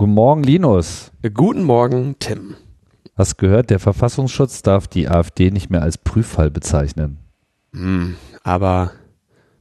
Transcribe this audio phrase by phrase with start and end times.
[0.00, 1.12] Guten Morgen, Linus.
[1.34, 2.54] Guten Morgen, Tim.
[3.16, 7.18] Hast gehört, der Verfassungsschutz darf die AfD nicht mehr als Prüffall bezeichnen.
[7.74, 8.92] Hm, aber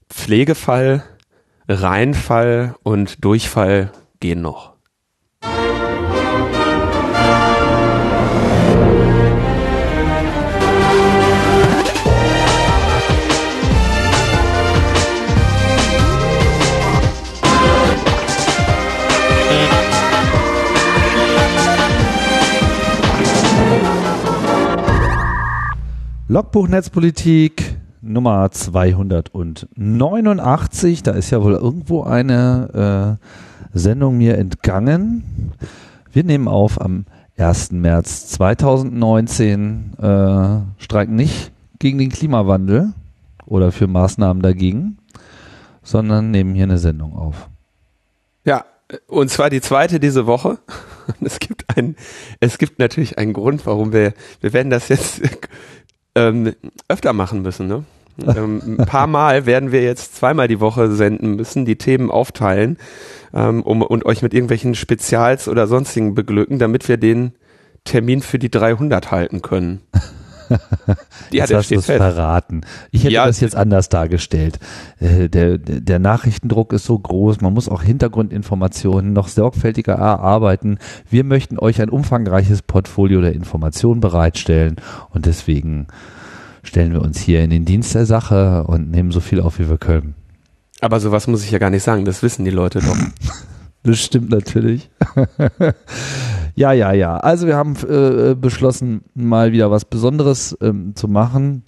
[0.10, 1.04] Pflegefall,
[1.68, 3.92] Reinfall und Durchfall
[4.22, 4.76] gehen noch.
[26.32, 31.02] Logbuch Netzpolitik Nummer 289.
[31.02, 33.18] Da ist ja wohl irgendwo eine
[33.74, 35.54] äh, Sendung mir entgangen.
[36.12, 37.72] Wir nehmen auf am 1.
[37.72, 42.94] März 2019, äh, streiken nicht gegen den Klimawandel
[43.48, 45.00] oder für Maßnahmen dagegen,
[45.82, 47.50] sondern nehmen hier eine Sendung auf.
[48.46, 48.66] Ja,
[49.08, 50.60] und zwar die zweite diese Woche.
[51.22, 51.96] Es gibt einen,
[52.40, 55.24] es gibt natürlich einen Grund, warum wir, wir werden das jetzt
[56.16, 56.54] ähm,
[56.88, 57.68] öfter machen müssen.
[57.68, 57.84] Ne?
[58.36, 62.78] ähm, ein paar Mal werden wir jetzt zweimal die Woche senden müssen, die Themen aufteilen
[63.34, 67.34] ähm, um, und euch mit irgendwelchen Spezials oder sonstigen beglücken, damit wir den
[67.86, 69.82] Termin für die 300 halten können.
[71.32, 72.62] Ja, jetzt hast du es verraten.
[72.92, 74.60] Ich hätte ja, das jetzt anders dargestellt.
[75.00, 80.80] Äh, der, der Nachrichtendruck ist so groß, man muss auch Hintergrundinformationen noch sorgfältiger erarbeiten.
[81.10, 84.78] Wir möchten euch ein umfangreiches Portfolio der Informationen bereitstellen
[85.12, 85.88] und deswegen
[86.64, 89.70] stellen wir uns hier in den Dienst der Sache und nehmen so viel auf, wie
[89.70, 90.16] wir können.
[90.82, 92.98] Aber sowas muss ich ja gar nicht sagen, das wissen die Leute doch.
[93.82, 94.90] Das stimmt natürlich.
[96.60, 97.16] ja, ja, ja.
[97.16, 101.64] Also wir haben äh, beschlossen, mal wieder was Besonderes ähm, zu machen.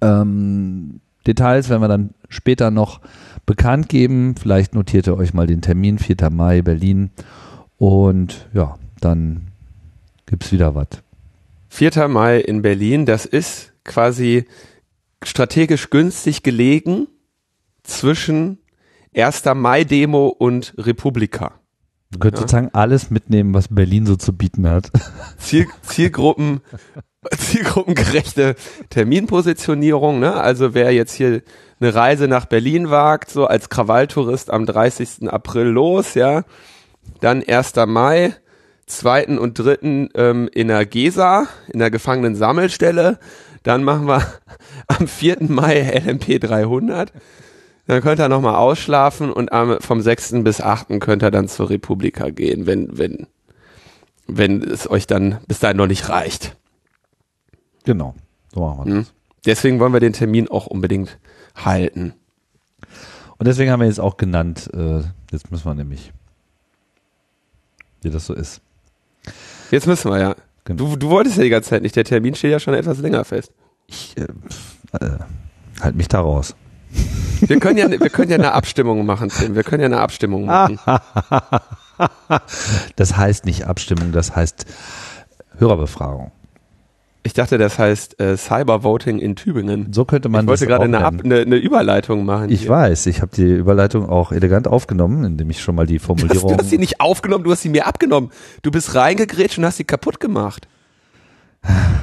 [0.00, 3.00] Ähm, Details werden wir dann später noch
[3.46, 4.34] bekannt geben.
[4.34, 6.30] Vielleicht notiert ihr euch mal den Termin, 4.
[6.30, 7.10] Mai, Berlin.
[7.76, 9.52] Und ja, dann
[10.26, 10.88] gibt es wieder was.
[11.68, 12.08] 4.
[12.08, 14.46] Mai in Berlin, das ist quasi
[15.22, 17.06] strategisch günstig gelegen
[17.84, 18.58] zwischen
[19.14, 19.44] 1.
[19.54, 21.57] Mai-Demo und Republika.
[22.10, 22.48] Du könntest ja.
[22.48, 24.90] sozusagen alles mitnehmen, was Berlin so zu bieten hat.
[25.38, 26.60] Ziel, Zielgruppen,
[27.36, 28.54] zielgruppengerechte
[28.88, 30.34] Terminpositionierung, ne?
[30.34, 31.42] Also wer jetzt hier
[31.80, 35.30] eine Reise nach Berlin wagt, so als Krawalltourist am 30.
[35.30, 36.44] April los, ja,
[37.20, 37.74] dann 1.
[37.86, 38.34] Mai,
[38.86, 39.38] 2.
[39.38, 40.08] und 3.
[40.14, 43.18] Ähm, in der Gesa, in der Gefangenen-Sammelstelle,
[43.62, 44.22] dann machen wir
[44.86, 45.36] am 4.
[45.40, 47.12] Mai LMP 300.
[47.88, 50.44] Dann könnt ihr nochmal ausschlafen und am, vom 6.
[50.44, 51.00] bis 8.
[51.00, 53.26] könnt ihr dann zur Republika gehen, wenn, wenn,
[54.26, 56.54] wenn es euch dann bis dahin noch nicht reicht.
[57.84, 58.14] Genau,
[58.52, 58.94] so machen wir das.
[58.94, 59.14] Hm?
[59.46, 61.18] Deswegen wollen wir den Termin auch unbedingt
[61.56, 62.12] halten.
[63.38, 65.00] Und deswegen haben wir jetzt auch genannt, äh,
[65.32, 66.12] jetzt müssen wir nämlich,
[68.02, 68.60] wie das so ist.
[69.70, 70.36] Jetzt müssen wir ja.
[70.64, 70.90] Genau.
[70.90, 73.24] Du, du wolltest ja die ganze Zeit nicht, der Termin steht ja schon etwas länger
[73.24, 73.50] fest.
[73.86, 74.26] Ich äh,
[75.02, 75.18] äh,
[75.80, 76.54] halt mich da raus.
[77.40, 79.54] Wir können ja, wir können ja eine Abstimmung machen, Tim.
[79.54, 80.78] Wir können ja eine Abstimmung machen.
[82.96, 84.66] das heißt nicht Abstimmung, das heißt
[85.58, 86.32] Hörerbefragung.
[87.24, 89.92] Ich dachte, das heißt äh, Cybervoting in Tübingen.
[89.92, 92.50] So könnte man ich wollte gerade eine, eine, eine, Überleitung machen.
[92.50, 92.70] Ich hier.
[92.70, 96.40] weiß, ich habe die Überleitung auch elegant aufgenommen, indem ich schon mal die Formulierung.
[96.40, 98.30] Du hast, du hast sie nicht aufgenommen, du hast sie mir abgenommen.
[98.62, 100.68] Du bist reingegrätscht und hast sie kaputt gemacht.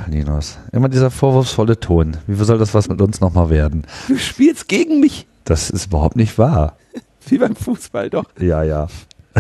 [0.08, 2.18] Linus, immer dieser vorwurfsvolle Ton.
[2.28, 3.84] Wie soll das was mit uns nochmal werden?
[4.08, 5.28] Du spielst gegen mich.
[5.44, 6.78] Das ist überhaupt nicht wahr.
[7.28, 8.26] Wie beim Fußball, doch.
[8.40, 8.88] Ja, ja.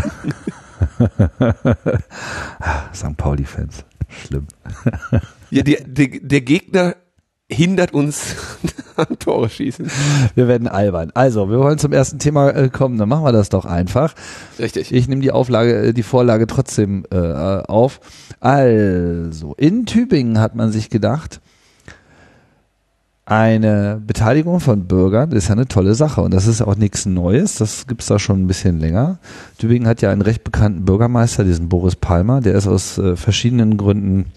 [2.93, 3.17] St.
[3.17, 3.85] Pauli-Fans.
[4.09, 4.47] Schlimm.
[5.49, 6.95] ja, die, die, der Gegner
[7.49, 8.35] hindert uns
[8.95, 9.89] an Tore schießen.
[10.33, 11.11] Wir werden albern.
[11.13, 14.15] Also, wir wollen zum ersten Thema äh, kommen, dann machen wir das doch einfach.
[14.57, 14.91] Richtig.
[14.91, 17.99] Ich nehme die Auflage, äh, die Vorlage trotzdem äh, auf.
[18.39, 21.41] Also, in Tübingen hat man sich gedacht,
[23.27, 27.55] eine Beteiligung von Bürgern ist ja eine tolle Sache und das ist auch nichts Neues,
[27.55, 29.17] das gibt's da schon ein bisschen länger.
[29.57, 33.77] Tübingen hat ja einen recht bekannten Bürgermeister, diesen Boris Palmer, der ist aus äh, verschiedenen
[33.77, 34.31] Gründen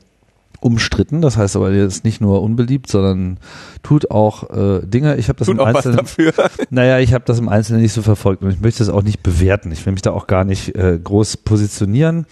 [0.60, 1.20] umstritten.
[1.20, 3.38] Das heißt aber, er ist nicht nur unbeliebt, sondern
[3.82, 5.16] tut auch äh, Dinge.
[5.16, 6.00] Ich habe das tut im Einzelnen.
[6.70, 9.22] Naja, ich habe das im Einzelnen nicht so verfolgt und ich möchte das auch nicht
[9.22, 9.70] bewerten.
[9.72, 12.26] Ich will mich da auch gar nicht äh, groß positionieren,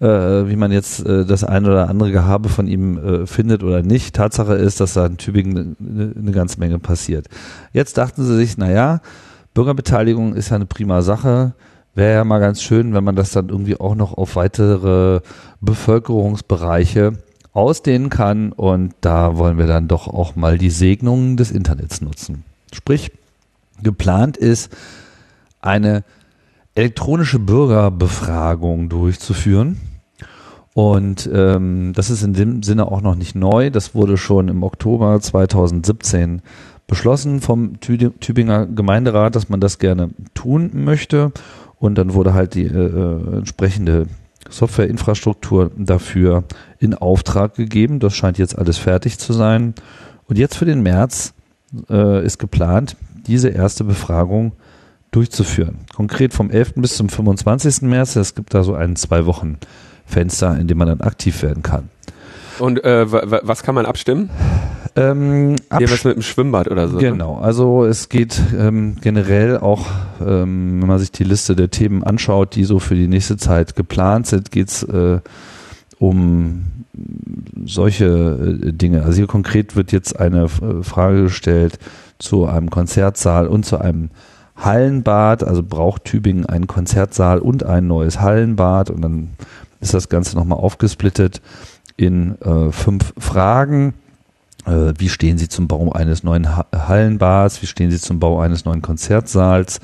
[0.00, 3.82] äh, wie man jetzt äh, das eine oder andere Gehabe von ihm äh, findet oder
[3.82, 4.14] nicht.
[4.14, 7.26] Tatsache ist, dass da in Tübingen eine, eine ganze Menge passiert.
[7.72, 9.00] Jetzt dachten sie sich, naja,
[9.54, 11.54] Bürgerbeteiligung ist ja eine prima Sache
[11.94, 15.20] wäre ja mal ganz schön, wenn man das dann irgendwie auch noch auf weitere
[15.60, 17.18] Bevölkerungsbereiche
[17.52, 22.44] ausdehnen kann und da wollen wir dann doch auch mal die Segnungen des Internets nutzen.
[22.72, 23.12] Sprich,
[23.82, 24.76] geplant ist
[25.60, 26.04] eine
[26.74, 29.80] elektronische Bürgerbefragung durchzuführen.
[30.74, 33.70] Und ähm, das ist in dem Sinne auch noch nicht neu.
[33.70, 36.40] Das wurde schon im Oktober 2017
[36.86, 41.32] beschlossen vom Tübinger Gemeinderat, dass man das gerne tun möchte.
[41.80, 44.06] Und dann wurde halt die äh, äh, entsprechende
[44.48, 46.44] Softwareinfrastruktur dafür
[46.78, 48.00] in Auftrag gegeben.
[48.00, 49.74] Das scheint jetzt alles fertig zu sein.
[50.26, 51.34] Und jetzt für den März
[51.90, 52.96] äh, ist geplant,
[53.26, 54.52] diese erste Befragung
[55.10, 55.78] durchzuführen.
[55.94, 56.74] Konkret vom 11.
[56.76, 57.82] bis zum 25.
[57.82, 58.16] März.
[58.16, 59.58] Es gibt da so ein zwei Wochen
[60.04, 61.88] Fenster, in dem man dann aktiv werden kann.
[62.58, 64.30] Und äh, was kann man abstimmen?
[64.96, 66.96] Ähm, was mit dem Schwimmbad oder so.
[66.96, 67.10] Ne?
[67.10, 69.86] Genau, also es geht ähm, generell auch,
[70.20, 73.76] ähm, wenn man sich die Liste der Themen anschaut, die so für die nächste Zeit
[73.76, 75.20] geplant sind, geht es äh,
[75.98, 76.66] um
[77.64, 79.02] solche äh, Dinge.
[79.02, 81.78] Also hier konkret wird jetzt eine äh, Frage gestellt
[82.18, 84.10] zu einem Konzertsaal und zu einem
[84.56, 85.44] Hallenbad.
[85.44, 89.30] Also braucht Tübingen einen Konzertsaal und ein neues Hallenbad und dann
[89.80, 91.40] ist das Ganze nochmal aufgesplittet
[91.96, 93.94] in äh, fünf Fragen.
[94.68, 97.62] Äh, wie stehen Sie zum Bau eines neuen ha Hallenbads?
[97.62, 99.80] Wie stehen Sie zum Bau eines neuen Konzertsaals?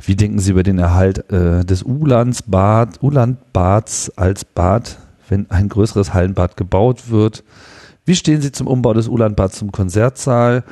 [0.00, 6.14] Wie denken Sie über den Erhalt äh, des Ulandsbad, Ulandbads als Bad, wenn ein größeres
[6.14, 7.42] Hallenbad gebaut wird?
[8.04, 10.62] Wie stehen Sie zum Umbau des Ulandbads zum Konzertsaal,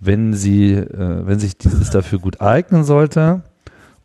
[0.00, 3.42] wenn Sie, äh, wenn sich dieses dafür gut eignen sollte?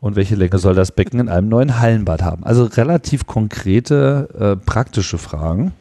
[0.05, 2.43] Und welche Länge soll das Becken in einem neuen Hallenbad haben?
[2.43, 5.71] Also relativ konkrete, äh, praktische Fragen.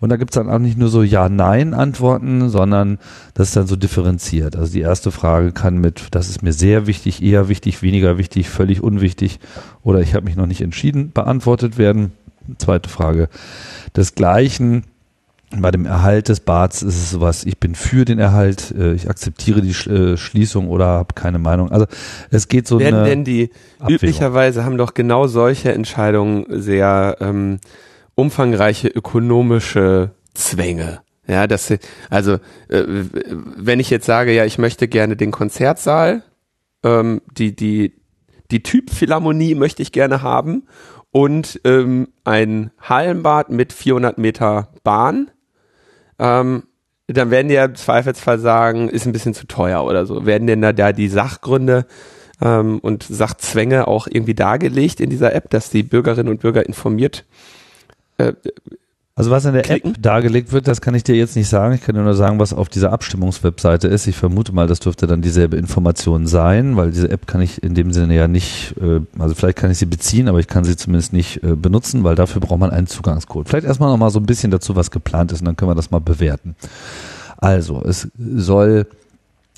[0.00, 2.96] Und da gibt's dann auch nicht nur so Ja-Nein-Antworten, sondern
[3.34, 4.56] das ist dann so differenziert.
[4.56, 8.48] Also die erste Frage kann mit, das ist mir sehr wichtig, eher wichtig, weniger wichtig,
[8.48, 9.38] völlig unwichtig
[9.82, 12.12] oder ich habe mich noch nicht entschieden, beantwortet werden.
[12.56, 13.28] Zweite Frage
[13.94, 14.84] desgleichen
[15.60, 19.08] bei dem Erhalt des Bads ist es sowas, ich bin für den Erhalt, äh, ich
[19.08, 21.70] akzeptiere die äh, Schließung oder habe keine Meinung.
[21.70, 21.86] Also
[22.30, 23.94] es geht so Werden denn die, Abwägung.
[23.94, 27.58] üblicherweise haben doch genau solche Entscheidungen sehr ähm,
[28.14, 31.00] umfangreiche ökonomische Zwänge.
[31.26, 31.72] Ja, das,
[32.10, 32.34] also
[32.68, 32.82] äh,
[33.56, 36.22] wenn ich jetzt sage, ja, ich möchte gerne den Konzertsaal,
[36.82, 37.94] ähm, die, die,
[38.50, 40.64] die Typphilharmonie möchte ich gerne haben
[41.10, 45.30] und ähm, ein Hallenbad mit 400 Meter Bahn,
[46.18, 46.64] ähm,
[47.06, 50.24] dann werden die ja im Zweifelsfall sagen, ist ein bisschen zu teuer oder so.
[50.24, 51.86] Werden denn da, da die Sachgründe
[52.40, 57.24] ähm, und Sachzwänge auch irgendwie dargelegt in dieser App, dass die Bürgerinnen und Bürger informiert
[58.18, 58.32] äh,
[59.16, 59.94] also was in der klicken.
[59.94, 61.74] App dargelegt wird, das kann ich dir jetzt nicht sagen.
[61.74, 64.08] Ich kann dir nur sagen, was auf dieser Abstimmungswebseite ist.
[64.08, 67.74] Ich vermute mal, das dürfte dann dieselbe Information sein, weil diese App kann ich in
[67.74, 70.76] dem Sinne ja nicht, äh, also vielleicht kann ich sie beziehen, aber ich kann sie
[70.76, 73.48] zumindest nicht äh, benutzen, weil dafür braucht man einen Zugangscode.
[73.48, 75.76] Vielleicht erstmal noch mal so ein bisschen dazu, was geplant ist und dann können wir
[75.76, 76.56] das mal bewerten.
[77.36, 78.86] Also, es soll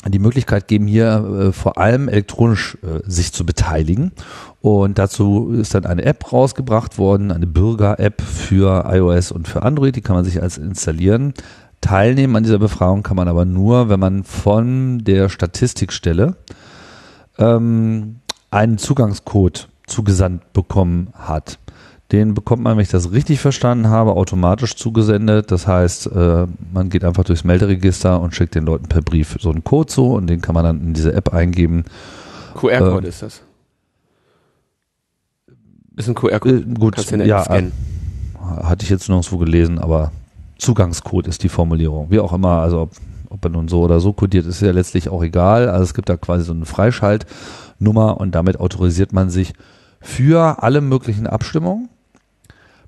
[0.07, 4.13] die Möglichkeit geben, hier äh, vor allem elektronisch äh, sich zu beteiligen.
[4.61, 9.97] Und dazu ist dann eine App rausgebracht worden, eine Bürger-App für iOS und für Android.
[9.97, 11.35] Die kann man sich als installieren.
[11.81, 16.37] Teilnehmen an dieser Befragung kann man aber nur, wenn man von der Statistikstelle
[17.39, 18.17] ähm,
[18.51, 21.59] einen Zugangscode zugesandt bekommen hat.
[22.13, 25.51] Den bekommt man, wenn ich das richtig verstanden habe, automatisch zugesendet.
[25.51, 29.51] Das heißt, äh, man geht einfach durchs Melderegister und schickt den Leuten per Brief so
[29.51, 31.85] einen Code zu und den kann man dann in diese App eingeben.
[32.55, 33.43] QR-Code äh, ist das.
[35.97, 36.59] Ist ein QR-Code.
[36.59, 37.73] Äh, gut, Kannst du ja, scannen.
[38.41, 40.13] hatte ich jetzt nirgendwo gelesen, aber
[40.59, 42.11] Zugangscode ist die Formulierung.
[42.11, 42.91] Wie auch immer, also ob,
[43.31, 45.69] ob er nun so oder so kodiert, ist ja letztlich auch egal.
[45.69, 49.55] Also es gibt da quasi so eine Freischaltnummer und damit autorisiert man sich
[50.01, 51.89] für alle möglichen Abstimmungen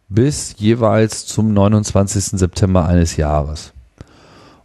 [0.09, 2.39] bis jeweils zum 29.
[2.39, 3.73] September eines Jahres.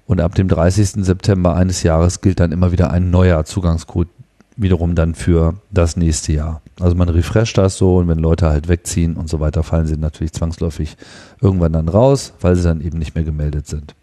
[0.06, 1.06] Und ab dem 30.
[1.06, 4.10] September eines Jahres gilt dann immer wieder ein neuer Zugangscode
[4.56, 6.62] wiederum dann für das nächste Jahr.
[6.80, 9.98] Also man refresht das so und wenn Leute halt wegziehen und so weiter, fallen sie
[9.98, 10.96] natürlich zwangsläufig
[11.42, 13.96] irgendwann dann raus, weil sie dann eben nicht mehr gemeldet sind.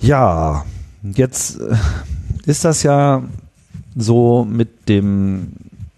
[0.00, 0.64] Ja,
[1.02, 1.76] jetzt äh,
[2.46, 3.22] ist das ja
[3.94, 5.52] so mit dem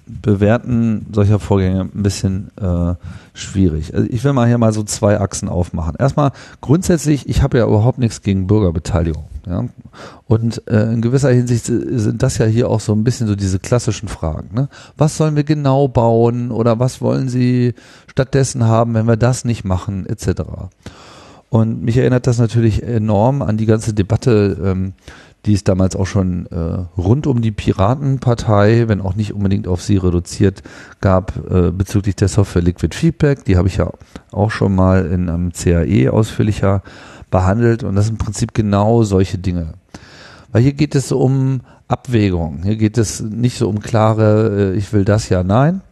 [0.07, 2.95] Bewerten solcher Vorgänge ein bisschen äh,
[3.33, 3.95] schwierig.
[3.95, 5.97] Also ich will mal hier mal so zwei Achsen aufmachen.
[5.99, 9.25] Erstmal grundsätzlich, ich habe ja überhaupt nichts gegen Bürgerbeteiligung.
[9.47, 9.65] Ja?
[10.27, 13.59] Und äh, in gewisser Hinsicht sind das ja hier auch so ein bisschen so diese
[13.59, 14.55] klassischen Fragen.
[14.55, 14.69] Ne?
[14.97, 17.75] Was sollen wir genau bauen oder was wollen Sie
[18.07, 20.43] stattdessen haben, wenn wir das nicht machen, etc.
[21.51, 24.93] Und mich erinnert das natürlich enorm an die ganze Debatte, ähm,
[25.47, 29.83] die es damals auch schon äh, rund um die Piratenpartei, wenn auch nicht unbedingt auf
[29.83, 30.63] sie reduziert,
[31.01, 33.45] gab äh, bezüglich der Software Liquid Feedback.
[33.45, 33.91] Die habe ich ja
[34.33, 36.83] auch schon mal in einem CAE ausführlicher
[37.31, 39.75] behandelt und das sind im Prinzip genau solche Dinge.
[40.53, 42.63] Weil hier geht es um Abwägung.
[42.63, 45.83] Hier geht es nicht so um klare, äh, ich will das ja, nein,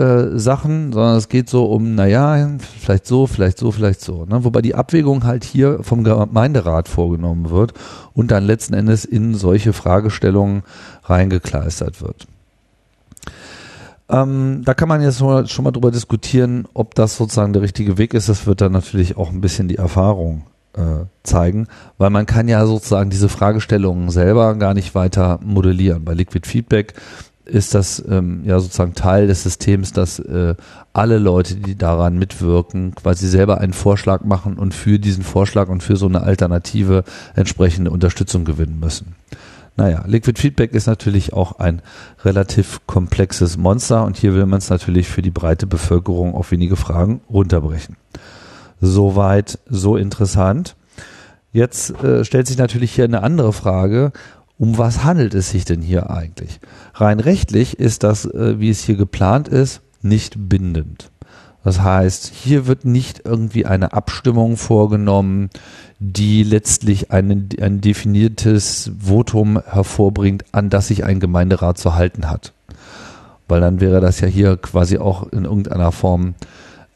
[0.00, 4.24] äh, Sachen, sondern es geht so um, naja, vielleicht so, vielleicht so, vielleicht so.
[4.24, 4.44] Ne?
[4.44, 7.74] Wobei die Abwägung halt hier vom Gemeinderat vorgenommen wird
[8.14, 10.62] und dann letzten Endes in solche Fragestellungen
[11.04, 12.26] reingekleistert wird.
[14.08, 18.14] Ähm, da kann man jetzt schon mal drüber diskutieren, ob das sozusagen der richtige Weg
[18.14, 18.30] ist.
[18.30, 21.66] Das wird dann natürlich auch ein bisschen die Erfahrung äh, zeigen,
[21.98, 26.04] weil man kann ja sozusagen diese Fragestellungen selber gar nicht weiter modellieren.
[26.04, 26.94] Bei Liquid Feedback
[27.50, 30.54] ist das ähm, ja sozusagen Teil des Systems, dass äh,
[30.92, 35.82] alle Leute, die daran mitwirken, quasi selber einen Vorschlag machen und für diesen Vorschlag und
[35.82, 37.04] für so eine Alternative
[37.34, 39.14] entsprechende Unterstützung gewinnen müssen.
[39.76, 41.80] Naja, Liquid Feedback ist natürlich auch ein
[42.24, 46.76] relativ komplexes Monster und hier will man es natürlich für die breite Bevölkerung auf wenige
[46.76, 47.96] Fragen runterbrechen.
[48.80, 50.76] Soweit, so interessant.
[51.52, 54.12] Jetzt äh, stellt sich natürlich hier eine andere Frage.
[54.60, 56.60] Um was handelt es sich denn hier eigentlich?
[56.92, 61.10] Rein rechtlich ist das, äh, wie es hier geplant ist, nicht bindend.
[61.64, 65.48] Das heißt, hier wird nicht irgendwie eine Abstimmung vorgenommen,
[65.98, 72.52] die letztlich ein, ein definiertes Votum hervorbringt, an das sich ein Gemeinderat zu halten hat.
[73.48, 76.34] Weil dann wäre das ja hier quasi auch in irgendeiner Form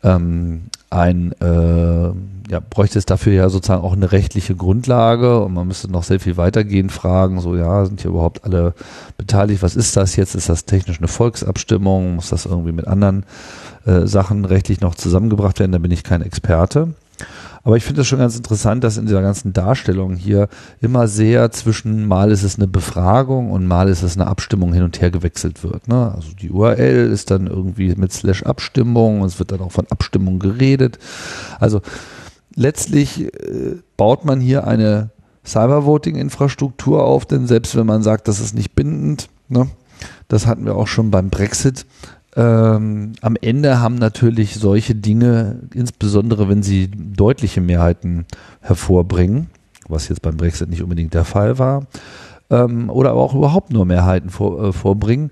[0.03, 5.67] ähm, ein, äh, ja, bräuchte es dafür ja sozusagen auch eine rechtliche Grundlage und man
[5.67, 8.75] müsste noch sehr viel weitergehend fragen, so ja, sind hier überhaupt alle
[9.17, 10.35] beteiligt, was ist das jetzt?
[10.35, 12.17] Ist das technisch eine Volksabstimmung?
[12.17, 13.25] Muss das irgendwie mit anderen
[13.87, 15.73] äh, Sachen rechtlich noch zusammengebracht werden?
[15.73, 16.95] Da bin ich kein Experte.
[17.65, 20.49] Aber ich finde es schon ganz interessant, dass in dieser ganzen Darstellung hier
[20.83, 24.83] immer sehr zwischen mal ist es eine Befragung und mal ist es eine Abstimmung hin
[24.83, 25.89] und her gewechselt wird.
[25.89, 26.13] Ne?
[26.15, 30.39] Also die URL ist dann irgendwie mit Slash Abstimmung es wird dann auch von Abstimmung
[30.39, 30.99] geredet.
[31.59, 31.81] Also
[32.55, 35.11] letztlich äh, baut man hier eine
[35.47, 39.69] Cybervoting-Infrastruktur auf, denn selbst wenn man sagt, das ist nicht bindend, ne,
[40.29, 41.87] das hatten wir auch schon beim Brexit,
[42.37, 48.27] ähm, am Ende haben natürlich solche Dinge, insbesondere wenn sie deutliche Mehrheiten
[48.61, 49.49] hervorbringen,
[49.89, 51.87] was jetzt beim Brexit nicht unbedingt der Fall war,
[52.51, 55.31] ähm, oder aber auch überhaupt nur Mehrheiten vor, äh, vorbringen,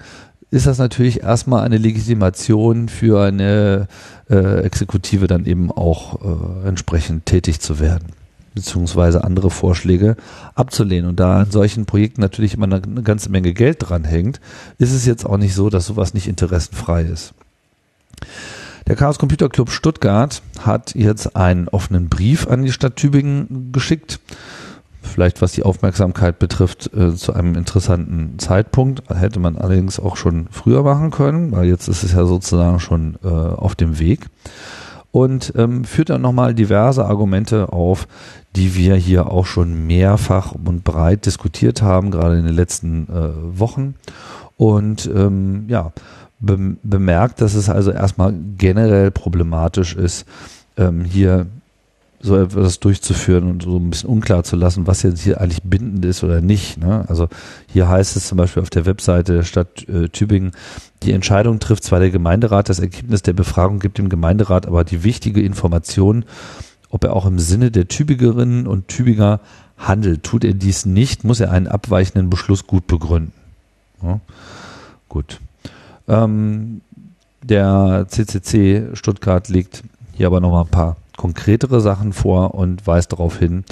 [0.51, 3.89] ist das natürlich erstmal eine Legitimation für eine
[4.31, 8.22] äh, Exekutive dann eben auch äh, entsprechend tätig zu werden
[8.55, 10.17] beziehungsweise andere Vorschläge
[10.55, 11.09] abzulehnen.
[11.09, 14.41] Und da in solchen Projekten natürlich immer eine, eine ganze Menge Geld dranhängt,
[14.79, 17.35] ist es jetzt auch nicht so, dass sowas nicht interessenfrei ist.
[18.87, 24.21] Der Chaos Computer Club Stuttgart hat jetzt einen offenen Brief an die Stadt Tübingen geschickt.
[25.03, 29.03] Vielleicht was die Aufmerksamkeit betrifft, äh, zu einem interessanten Zeitpunkt.
[29.09, 33.19] Hätte man allerdings auch schon früher machen können, weil jetzt ist es ja sozusagen schon
[33.25, 34.27] äh, auf dem Weg
[35.13, 38.09] und ähm, führt dann nochmal diverse Argumente auf,
[38.57, 43.59] die wir hier auch schon mehrfach und breit diskutiert haben, gerade in den letzten äh,
[43.59, 43.95] Wochen.
[44.57, 45.93] Und ähm, ja,
[46.39, 50.27] be bemerkt, dass es also erstmal generell problematisch ist,
[50.77, 51.47] ähm, hier
[52.23, 56.05] so etwas durchzuführen und so ein bisschen unklar zu lassen, was jetzt hier eigentlich bindend
[56.05, 56.79] ist oder nicht.
[56.79, 57.05] Ne?
[57.09, 57.29] Also
[57.67, 60.53] hier heißt es zum Beispiel auf der Webseite der Stadt äh, Tübingen,
[61.03, 65.03] die Entscheidung trifft zwar der Gemeinderat, das Ergebnis der Befragung gibt dem Gemeinderat aber die
[65.03, 66.25] wichtige Information,
[66.93, 69.41] ob er auch im Sinne der Tübingerinnen und Tübinger
[69.79, 70.23] handelt.
[70.23, 73.33] Tut er dies nicht, muss er einen abweichenden Beschluss gut begründen.
[74.03, 74.21] Ja,
[75.09, 75.41] gut.
[76.07, 76.83] Ähm,
[77.43, 79.83] der CCC Stuttgart legt
[80.13, 83.65] hier aber nochmal ein paar konkretere Sachen vor und weist darauf hin,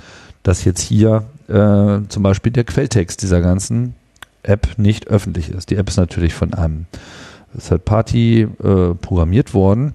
[0.43, 3.95] dass jetzt hier äh, zum Beispiel der Quelltext dieser ganzen
[4.43, 5.69] App nicht öffentlich ist.
[5.71, 6.87] Die App ist natürlich von einem
[7.59, 9.95] Third Party äh, programmiert worden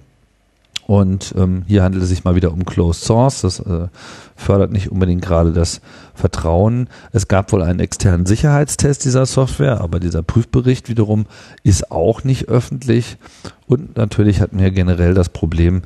[0.88, 3.42] und ähm, hier handelt es sich mal wieder um Closed Source.
[3.42, 3.88] Das äh,
[4.36, 5.82] fördert nicht unbedingt gerade das
[6.14, 6.90] Vertrauen.
[7.12, 11.26] Es gab wohl einen externen Sicherheitstest dieser Software, aber dieser Prüfbericht wiederum
[11.64, 13.18] ist auch nicht öffentlich.
[13.66, 15.82] Und natürlich hatten wir generell das Problem,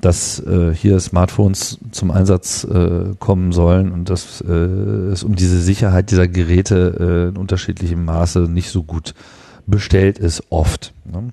[0.00, 5.60] dass äh, hier Smartphones zum Einsatz äh, kommen sollen und dass äh, es um diese
[5.60, 9.14] Sicherheit dieser Geräte äh, in unterschiedlichem Maße nicht so gut
[9.66, 10.92] bestellt ist, oft.
[11.04, 11.30] Ne?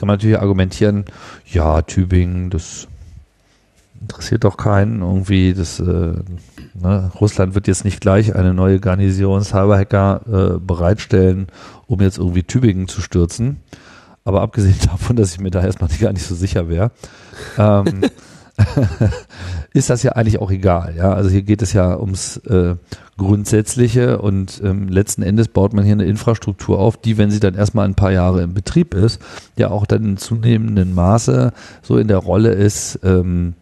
[0.00, 1.04] Kann man natürlich argumentieren,
[1.44, 2.88] ja, Tübingen, das
[4.00, 5.52] interessiert doch keinen irgendwie.
[5.52, 6.14] Das, äh,
[6.72, 11.48] ne, Russland wird jetzt nicht gleich eine neue Garnison Cyberhacker äh, bereitstellen,
[11.86, 13.60] um jetzt irgendwie Tübingen zu stürzen.
[14.24, 16.92] Aber abgesehen davon, dass ich mir da erstmal gar nicht so sicher wäre,
[17.58, 18.00] ähm,
[19.72, 20.94] ist das ja eigentlich auch egal.
[20.96, 22.76] Ja, also hier geht es ja ums äh,
[23.16, 27.54] Grundsätzliche und ähm, letzten Endes baut man hier eine Infrastruktur auf, die, wenn sie dann
[27.54, 29.20] erstmal ein paar Jahre im Betrieb ist,
[29.56, 31.52] ja auch dann in zunehmendem Maße
[31.82, 33.54] so in der Rolle ist, ähm,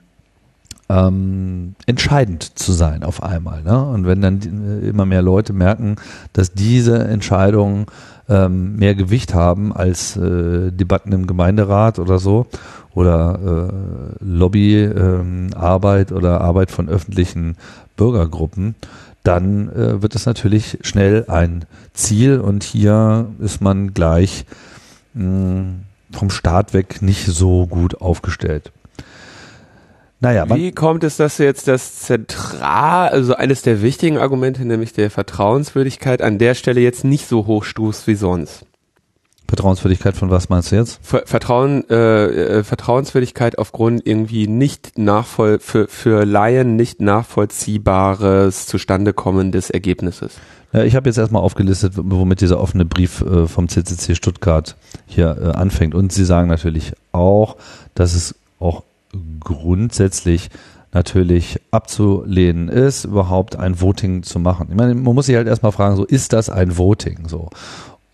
[0.88, 3.62] ähm, entscheidend zu sein auf einmal.
[3.62, 3.83] Ne?
[3.83, 5.97] Und wenn dann äh, immer mehr Leute merken,
[6.33, 7.87] dass diese Entscheidungen
[8.28, 12.47] ähm, mehr Gewicht haben als äh, Debatten im Gemeinderat oder so
[12.94, 17.56] oder äh, Lobbyarbeit ähm, oder Arbeit von öffentlichen
[17.97, 18.75] Bürgergruppen,
[19.23, 24.47] dann äh, wird es natürlich schnell ein Ziel und hier ist man gleich
[25.14, 25.64] mh,
[26.12, 28.73] vom Start weg nicht so gut aufgestellt.
[30.20, 35.10] Naja, Wie kommt es, dass jetzt das zentral, also eines der wichtigen Argumente, nämlich der
[35.10, 38.64] Vertrauenswürdigkeit, an der Stelle jetzt nicht so hoch stufst wie sonst?
[39.48, 41.00] Vertrauenswürdigkeit von was meinst du jetzt?
[41.02, 49.70] Vertrauen, äh, äh, Vertrauenswürdigkeit aufgrund irgendwie nicht nachvoll für für Laien nicht nachvollziehbares Zustandekommen des
[49.70, 50.34] Ergebnisses.
[50.72, 55.38] Ja, ich habe jetzt erstmal aufgelistet, womit dieser offene Brief äh, vom CCC Stuttgart hier
[55.40, 55.94] äh, anfängt.
[55.94, 57.56] Und Sie sagen natürlich auch,
[57.94, 58.82] dass es auch
[59.40, 60.50] grundsätzlich
[60.92, 64.68] natürlich abzulehnen ist, überhaupt ein Voting zu machen.
[64.70, 67.50] Ich meine, man muss sich halt erstmal fragen, so ist das ein Voting so?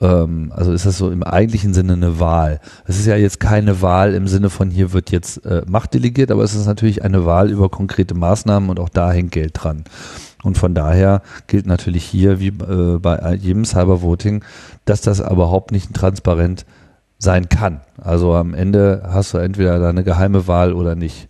[0.00, 2.60] Ähm, also ist das so im eigentlichen Sinne eine Wahl?
[2.86, 6.30] Es ist ja jetzt keine Wahl im Sinne von hier wird jetzt äh, Macht delegiert,
[6.30, 9.84] aber es ist natürlich eine Wahl über konkrete Maßnahmen und auch da hängt Geld dran.
[10.42, 14.44] Und von daher gilt natürlich hier wie äh, bei jedem Cybervoting,
[14.84, 16.66] dass das überhaupt nicht transparent
[17.18, 17.80] sein kann.
[18.00, 21.28] Also am Ende hast du entweder da eine geheime Wahl oder nicht.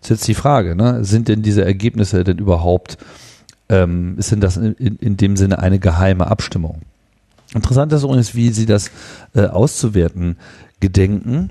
[0.00, 1.04] Das ist jetzt die Frage, ne?
[1.04, 2.98] sind denn diese Ergebnisse denn überhaupt,
[3.68, 6.82] ähm, ist denn das in, in dem Sinne eine geheime Abstimmung?
[7.54, 8.90] Interessant ist übrigens, wie sie das
[9.34, 10.36] äh, auszuwerten
[10.80, 11.50] gedenken.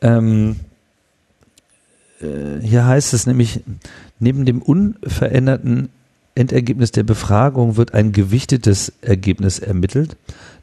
[0.00, 0.56] Ähm,
[2.20, 3.62] äh, hier heißt es nämlich,
[4.18, 5.88] neben dem unveränderten
[6.34, 10.16] Endergebnis der Befragung wird ein gewichtetes Ergebnis ermittelt.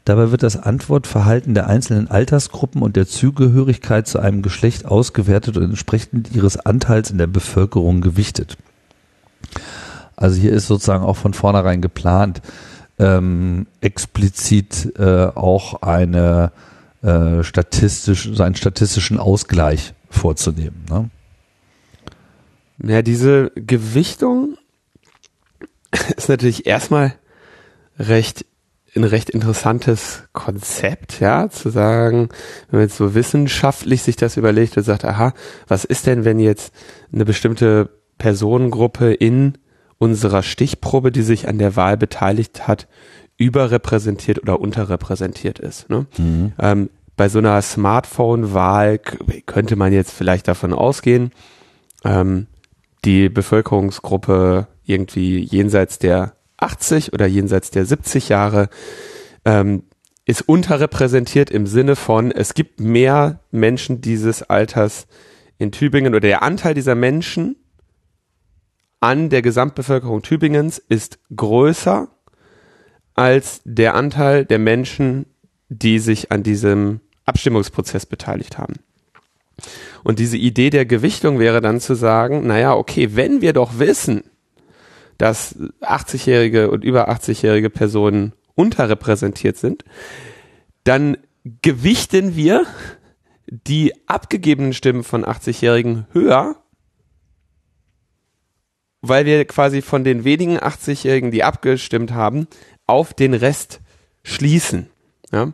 [0.04, 5.64] Dabei wird das Antwortverhalten der einzelnen Altersgruppen und der Zugehörigkeit zu einem Geschlecht ausgewertet und
[5.64, 8.58] entsprechend ihres Anteils in der Bevölkerung gewichtet.
[10.16, 12.42] Also hier ist sozusagen auch von vornherein geplant,
[12.98, 16.52] ähm, explizit äh, auch eine
[17.02, 20.84] äh, statistisch, so einen statistischen Ausgleich vorzunehmen.
[20.90, 21.10] Ne?
[22.84, 24.56] Ja, diese Gewichtung
[26.16, 27.14] ist natürlich erstmal
[27.98, 28.44] recht
[28.94, 32.28] ein recht interessantes Konzept, ja, zu sagen,
[32.70, 35.32] wenn man jetzt so wissenschaftlich sich das überlegt und sagt, aha,
[35.66, 36.74] was ist denn, wenn jetzt
[37.10, 39.56] eine bestimmte Personengruppe in
[39.98, 42.86] unserer Stichprobe, die sich an der Wahl beteiligt hat,
[43.38, 45.88] überrepräsentiert oder unterrepräsentiert ist.
[45.88, 46.06] Ne?
[46.18, 46.52] Mhm.
[46.58, 48.98] Ähm, bei so einer Smartphone-Wahl
[49.46, 51.30] könnte man jetzt vielleicht davon ausgehen,
[52.04, 52.46] ähm,
[53.04, 58.68] die Bevölkerungsgruppe irgendwie jenseits der 80 oder jenseits der 70 Jahre
[59.44, 59.84] ähm,
[60.24, 65.06] ist unterrepräsentiert im Sinne von, es gibt mehr Menschen dieses Alters
[65.58, 67.56] in Tübingen oder der Anteil dieser Menschen
[69.00, 72.08] an der Gesamtbevölkerung Tübingens ist größer
[73.14, 75.26] als der Anteil der Menschen,
[75.68, 78.74] die sich an diesem Abstimmungsprozess beteiligt haben.
[80.04, 84.24] Und diese Idee der Gewichtung wäre dann zu sagen, naja, okay, wenn wir doch wissen,
[85.22, 89.84] dass 80-jährige und über 80-jährige Personen unterrepräsentiert sind,
[90.82, 91.16] dann
[91.62, 92.66] gewichten wir
[93.46, 96.56] die abgegebenen Stimmen von 80-Jährigen höher,
[99.00, 102.48] weil wir quasi von den wenigen 80-Jährigen, die abgestimmt haben,
[102.88, 103.80] auf den Rest
[104.24, 104.90] schließen.
[105.30, 105.52] Ja?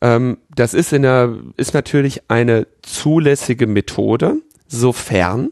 [0.00, 5.50] Ähm, das ist in der, ist natürlich eine zulässige Methode, sofern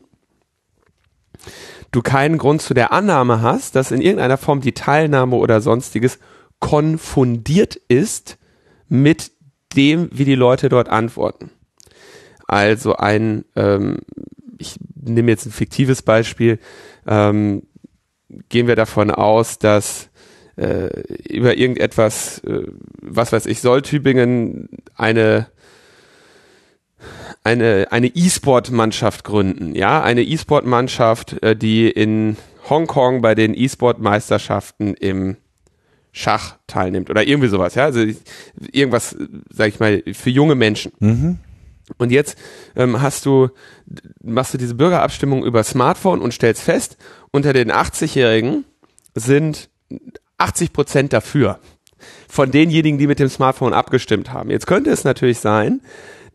[1.90, 6.18] du keinen Grund zu der Annahme hast, dass in irgendeiner Form die Teilnahme oder sonstiges
[6.60, 8.38] konfundiert ist
[8.88, 9.32] mit
[9.76, 11.50] dem, wie die Leute dort antworten.
[12.46, 13.98] Also ein, ähm,
[14.58, 16.58] ich nehme jetzt ein fiktives Beispiel,
[17.06, 17.62] ähm,
[18.48, 20.10] gehen wir davon aus, dass
[20.56, 20.88] äh,
[21.28, 22.64] über irgendetwas, äh,
[23.00, 25.46] was weiß ich, soll Tübingen eine
[27.44, 32.36] eine eine E-Sport-Mannschaft gründen, ja, eine E-Sport-Mannschaft, äh, die in
[32.68, 35.36] Hongkong bei den E-Sport-Meisterschaften im
[36.12, 38.04] Schach teilnimmt oder irgendwie sowas, ja, also
[38.72, 39.16] irgendwas,
[39.50, 40.92] sag ich mal, für junge Menschen.
[40.98, 41.38] Mhm.
[41.96, 42.36] Und jetzt
[42.76, 43.48] ähm, hast du,
[44.22, 46.98] machst du diese Bürgerabstimmung über Smartphone und stellst fest,
[47.30, 48.64] unter den 80-Jährigen
[49.14, 49.70] sind
[50.36, 51.58] 80 Prozent dafür.
[52.28, 54.50] Von denjenigen, die mit dem Smartphone abgestimmt haben.
[54.50, 55.80] Jetzt könnte es natürlich sein,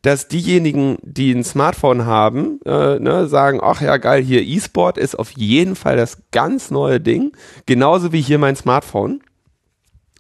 [0.04, 5.18] dass diejenigen, die ein Smartphone haben, äh, ne, sagen, ach ja, geil, hier E-Sport ist
[5.18, 7.32] auf jeden Fall das ganz neue Ding,
[7.66, 9.22] genauso wie hier mein Smartphone.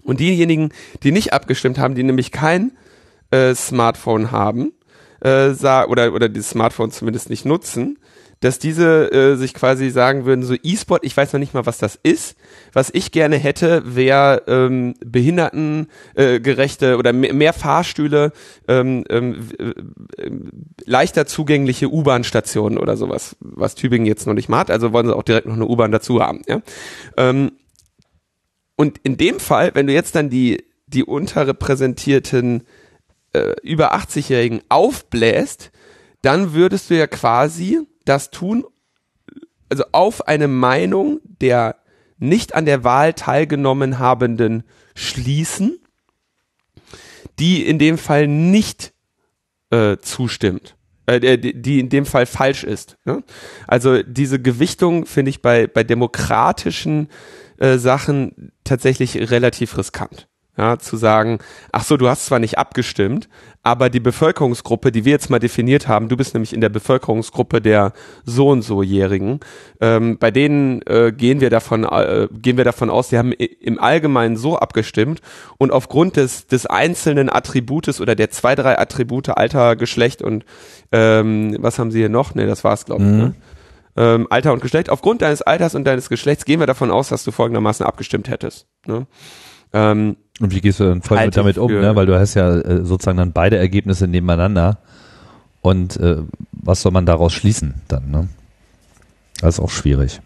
[0.04, 0.69] Und diejenigen,
[1.04, 2.72] die nicht abgestimmt haben, die nämlich kein
[3.32, 4.72] äh, Smartphone haben,
[5.19, 8.00] äh, oder, oder das Smartphone zumindest nicht nutzen,
[8.43, 11.77] dass diese äh, sich quasi sagen würden, so E-Sport, ich weiß noch nicht mal, was
[11.77, 12.36] das ist.
[12.73, 18.34] Was ich gerne hätte, wäre ähm, behindertengerechte äh, oder mehr, Fahrstühle,
[18.67, 20.29] ähm, ähm, äh,
[20.84, 24.71] leichter zugängliche U-Bahn-Stationen oder sowas, was Tübingen jetzt noch nicht mal hat.
[24.71, 26.41] Also wollen sie auch direkt noch eine U-Bahn dazu haben.
[26.45, 26.62] Ja?
[27.15, 27.53] Ähm,
[28.75, 32.63] und in dem Fall, wenn du jetzt dann die, die unterrepräsentierten
[33.32, 35.71] äh, über 80-Jährigen aufbläst,
[36.21, 38.65] dann würdest du ja quasi das tun,
[39.69, 41.77] also auf eine Meinung der
[42.17, 44.63] nicht an der Wahl teilgenommen habenden
[44.95, 45.79] schließen,
[47.39, 48.93] die in dem Fall nicht
[49.71, 52.97] äh, zustimmt, äh, die in dem Fall falsch ist.
[53.05, 53.23] Ne?
[53.67, 57.09] Also diese Gewichtung finde ich bei, bei demokratischen
[57.57, 60.27] äh, Sachen tatsächlich relativ riskant.
[60.55, 61.39] Ja, zu sagen,
[61.71, 63.27] ach so, du hast zwar nicht abgestimmt,
[63.63, 67.59] aber die Bevölkerungsgruppe, die wir jetzt mal definiert haben, du bist nämlich in der Bevölkerungsgruppe
[67.59, 69.39] der so und so Jährigen,
[69.81, 73.79] ähm, bei denen äh, gehen wir davon äh, gehen wir davon aus, die haben im
[73.79, 75.21] Allgemeinen so abgestimmt
[75.57, 80.45] und aufgrund des des einzelnen Attributes oder der zwei drei Attribute Alter, Geschlecht und
[80.91, 82.35] ähm, was haben sie hier noch?
[82.35, 83.09] Ne, das war's glaube ich.
[83.09, 83.15] Ne?
[83.15, 83.23] Mhm.
[83.23, 83.35] Ne?
[83.95, 84.89] Ähm, Alter und Geschlecht.
[84.89, 88.67] Aufgrund deines Alters und deines Geschlechts gehen wir davon aus, dass du folgendermaßen abgestimmt hättest.
[88.85, 89.07] Ne?
[89.71, 91.95] Ähm, und wie gehst du dann voll halt damit um, ne?
[91.95, 94.79] Weil du hast ja äh, sozusagen dann beide Ergebnisse nebeneinander.
[95.62, 96.17] Und äh,
[96.51, 98.27] was soll man daraus schließen dann, ne?
[99.39, 100.19] Das ist auch schwierig.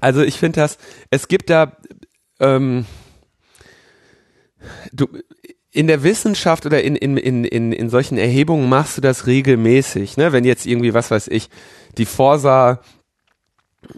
[0.00, 0.78] Also ich finde das,
[1.10, 1.72] es gibt da
[2.38, 2.86] ähm,
[4.92, 5.08] du
[5.72, 10.16] in der Wissenschaft oder in, in, in, in, in solchen Erhebungen machst du das regelmäßig,
[10.16, 10.32] ne?
[10.32, 11.50] Wenn jetzt irgendwie, was weiß ich,
[11.98, 12.80] die Forsa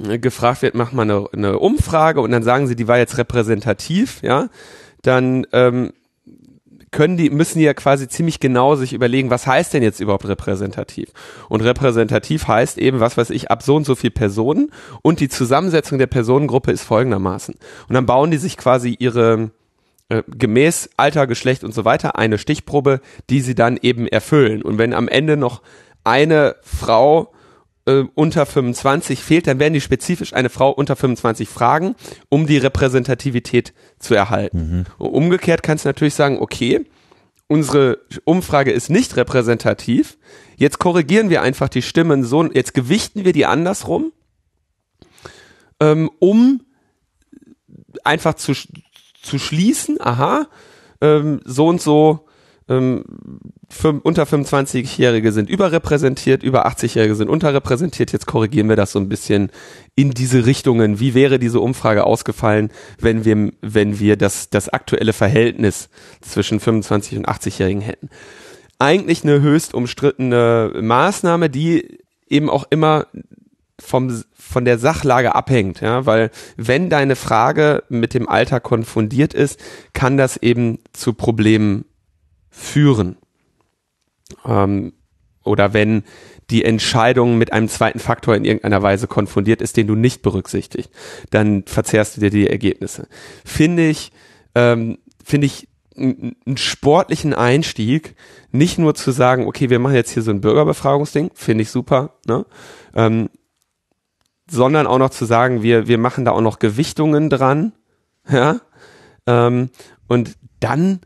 [0.02, 3.18] äh, gefragt wird, macht man eine, eine Umfrage und dann sagen sie, die war jetzt
[3.18, 4.48] repräsentativ, ja
[5.06, 5.92] dann ähm,
[6.90, 10.26] können die, müssen die ja quasi ziemlich genau sich überlegen, was heißt denn jetzt überhaupt
[10.26, 11.10] repräsentativ?
[11.48, 14.70] Und repräsentativ heißt eben, was weiß ich, ab so und so viel Personen
[15.02, 17.54] und die Zusammensetzung der Personengruppe ist folgendermaßen.
[17.88, 19.50] Und dann bauen die sich quasi ihre,
[20.08, 24.62] äh, gemäß Alter, Geschlecht und so weiter eine Stichprobe, die sie dann eben erfüllen.
[24.62, 25.62] Und wenn am Ende noch
[26.04, 27.32] eine Frau
[27.86, 31.94] äh, unter 25 fehlt, dann werden die spezifisch eine Frau unter 25 fragen,
[32.28, 34.86] um die Repräsentativität zu erhalten.
[34.98, 35.04] Mhm.
[35.06, 36.84] Umgekehrt kannst du natürlich sagen, okay,
[37.48, 40.18] unsere Umfrage ist nicht repräsentativ,
[40.56, 44.12] jetzt korrigieren wir einfach die Stimmen so, jetzt gewichten wir die andersrum,
[45.80, 46.62] ähm, um
[48.04, 48.52] einfach zu,
[49.22, 50.48] zu schließen, aha,
[51.00, 52.25] ähm, so und so
[52.68, 53.04] ähm,
[54.02, 58.12] unter 25-Jährige sind überrepräsentiert, über 80-Jährige sind unterrepräsentiert.
[58.12, 59.50] Jetzt korrigieren wir das so ein bisschen
[59.94, 60.98] in diese Richtungen.
[60.98, 65.88] Wie wäre diese Umfrage ausgefallen, wenn wir, wenn wir das, das aktuelle Verhältnis
[66.20, 68.10] zwischen 25 und 80-Jährigen hätten?
[68.78, 71.98] Eigentlich eine höchst umstrittene Maßnahme, die
[72.28, 73.06] eben auch immer
[73.80, 79.60] vom, von der Sachlage abhängt, ja, weil wenn deine Frage mit dem Alter konfundiert ist,
[79.92, 81.84] kann das eben zu Problemen
[82.56, 83.16] führen.
[84.44, 84.94] Ähm,
[85.44, 86.02] oder wenn
[86.50, 90.90] die Entscheidung mit einem zweiten Faktor in irgendeiner Weise konfundiert ist, den du nicht berücksichtigt,
[91.30, 93.08] dann verzerrst du dir die Ergebnisse.
[93.44, 94.10] Finde ich,
[94.54, 98.16] ähm, finde ich einen sportlichen Einstieg,
[98.52, 102.18] nicht nur zu sagen, okay, wir machen jetzt hier so ein Bürgerbefragungsding, finde ich super,
[102.26, 102.44] ne?
[102.94, 103.30] Ähm,
[104.48, 107.72] sondern auch noch zu sagen, wir, wir machen da auch noch Gewichtungen dran,
[108.28, 108.60] ja,
[109.26, 109.70] ähm,
[110.06, 111.00] und dann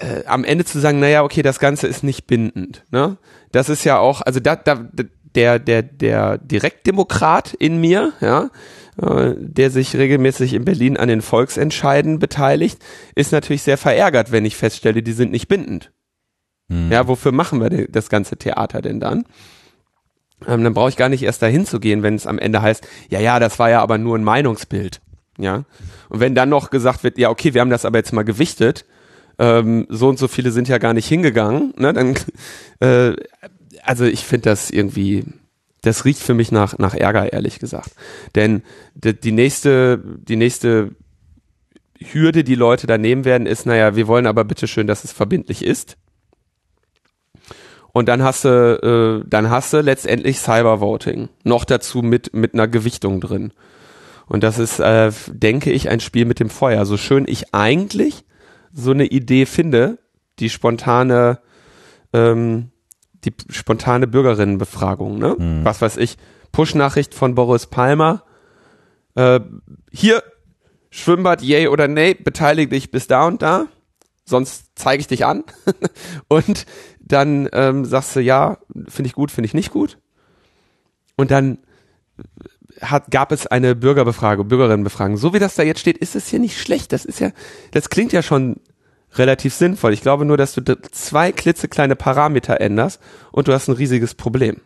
[0.00, 2.84] äh, am Ende zu sagen, naja, okay, das Ganze ist nicht bindend.
[2.90, 3.16] Ne?
[3.52, 4.86] Das ist ja auch, also da, da,
[5.34, 8.50] der, der, der Direktdemokrat in mir, ja,
[9.00, 12.78] äh, der sich regelmäßig in Berlin an den Volksentscheiden beteiligt,
[13.14, 15.92] ist natürlich sehr verärgert, wenn ich feststelle, die sind nicht bindend.
[16.68, 16.90] Hm.
[16.90, 19.24] Ja, wofür machen wir das ganze Theater denn dann?
[20.46, 22.86] Ähm, dann brauche ich gar nicht erst dahin zu gehen, wenn es am Ende heißt,
[23.08, 25.00] ja, ja, das war ja aber nur ein Meinungsbild.
[25.38, 25.64] Ja.
[26.08, 28.84] Und wenn dann noch gesagt wird, ja, okay, wir haben das aber jetzt mal gewichtet,
[29.38, 32.14] ähm, so und so viele sind ja gar nicht hingegangen, ne, dann,
[32.80, 33.14] äh,
[33.82, 35.24] also ich finde das irgendwie,
[35.82, 37.90] das riecht für mich nach, nach Ärger, ehrlich gesagt.
[38.34, 38.62] Denn
[38.94, 40.90] die, nächste, die nächste
[42.00, 45.64] Hürde, die Leute da nehmen werden, ist, naja, wir wollen aber bitteschön, dass es verbindlich
[45.64, 45.96] ist.
[47.92, 51.28] Und dann hast du, äh, dann hast du letztendlich Cybervoting.
[51.44, 53.52] Noch dazu mit, mit einer Gewichtung drin.
[54.26, 56.84] Und das ist, äh, denke ich, ein Spiel mit dem Feuer.
[56.84, 58.24] So schön ich eigentlich
[58.76, 59.98] so eine Idee finde,
[60.38, 61.40] die spontane,
[62.12, 62.70] ähm,
[63.24, 65.34] die spontane Bürgerinnenbefragung, ne?
[65.38, 65.64] Mhm.
[65.64, 66.18] Was weiß ich,
[66.52, 68.22] Push-Nachricht von Boris Palmer,
[69.14, 69.40] äh,
[69.90, 70.22] hier,
[70.90, 73.66] Schwimmbad, yay oder nay, beteilige dich bis da und da,
[74.24, 75.44] sonst zeige ich dich an.
[76.28, 76.66] und
[77.00, 78.58] dann ähm, sagst du, ja,
[78.88, 79.98] finde ich gut, finde ich nicht gut.
[81.16, 81.58] Und dann
[82.82, 85.16] hat, gab es eine Bürgerbefragung, Bürgerinnenbefragung.
[85.16, 86.92] So wie das da jetzt steht, ist es hier nicht schlecht.
[86.92, 87.30] Das ist ja,
[87.70, 88.60] das klingt ja schon
[89.18, 89.92] relativ sinnvoll.
[89.92, 93.00] Ich glaube nur, dass du zwei klitzekleine Parameter änderst
[93.32, 94.60] und du hast ein riesiges Problem.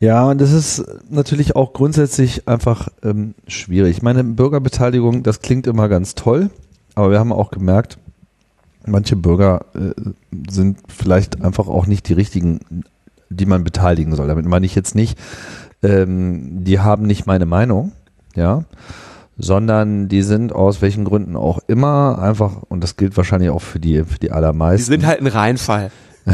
[0.00, 3.98] Ja, und das ist natürlich auch grundsätzlich einfach ähm, schwierig.
[3.98, 6.48] Ich meine, Bürgerbeteiligung, das klingt immer ganz toll,
[6.94, 7.98] aber wir haben auch gemerkt,
[8.86, 9.92] manche Bürger äh,
[10.48, 12.84] sind vielleicht einfach auch nicht die richtigen,
[13.28, 14.26] die man beteiligen soll.
[14.26, 15.18] Damit meine ich jetzt nicht,
[15.82, 17.92] ähm, die haben nicht meine Meinung,
[18.34, 18.64] ja,
[19.40, 23.80] sondern die sind aus welchen Gründen auch immer einfach, und das gilt wahrscheinlich auch für
[23.80, 24.92] die, für die allermeisten.
[24.92, 25.90] Die sind halt ein Reinfall.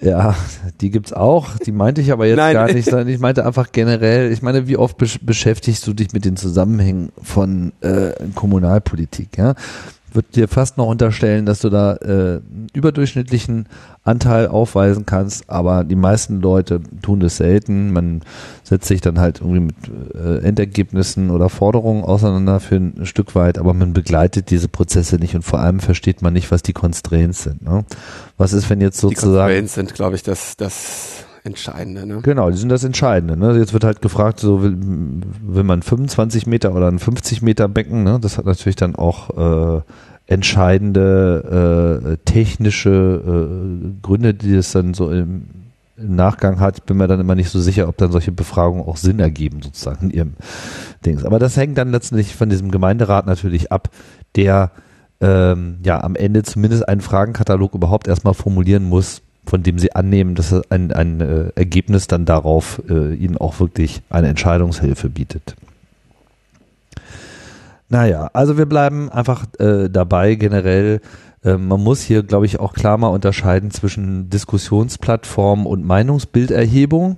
[0.00, 0.36] Ja,
[0.80, 1.58] die gibt's auch.
[1.58, 2.54] Die meinte ich aber jetzt Nein.
[2.54, 6.12] gar nicht, sondern ich meinte einfach generell, ich meine, wie oft besch beschäftigst du dich
[6.12, 9.54] mit den Zusammenhängen von äh, Kommunalpolitik, ja?
[10.18, 12.40] Würde dir fast noch unterstellen, dass du da äh,
[12.74, 13.68] überdurchschnittlichen
[14.02, 17.92] Anteil aufweisen kannst, aber die meisten Leute tun das selten.
[17.92, 18.22] Man
[18.64, 19.76] setzt sich dann halt irgendwie mit
[20.16, 25.36] äh, Endergebnissen oder Forderungen auseinander für ein Stück weit, aber man begleitet diese Prozesse nicht
[25.36, 27.62] und vor allem versteht man nicht, was die Constraints sind.
[27.62, 27.84] Ne?
[28.38, 29.30] Was ist, wenn jetzt sozusagen...
[29.30, 32.06] Die Constraints sind, glaube ich, das, das Entscheidende.
[32.06, 32.20] Ne?
[32.22, 33.36] Genau, die sind das Entscheidende.
[33.36, 33.56] Ne?
[33.56, 38.02] Jetzt wird halt gefragt, so will, will man 25 Meter oder ein 50 Meter Becken.
[38.04, 38.18] Ne?
[38.20, 39.82] Das hat natürlich dann auch äh,
[40.28, 45.46] entscheidende äh, technische äh, Gründe, die es dann so im,
[45.96, 46.78] im Nachgang hat.
[46.78, 49.62] Ich bin mir dann immer nicht so sicher, ob dann solche Befragungen auch Sinn ergeben,
[49.62, 50.32] sozusagen in ihrem
[51.04, 51.24] Dings.
[51.24, 53.88] Aber das hängt dann letztendlich von diesem Gemeinderat natürlich ab,
[54.36, 54.70] der
[55.20, 60.34] ähm, ja am Ende zumindest einen Fragenkatalog überhaupt erstmal formulieren muss, von dem sie annehmen,
[60.34, 65.56] dass ein, ein äh, Ergebnis dann darauf äh, ihnen auch wirklich eine Entscheidungshilfe bietet.
[67.88, 71.00] Naja, also wir bleiben einfach äh, dabei generell.
[71.42, 77.16] Äh, man muss hier, glaube ich, auch klar mal unterscheiden zwischen Diskussionsplattform und Meinungsbilderhebung.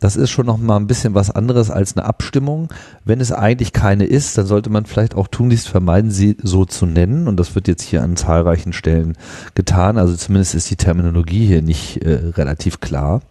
[0.00, 2.68] Das ist schon noch mal ein bisschen was anderes als eine Abstimmung.
[3.04, 6.86] Wenn es eigentlich keine ist, dann sollte man vielleicht auch tunlichst vermeiden, sie so zu
[6.86, 7.26] nennen.
[7.26, 9.16] Und das wird jetzt hier an zahlreichen Stellen
[9.54, 9.98] getan.
[9.98, 13.22] Also zumindest ist die Terminologie hier nicht äh, relativ klar.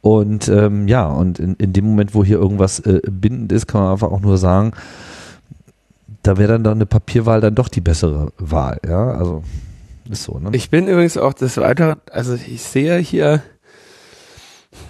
[0.00, 3.82] Und ähm, ja, und in, in dem Moment, wo hier irgendwas äh, bindend ist, kann
[3.82, 4.72] man einfach auch nur sagen,
[6.22, 9.42] da wäre dann doch eine Papierwahl dann doch die bessere Wahl, ja, also
[10.08, 10.50] ist so, ne?
[10.52, 13.42] Ich bin übrigens auch das weiter, also ich sehe hier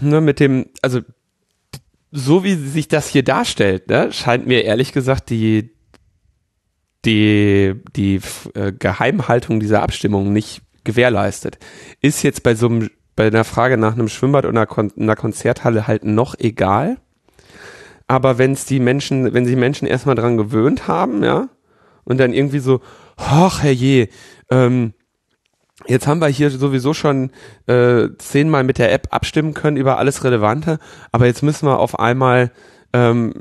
[0.00, 1.00] ne, mit dem, also
[2.10, 5.70] so wie sich das hier darstellt, ne, scheint mir ehrlich gesagt die
[7.04, 8.20] die die
[8.54, 11.58] äh, Geheimhaltung dieser Abstimmung nicht gewährleistet.
[12.00, 15.16] Ist jetzt bei so einem bei einer Frage nach einem Schwimmbad oder einer, Kon einer
[15.16, 16.98] Konzerthalle halt noch egal
[18.10, 21.48] aber wenn es die Menschen, wenn sich Menschen erstmal dran gewöhnt haben, ja,
[22.02, 22.80] und dann irgendwie so,
[23.16, 24.08] ach herrje,
[24.50, 24.94] ähm,
[25.86, 27.30] jetzt haben wir hier sowieso schon
[27.68, 30.80] äh, zehnmal mit der App abstimmen können über alles Relevante,
[31.12, 32.50] aber jetzt müssen wir auf einmal
[32.92, 33.32] ähm,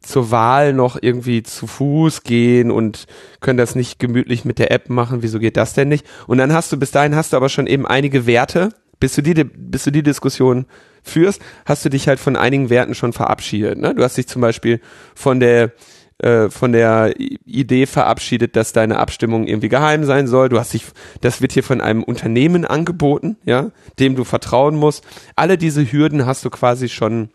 [0.00, 3.06] zur Wahl noch irgendwie zu Fuß gehen und
[3.38, 5.22] können das nicht gemütlich mit der App machen.
[5.22, 6.04] Wieso geht das denn nicht?
[6.26, 9.22] Und dann hast du bis dahin hast du aber schon eben einige Werte, bis du
[9.22, 10.66] die, bis du die Diskussion
[11.04, 13.78] führst, hast du dich halt von einigen Werten schon verabschiedet.
[13.78, 13.94] Ne?
[13.94, 14.80] Du hast dich zum Beispiel
[15.14, 15.72] von der
[16.18, 20.48] äh, von der Idee verabschiedet, dass deine Abstimmung irgendwie geheim sein soll.
[20.48, 20.84] Du hast dich,
[21.20, 25.04] das wird hier von einem Unternehmen angeboten, ja, dem du vertrauen musst.
[25.34, 27.30] Alle diese Hürden hast du quasi schon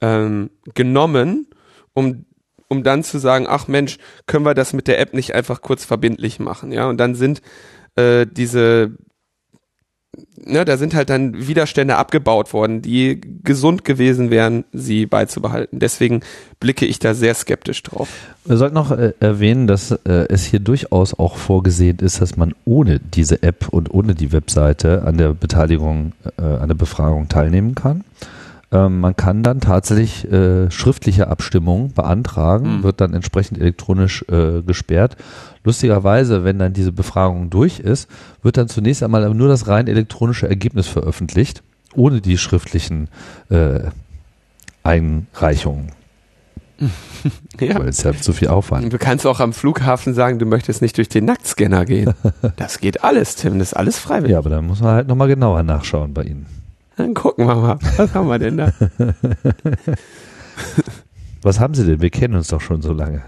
[0.00, 1.48] ähm, genommen,
[1.92, 2.24] um
[2.68, 5.84] um dann zu sagen, ach Mensch, können wir das mit der App nicht einfach kurz
[5.84, 6.88] verbindlich machen, ja?
[6.88, 7.40] Und dann sind
[7.94, 8.96] äh, diese
[10.44, 15.78] ne, da sind halt dann Widerstände abgebaut worden, die gesund gewesen wären, sie beizubehalten.
[15.78, 16.20] Deswegen
[16.60, 18.08] blicke ich da sehr skeptisch drauf.
[18.44, 22.54] Wir sollten noch äh, erwähnen, dass äh, es hier durchaus auch vorgesehen ist, dass man
[22.64, 27.74] ohne diese App und ohne die Webseite an der Beteiligung, äh, an der Befragung teilnehmen
[27.74, 28.04] kann.
[28.72, 32.82] Ähm, man kann dann tatsächlich äh, schriftliche Abstimmung beantragen, mhm.
[32.82, 35.16] wird dann entsprechend elektronisch äh, gesperrt.
[35.62, 38.08] Lustigerweise, wenn dann diese Befragung durch ist,
[38.42, 41.62] wird dann zunächst einmal nur das rein elektronische Ergebnis veröffentlicht,
[41.94, 43.08] ohne die schriftlichen
[43.50, 43.80] äh,
[44.82, 45.92] Einreichungen.
[47.60, 47.78] ja.
[47.78, 48.92] Weil es ja zu viel Aufwand.
[48.92, 52.14] Du kannst auch am Flughafen sagen, du möchtest nicht durch den Nacktscanner gehen.
[52.56, 54.32] Das geht alles, Tim, das ist alles freiwillig.
[54.32, 56.46] Ja, aber dann muss man halt nochmal genauer nachschauen bei Ihnen.
[56.96, 57.78] Dann gucken wir mal.
[57.96, 58.72] Was haben wir denn da?
[61.42, 62.00] Was haben Sie denn?
[62.00, 63.22] Wir kennen uns doch schon so lange.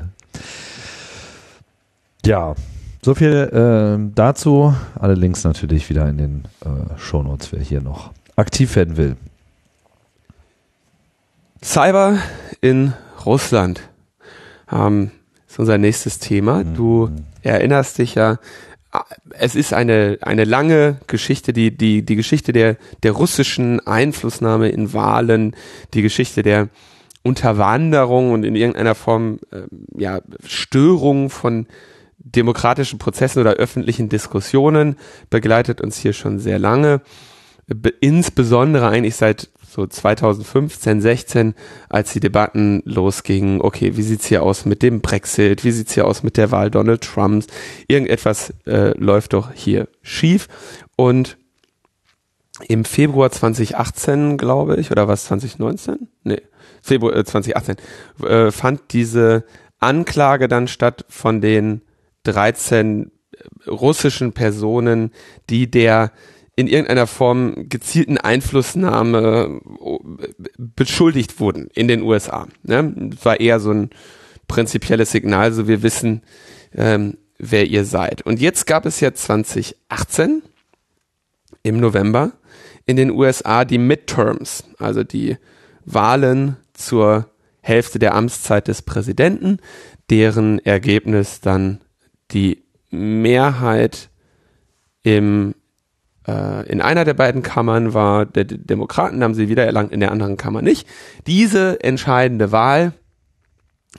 [2.24, 2.54] Ja,
[3.02, 4.74] so viel äh, dazu.
[4.98, 9.16] Alle Links natürlich wieder in den äh, Shownotes, wer hier noch aktiv werden will.
[11.62, 12.18] Cyber
[12.60, 12.94] in
[13.26, 13.82] Russland
[14.72, 15.10] ähm,
[15.48, 16.64] ist unser nächstes Thema.
[16.64, 17.24] Du mhm.
[17.42, 18.38] erinnerst dich ja
[19.30, 24.92] es ist eine, eine lange Geschichte, die, die, die Geschichte der, der russischen Einflussnahme in
[24.92, 25.54] Wahlen,
[25.94, 26.68] die Geschichte der
[27.22, 29.62] Unterwanderung und in irgendeiner Form äh,
[29.96, 31.66] ja, Störung von
[32.18, 34.96] demokratischen Prozessen oder öffentlichen Diskussionen
[35.30, 37.00] begleitet uns hier schon sehr lange.
[37.66, 41.54] Be insbesondere eigentlich seit so 2015, 16,
[41.88, 46.06] als die Debatten losgingen, okay, wie sieht's hier aus mit dem Brexit, wie sieht's hier
[46.06, 47.46] aus mit der Wahl Donald Trumps,
[47.86, 50.48] irgendetwas äh, läuft doch hier schief.
[50.96, 51.36] Und
[52.66, 56.08] im Februar 2018, glaube ich, oder was, 2019?
[56.24, 56.42] Nee,
[56.82, 57.76] Februar äh, 2018,
[58.26, 59.44] äh, fand diese
[59.80, 61.82] Anklage dann statt von den
[62.24, 63.12] 13
[63.66, 65.12] russischen Personen,
[65.50, 66.10] die der
[66.58, 72.48] in irgendeiner Form gezielten Einflussnahme äh, beschuldigt wurden in den USA.
[72.64, 73.12] Ne?
[73.22, 73.90] War eher so ein
[74.48, 76.22] prinzipielles Signal, so wir wissen,
[76.74, 78.22] ähm, wer ihr seid.
[78.22, 80.42] Und jetzt gab es ja 2018
[81.62, 82.32] im November
[82.86, 85.36] in den USA die Midterms, also die
[85.84, 89.58] Wahlen zur Hälfte der Amtszeit des Präsidenten,
[90.10, 91.82] deren Ergebnis dann
[92.32, 94.10] die Mehrheit
[95.04, 95.54] im
[96.28, 100.36] in einer der beiden Kammern war der Demokraten, haben sie wieder erlangt, in der anderen
[100.36, 100.86] Kammer nicht.
[101.26, 102.92] Diese entscheidende Wahl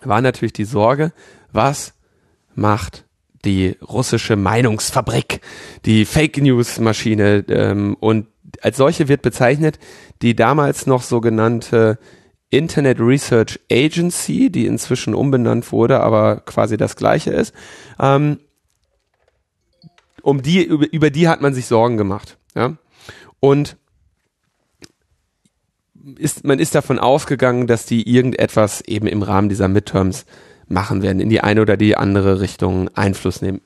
[0.04, 1.12] war natürlich die Sorge,
[1.52, 1.94] was
[2.56, 3.06] macht
[3.46, 5.42] die russische Meinungsfabrik,
[5.86, 8.28] die Fake News Maschine ähm, und
[8.62, 9.80] als solche wird bezeichnet
[10.22, 11.98] die damals noch sogenannte
[12.50, 17.54] Internet Research Agency, die inzwischen umbenannt wurde, aber quasi das gleiche ist.
[18.00, 18.39] Ähm,
[20.30, 22.38] um die, über, über die hat man sich Sorgen gemacht.
[22.56, 22.78] Ja?
[23.39, 23.78] Und
[26.18, 30.26] ist, man ist davon ausgegangen, dass die irgendetwas eben im Rahmen dieser Midterms
[30.68, 33.62] machen werden, in die eine oder die andere Richtung Einfluss nehmen.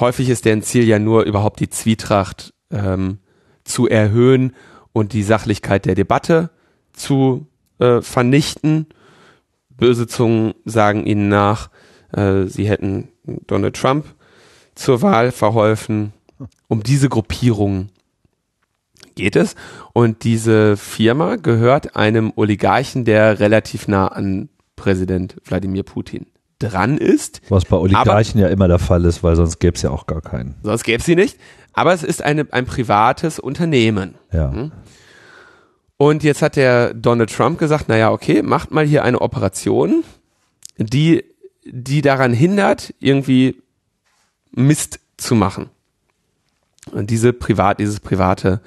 [0.00, 3.18] Häufig ist deren Ziel ja nur überhaupt die Zwietracht ähm,
[3.62, 4.54] zu erhöhen
[4.92, 6.50] und die Sachlichkeit der Debatte
[6.92, 7.46] zu
[7.78, 8.86] äh, vernichten.
[9.70, 11.70] Böse Zungen sagen ihnen nach,
[12.12, 13.08] äh, sie hätten
[13.46, 14.06] Donald Trump
[14.74, 16.12] zur Wahl verholfen.
[16.68, 17.88] Um diese Gruppierung
[19.14, 19.54] geht es.
[19.92, 26.26] Und diese Firma gehört einem Oligarchen, der relativ nah an Präsident Wladimir Putin
[26.58, 27.40] dran ist.
[27.48, 30.06] Was bei Oligarchen aber, ja immer der Fall ist, weil sonst gäbe es ja auch
[30.06, 30.56] gar keinen.
[30.62, 31.38] Sonst gäbe es sie nicht.
[31.72, 34.14] Aber es ist eine, ein privates Unternehmen.
[34.32, 34.52] Ja.
[34.52, 34.72] Hm?
[35.96, 40.04] Und jetzt hat der Donald Trump gesagt, naja, okay, macht mal hier eine Operation,
[40.76, 41.24] die,
[41.64, 43.62] die daran hindert, irgendwie
[44.54, 45.70] Mist zu machen.
[46.92, 48.60] Und diese privat, dieses private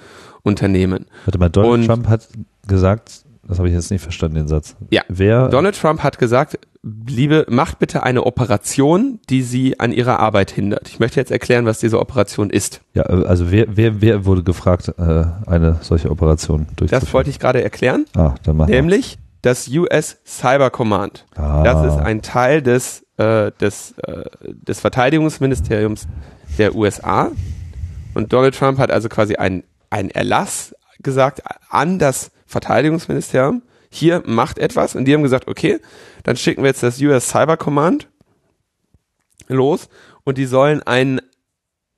[0.43, 1.06] Unternehmen.
[1.26, 2.28] Warte mal, Donald Und, Trump hat
[2.67, 4.76] gesagt, das habe ich jetzt nicht verstanden, den Satz.
[4.89, 5.04] Ja.
[5.08, 5.50] Wer?
[5.50, 6.60] Donald Trump hat gesagt,
[7.08, 10.89] liebe, macht bitte eine Operation, die Sie an Ihrer Arbeit hindert.
[10.89, 12.82] Ich möchte jetzt erklären, was diese Operation ist.
[12.93, 17.02] Ja, also wer, wer, wer wurde gefragt, äh, eine solche Operation durchzuführen?
[17.02, 18.06] Das wollte ich gerade erklären.
[18.15, 21.26] Ah, dann machen Nämlich das US Cyber Command.
[21.36, 21.63] Ah.
[21.63, 26.08] Das ist ein Teil des, äh, des, äh, des Verteidigungsministeriums
[26.58, 27.32] der USA.
[28.13, 34.58] Und Donald Trump hat also quasi einen, einen Erlass gesagt an das Verteidigungsministerium, hier macht
[34.58, 34.95] etwas.
[34.95, 35.80] Und die haben gesagt, okay,
[36.23, 38.08] dann schicken wir jetzt das US Cyber Command
[39.47, 39.89] los
[40.23, 41.21] und die sollen einen,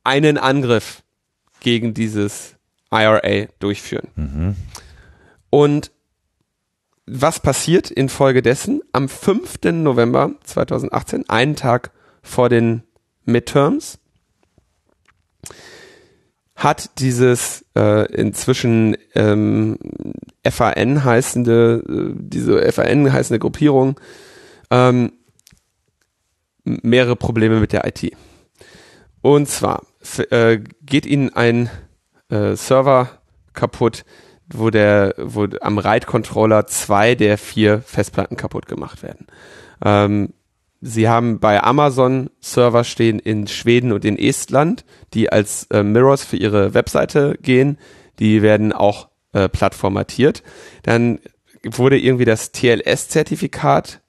[0.03, 1.03] einen Angriff
[1.61, 2.55] gegen dieses
[2.91, 4.07] IRA durchführen.
[4.15, 4.55] Mhm.
[5.49, 5.91] Und
[7.11, 8.81] was passiert infolgedessen?
[8.91, 9.59] Am 5.
[9.71, 11.91] November 2018, einen Tag
[12.21, 12.83] vor den
[13.25, 13.99] Midterms,
[16.55, 19.77] hat dieses äh, inzwischen ähm,
[20.45, 23.99] FAN heißende, äh, diese FAN heißende Gruppierung
[24.69, 25.13] ähm,
[26.63, 28.13] mehrere Probleme mit der IT.
[29.21, 29.83] Und zwar
[30.31, 31.69] äh, geht ihnen ein
[32.29, 33.09] äh, Server
[33.53, 34.03] kaputt,
[34.53, 39.27] wo der, wo am RAID-Controller zwei der vier Festplatten kaputt gemacht werden.
[39.83, 40.33] Ähm,
[40.81, 46.23] Sie haben bei Amazon Server stehen in Schweden und in Estland, die als äh, Mirrors
[46.23, 47.77] für ihre Webseite gehen.
[48.19, 50.41] Die werden auch äh, plattformatiert.
[50.83, 51.19] Dann
[51.65, 54.01] wurde irgendwie das TLS-Zertifikat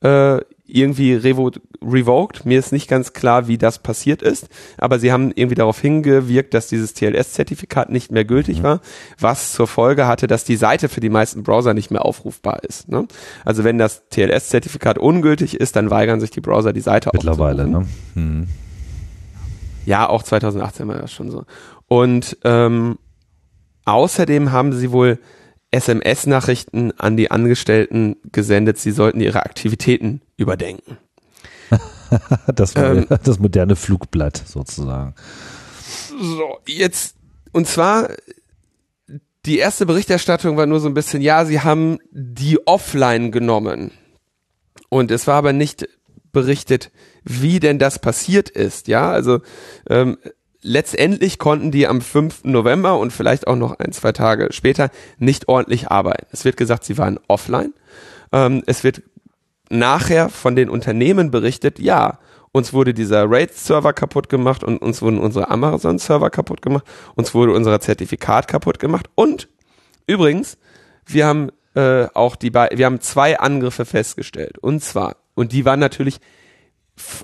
[0.00, 1.50] äh, irgendwie revo
[1.82, 2.44] revoked.
[2.44, 4.48] Mir ist nicht ganz klar, wie das passiert ist,
[4.78, 8.64] aber sie haben irgendwie darauf hingewirkt, dass dieses TLS-Zertifikat nicht mehr gültig mhm.
[8.64, 8.80] war,
[9.18, 12.88] was zur Folge hatte, dass die Seite für die meisten Browser nicht mehr aufrufbar ist.
[12.88, 13.06] Ne?
[13.44, 17.86] Also wenn das TLS-Zertifikat ungültig ist, dann weigern sich die Browser, die Seite Mittlerweile, ne?
[18.14, 18.46] Mhm.
[19.84, 21.44] Ja, auch 2018 war das schon so.
[21.86, 22.98] Und ähm,
[23.84, 25.20] außerdem haben sie wohl
[25.70, 30.98] SMS-Nachrichten an die Angestellten gesendet, sie sollten ihre Aktivitäten überdenken.
[32.54, 35.14] das, ähm, das moderne Flugblatt sozusagen.
[36.20, 37.16] So, jetzt,
[37.52, 38.08] und zwar,
[39.44, 43.92] die erste Berichterstattung war nur so ein bisschen, ja, sie haben die offline genommen.
[44.88, 45.88] Und es war aber nicht
[46.32, 46.90] berichtet,
[47.24, 48.88] wie denn das passiert ist.
[48.88, 49.40] Ja, also
[49.88, 50.18] ähm,
[50.66, 52.44] letztendlich konnten die am 5.
[52.44, 56.26] November und vielleicht auch noch ein, zwei Tage später nicht ordentlich arbeiten.
[56.32, 57.72] Es wird gesagt, sie waren offline.
[58.32, 59.02] Ähm, es wird
[59.70, 62.18] nachher von den Unternehmen berichtet, ja,
[62.52, 67.52] uns wurde dieser RAID-Server kaputt gemacht und uns wurden unsere Amazon-Server kaputt gemacht, uns wurde
[67.52, 69.48] unser Zertifikat kaputt gemacht und
[70.06, 70.56] übrigens,
[71.04, 75.80] wir haben äh, auch die wir haben zwei Angriffe festgestellt und zwar und die waren
[75.80, 76.20] natürlich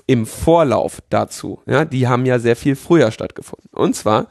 [0.05, 1.61] im Vorlauf dazu.
[1.65, 3.69] Ja, die haben ja sehr viel früher stattgefunden.
[3.73, 4.27] Und zwar,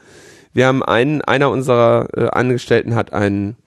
[0.53, 3.57] wir haben einen, einer unserer äh, Angestellten hat einen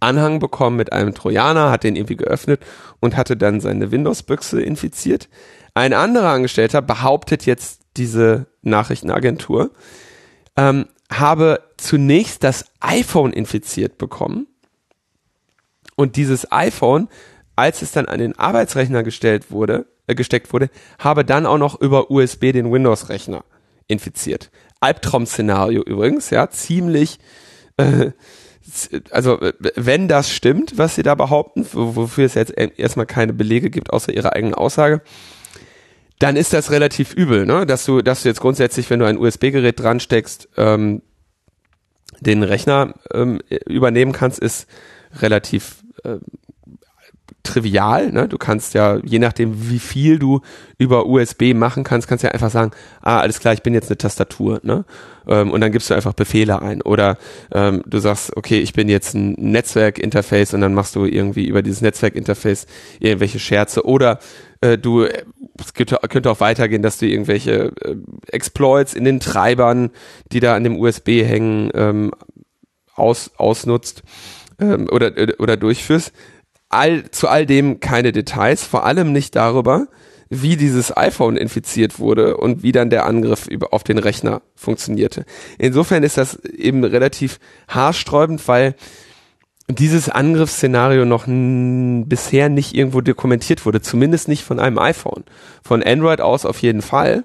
[0.00, 2.60] Anhang bekommen mit einem Trojaner, hat den irgendwie geöffnet
[3.00, 5.28] und hatte dann seine Windows-Büchse infiziert.
[5.74, 9.70] Ein anderer Angestellter behauptet jetzt diese Nachrichtenagentur,
[10.56, 14.46] ähm, habe zunächst das iPhone infiziert bekommen
[15.96, 17.08] und dieses iPhone,
[17.56, 21.80] als es dann an den Arbeitsrechner gestellt wurde, äh, gesteckt wurde, habe dann auch noch
[21.80, 23.44] über USB den Windows-Rechner
[23.86, 24.50] infiziert.
[24.80, 27.18] Albtraum-Szenario übrigens, ja, ziemlich,
[27.76, 28.12] äh,
[29.10, 29.38] also
[29.76, 34.12] wenn das stimmt, was sie da behaupten, wofür es jetzt erstmal keine Belege gibt, außer
[34.12, 35.02] ihrer eigenen Aussage,
[36.18, 37.66] dann ist das relativ übel, ne?
[37.66, 41.02] Dass du, dass du jetzt grundsätzlich, wenn du ein USB-Gerät dran steckst, ähm,
[42.20, 44.66] den Rechner ähm, übernehmen kannst, ist
[45.20, 46.18] relativ äh,
[47.42, 48.10] trivial.
[48.10, 48.28] Ne?
[48.28, 50.40] Du kannst ja, je nachdem, wie viel du
[50.78, 53.98] über USB machen kannst, kannst ja einfach sagen, ah, alles klar, ich bin jetzt eine
[53.98, 54.60] Tastatur.
[54.62, 54.84] Ne?
[55.28, 56.82] Ähm, und dann gibst du einfach Befehle ein.
[56.82, 57.18] Oder
[57.52, 61.62] ähm, du sagst, okay, ich bin jetzt ein Netzwerkinterface und dann machst du irgendwie über
[61.62, 62.66] dieses Netzwerkinterface
[62.98, 63.84] irgendwelche Scherze.
[63.86, 64.18] Oder
[64.60, 67.96] äh, du, es könnte, auch weitergehen, dass du irgendwelche äh,
[68.28, 69.90] Exploits in den Treibern,
[70.32, 72.10] die da an dem USB hängen, ähm,
[72.94, 74.02] aus, ausnutzt
[74.60, 76.12] ähm, oder, oder durchführst
[76.74, 79.88] all, zu all dem keine Details, vor allem nicht darüber,
[80.28, 85.24] wie dieses iPhone infiziert wurde und wie dann der Angriff über, auf den Rechner funktionierte.
[85.58, 88.74] Insofern ist das eben relativ haarsträubend, weil
[89.68, 95.24] dieses Angriffsszenario noch bisher nicht irgendwo dokumentiert wurde, zumindest nicht von einem iPhone.
[95.62, 97.24] Von Android aus auf jeden Fall.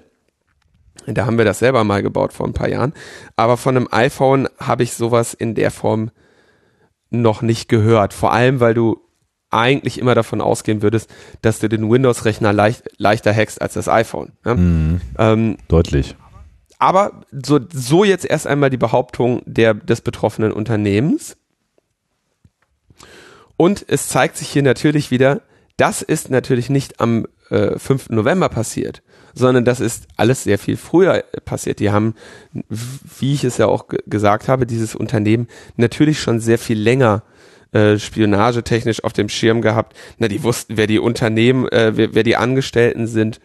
[1.06, 2.94] Da haben wir das selber mal gebaut vor ein paar Jahren.
[3.36, 6.10] Aber von einem iPhone habe ich sowas in der Form
[7.10, 8.14] noch nicht gehört.
[8.14, 9.00] Vor allem, weil du
[9.50, 11.10] eigentlich immer davon ausgehen würdest,
[11.42, 14.32] dass du den Windows-Rechner leicht, leichter hackst als das iPhone.
[14.44, 14.54] Ja?
[14.54, 15.00] Mhm.
[15.18, 16.16] Ähm, Deutlich.
[16.78, 21.36] Aber so, so jetzt erst einmal die Behauptung der, des betroffenen Unternehmens.
[23.56, 25.42] Und es zeigt sich hier natürlich wieder,
[25.76, 28.10] das ist natürlich nicht am äh, 5.
[28.10, 29.02] November passiert,
[29.34, 31.80] sondern das ist alles sehr viel früher passiert.
[31.80, 32.14] Die haben,
[33.18, 37.22] wie ich es ja auch gesagt habe, dieses Unternehmen natürlich schon sehr viel länger
[37.72, 39.96] äh, spionagetechnisch auf dem Schirm gehabt.
[40.18, 43.40] Na, die wussten, wer die Unternehmen, äh, wer, wer die Angestellten sind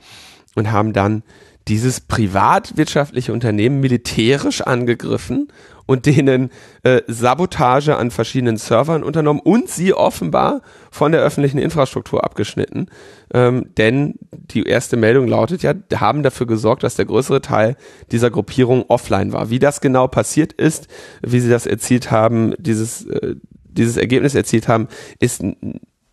[0.56, 1.24] und haben dann
[1.68, 5.48] dieses privatwirtschaftliche Unternehmen militärisch angegriffen
[5.88, 6.50] und denen
[6.84, 10.62] äh, Sabotage an verschiedenen Servern unternommen und sie offenbar
[10.92, 12.88] von der öffentlichen Infrastruktur abgeschnitten.
[13.34, 17.76] Ähm, denn die erste Meldung lautet ja, haben dafür gesorgt, dass der größere Teil
[18.12, 19.50] dieser Gruppierung offline war.
[19.50, 20.88] Wie das genau passiert ist,
[21.22, 23.36] wie sie das erzielt haben, dieses äh,
[23.78, 24.88] dieses Ergebnis erzielt haben,
[25.20, 25.44] ist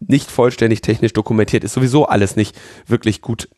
[0.01, 3.49] nicht vollständig technisch dokumentiert, ist sowieso alles nicht wirklich gut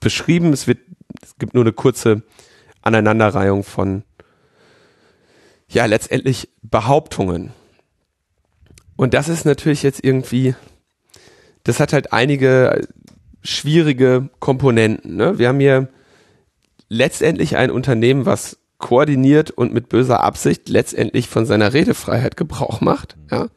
[0.00, 0.52] beschrieben.
[0.52, 0.78] Es wird,
[1.22, 2.22] es gibt nur eine kurze
[2.82, 4.04] Aneinanderreihung von,
[5.68, 7.52] ja, letztendlich Behauptungen.
[8.96, 10.54] Und das ist natürlich jetzt irgendwie,
[11.64, 12.86] das hat halt einige
[13.42, 15.16] schwierige Komponenten.
[15.16, 15.38] Ne?
[15.38, 15.88] Wir haben hier
[16.88, 23.16] letztendlich ein Unternehmen, was koordiniert und mit böser Absicht letztendlich von seiner Redefreiheit Gebrauch macht,
[23.30, 23.48] ja,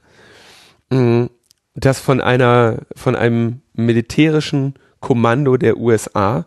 [0.96, 1.30] mm,
[1.74, 6.46] das von einer, von einem militärischen Kommando der USA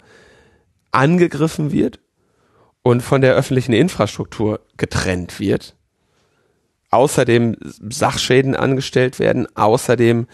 [0.90, 1.98] angegriffen wird
[2.82, 5.76] und von der öffentlichen Infrastruktur getrennt wird.
[6.90, 10.26] Außerdem Sachschäden angestellt werden, außerdem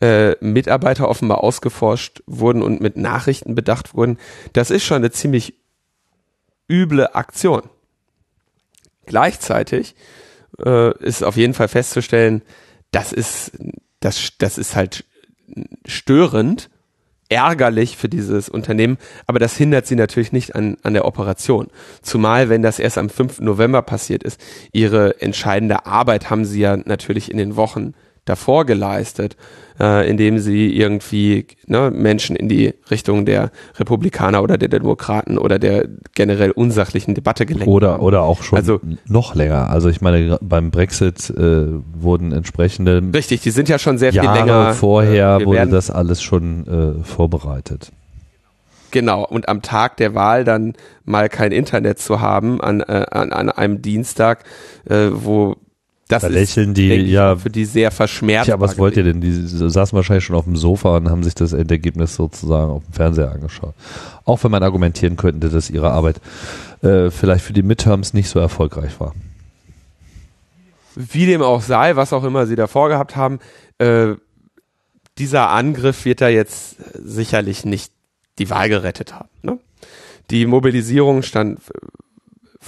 [0.00, 4.18] äh, Mitarbeiter offenbar ausgeforscht wurden und mit Nachrichten bedacht wurden.
[4.52, 5.54] Das ist schon eine ziemlich
[6.70, 7.62] üble Aktion.
[9.08, 9.94] Gleichzeitig
[10.64, 12.42] äh, ist auf jeden Fall festzustellen,
[12.90, 13.52] das ist,
[14.00, 15.04] das, das ist halt
[15.86, 16.70] störend,
[17.30, 21.68] ärgerlich für dieses Unternehmen, aber das hindert sie natürlich nicht an, an der Operation.
[22.02, 23.40] Zumal, wenn das erst am 5.
[23.40, 24.40] November passiert ist,
[24.72, 27.94] ihre entscheidende Arbeit haben sie ja natürlich in den Wochen
[28.24, 29.36] davor geleistet,
[29.80, 35.58] äh, indem sie irgendwie ne, Menschen in die Richtung der Republikaner oder der Demokraten oder
[35.58, 38.02] der generell unsachlichen Debatte gelenkt Oder, haben.
[38.02, 39.70] oder auch schon Also- noch länger.
[39.70, 41.66] Also ich meine, beim Brexit äh,
[41.98, 44.74] wurden entsprechende Richtig, die sind ja schon sehr viel Jahre länger.
[44.74, 46.66] vorher äh, wir wurde werden- das alles schon
[47.00, 47.92] äh, vorbereitet.
[48.90, 50.72] Genau, und am Tag der Wahl dann
[51.04, 54.44] mal kein Internet zu haben an, äh, an, an einem Dienstag,
[54.88, 55.56] äh, wo
[56.08, 58.46] das Da lächeln die, ich, ja, für die sehr verschmerzt.
[58.46, 59.20] Tja, was wollt ihr denn?
[59.20, 62.94] Die saßen wahrscheinlich schon auf dem Sofa und haben sich das Endergebnis sozusagen auf dem
[62.94, 63.74] Fernseher angeschaut.
[64.24, 66.20] Auch wenn man argumentieren könnte, dass ihre Arbeit
[66.82, 69.14] äh, vielleicht für die Midterms nicht so erfolgreich war.
[70.94, 73.38] Wie dem auch sei, was auch immer sie da vorgehabt haben,
[73.76, 74.14] äh,
[75.18, 77.92] dieser Angriff wird da jetzt sicherlich nicht
[78.38, 79.28] die Wahl gerettet haben.
[79.42, 79.58] Ne?
[80.30, 81.60] Die Mobilisierung stand,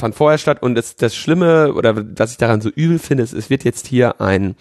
[0.00, 3.32] fand vorher statt und das, das Schlimme oder was ich daran so übel finde, ist,
[3.32, 4.56] es wird jetzt hier ein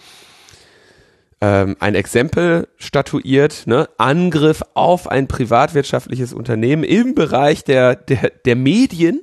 [1.41, 3.87] ähm, ein Exempel statuiert, ne?
[3.97, 9.21] Angriff auf ein privatwirtschaftliches Unternehmen im Bereich der, der, der Medien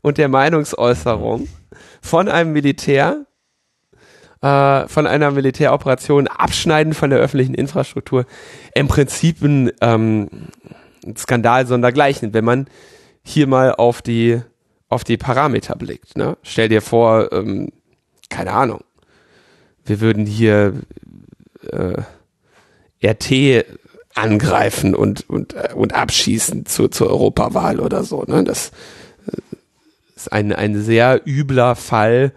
[0.00, 1.48] und der Meinungsäußerung
[2.00, 3.26] von einem Militär,
[4.40, 8.24] äh, von einer Militäroperation, Abschneiden von der öffentlichen Infrastruktur,
[8.74, 10.28] im Prinzip ein, ähm,
[11.04, 12.68] ein Skandal sondergleichen, wenn man
[13.22, 14.40] hier mal auf die,
[14.90, 16.18] auf die Parameter blickt.
[16.18, 16.36] Ne?
[16.42, 17.72] Stell dir vor, ähm,
[18.28, 18.84] keine Ahnung,
[19.84, 20.74] wir würden hier
[21.70, 22.02] äh,
[23.02, 23.64] RT
[24.14, 28.24] angreifen und, und, äh, und abschießen zu, zur Europawahl oder so.
[28.24, 28.44] Ne?
[28.44, 28.72] Das
[29.26, 29.56] äh,
[30.16, 32.32] ist ein, ein sehr übler Fall,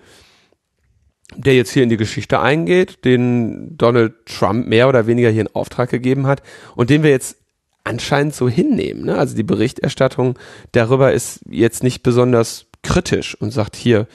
[1.35, 5.55] der jetzt hier in die Geschichte eingeht, den Donald Trump mehr oder weniger hier in
[5.55, 6.43] Auftrag gegeben hat
[6.75, 7.37] und den wir jetzt
[7.83, 9.05] anscheinend so hinnehmen.
[9.05, 9.17] Ne?
[9.17, 10.37] Also die Berichterstattung
[10.71, 14.07] darüber ist jetzt nicht besonders kritisch und sagt hier,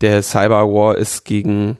[0.00, 1.78] der Cyberwar ist gegen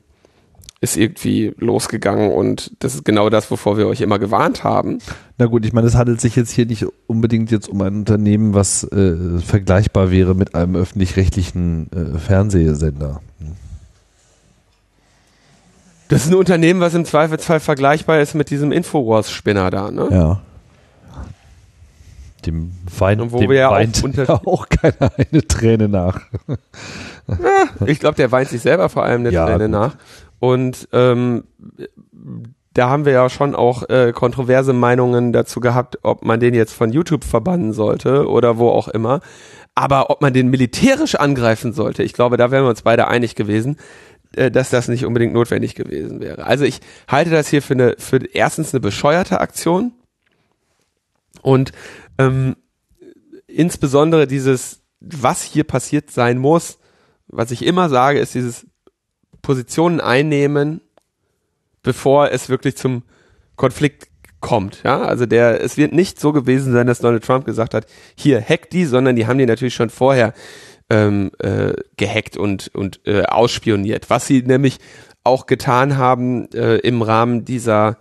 [0.81, 4.99] ist irgendwie losgegangen und das ist genau das, wovor wir euch immer gewarnt haben.
[5.39, 8.53] Na gut, ich meine, es handelt sich jetzt hier nicht unbedingt jetzt um ein Unternehmen,
[8.53, 13.23] was äh, vergleichbar wäre mit einem öffentlich-rechtlichen äh, Fernsehsender.
[16.09, 20.09] Das ist ein Unternehmen, was im Zweifelsfall vergleichbar ist mit diesem Infowars-Spinner da, ne?
[20.11, 20.41] Ja.
[22.47, 26.21] Dem weint, Und wo dem wir ja auch weint ja auch keiner eine Träne nach.
[27.87, 29.71] Ich glaube, der weint sich selber vor allem eine Ja, Träne gut.
[29.71, 29.97] nach.
[30.39, 31.45] Und ähm,
[32.75, 36.73] da haben wir ja schon auch äh, kontroverse Meinungen dazu gehabt, ob man den jetzt
[36.75, 39.21] von YouTube verbannen sollte oder wo auch immer.
[39.75, 43.35] Aber ob man den militärisch angreifen sollte, ich glaube, da wären wir uns beide einig
[43.35, 43.77] gewesen,
[44.37, 46.45] äh, dass das nicht unbedingt notwendig gewesen wäre.
[46.47, 49.93] Also ich halte das hier für eine, für erstens eine bescheuerte Aktion
[51.43, 51.73] und
[52.19, 52.57] ähm,
[53.47, 56.79] insbesondere dieses, was hier passiert sein muss,
[57.29, 58.67] was ich immer sage, ist dieses
[59.43, 60.81] Positionen einnehmen,
[61.83, 63.03] bevor es wirklich zum
[63.57, 64.09] Konflikt
[64.41, 64.83] kommt.
[64.85, 67.87] Ja, also der, es wird nicht so gewesen sein, dass Donald Trump gesagt hat,
[68.17, 70.35] hier hack die, sondern die haben die natürlich schon vorher
[70.91, 74.09] ähm, äh, gehackt und und äh, ausspioniert.
[74.11, 74.79] Was sie nämlich
[75.25, 77.99] auch getan haben äh, im Rahmen dieser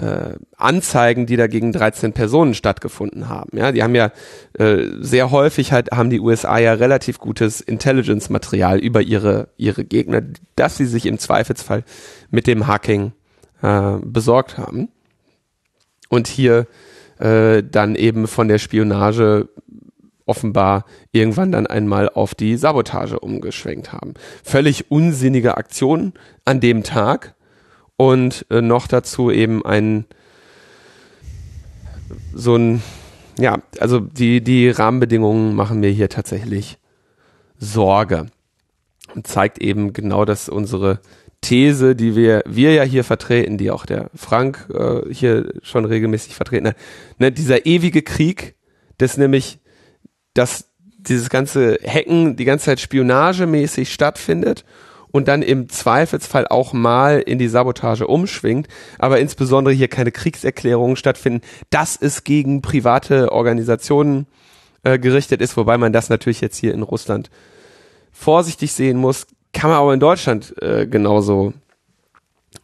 [0.00, 3.56] äh, Anzeigen, die da gegen 13 Personen stattgefunden haben.
[3.56, 4.12] Ja, die haben ja
[4.58, 10.22] äh, sehr häufig halt haben die USA ja relativ gutes Intelligence-Material über ihre ihre Gegner,
[10.56, 11.84] dass sie sich im Zweifelsfall
[12.30, 13.12] mit dem Hacking
[13.62, 14.88] äh, besorgt haben
[16.08, 16.66] und hier
[17.18, 19.48] äh, dann eben von der Spionage
[20.24, 24.14] offenbar irgendwann dann einmal auf die Sabotage umgeschwenkt haben.
[24.44, 26.12] Völlig unsinnige Aktion
[26.44, 27.34] an dem Tag
[28.00, 30.06] und äh, noch dazu eben ein
[32.32, 32.82] so ein
[33.38, 36.78] ja, also die die Rahmenbedingungen machen mir hier tatsächlich
[37.58, 38.28] Sorge.
[39.14, 41.00] Und zeigt eben genau, dass unsere
[41.42, 46.34] These, die wir wir ja hier vertreten, die auch der Frank äh, hier schon regelmäßig
[46.34, 46.76] vertreten hat,
[47.18, 48.54] ne, dieser ewige Krieg,
[48.96, 49.58] das nämlich,
[50.32, 54.64] dass dieses ganze Hacken die ganze Zeit spionagemäßig stattfindet
[55.12, 60.96] und dann im Zweifelsfall auch mal in die Sabotage umschwingt, aber insbesondere hier keine Kriegserklärungen
[60.96, 64.26] stattfinden, dass es gegen private Organisationen
[64.82, 67.30] äh, gerichtet ist, wobei man das natürlich jetzt hier in Russland
[68.12, 71.52] vorsichtig sehen muss, kann man aber in Deutschland äh, genauso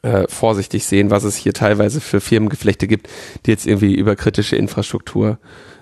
[0.03, 3.09] äh, vorsichtig sehen, was es hier teilweise für Firmengeflechte gibt,
[3.45, 5.39] die jetzt irgendwie über kritische Infrastruktur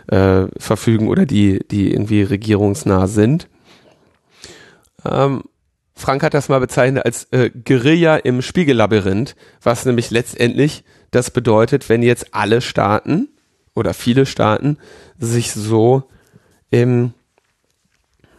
[0.08, 3.48] äh, verfügen oder die, die irgendwie regierungsnah sind.
[5.04, 5.44] Ähm,
[5.94, 11.88] Frank hat das mal bezeichnet als äh, Guerilla im Spiegellabyrinth, was nämlich letztendlich das bedeutet,
[11.88, 13.28] wenn jetzt alle Staaten
[13.74, 14.78] oder viele Staaten
[15.18, 16.04] sich so
[16.70, 17.14] im,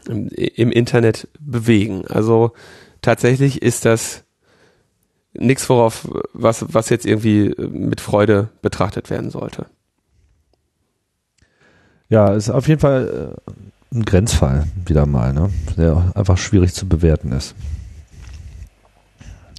[0.08, 2.06] im, im Internet bewegen.
[2.08, 2.52] Also
[3.02, 4.24] tatsächlich ist das
[5.34, 9.68] nichts, worauf, was, was jetzt irgendwie mit Freude betrachtet werden sollte.
[12.10, 13.52] Ja, ist auf jeden Fall äh,
[13.96, 15.50] ein Grenzfall wieder mal, ne?
[15.78, 17.56] der einfach schwierig zu bewerten ist.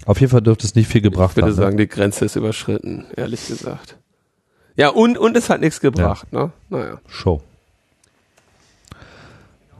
[0.05, 1.41] Auf jeden Fall dürfte es nicht viel gebracht haben.
[1.41, 1.63] Ich würde haben, ne?
[1.63, 1.83] sagen, ne?
[1.83, 3.97] die Grenze ist überschritten, ehrlich gesagt.
[4.77, 6.45] Ja, und, und es hat nichts gebracht, ja.
[6.45, 6.53] ne?
[6.69, 7.01] Naja.
[7.09, 7.43] Show.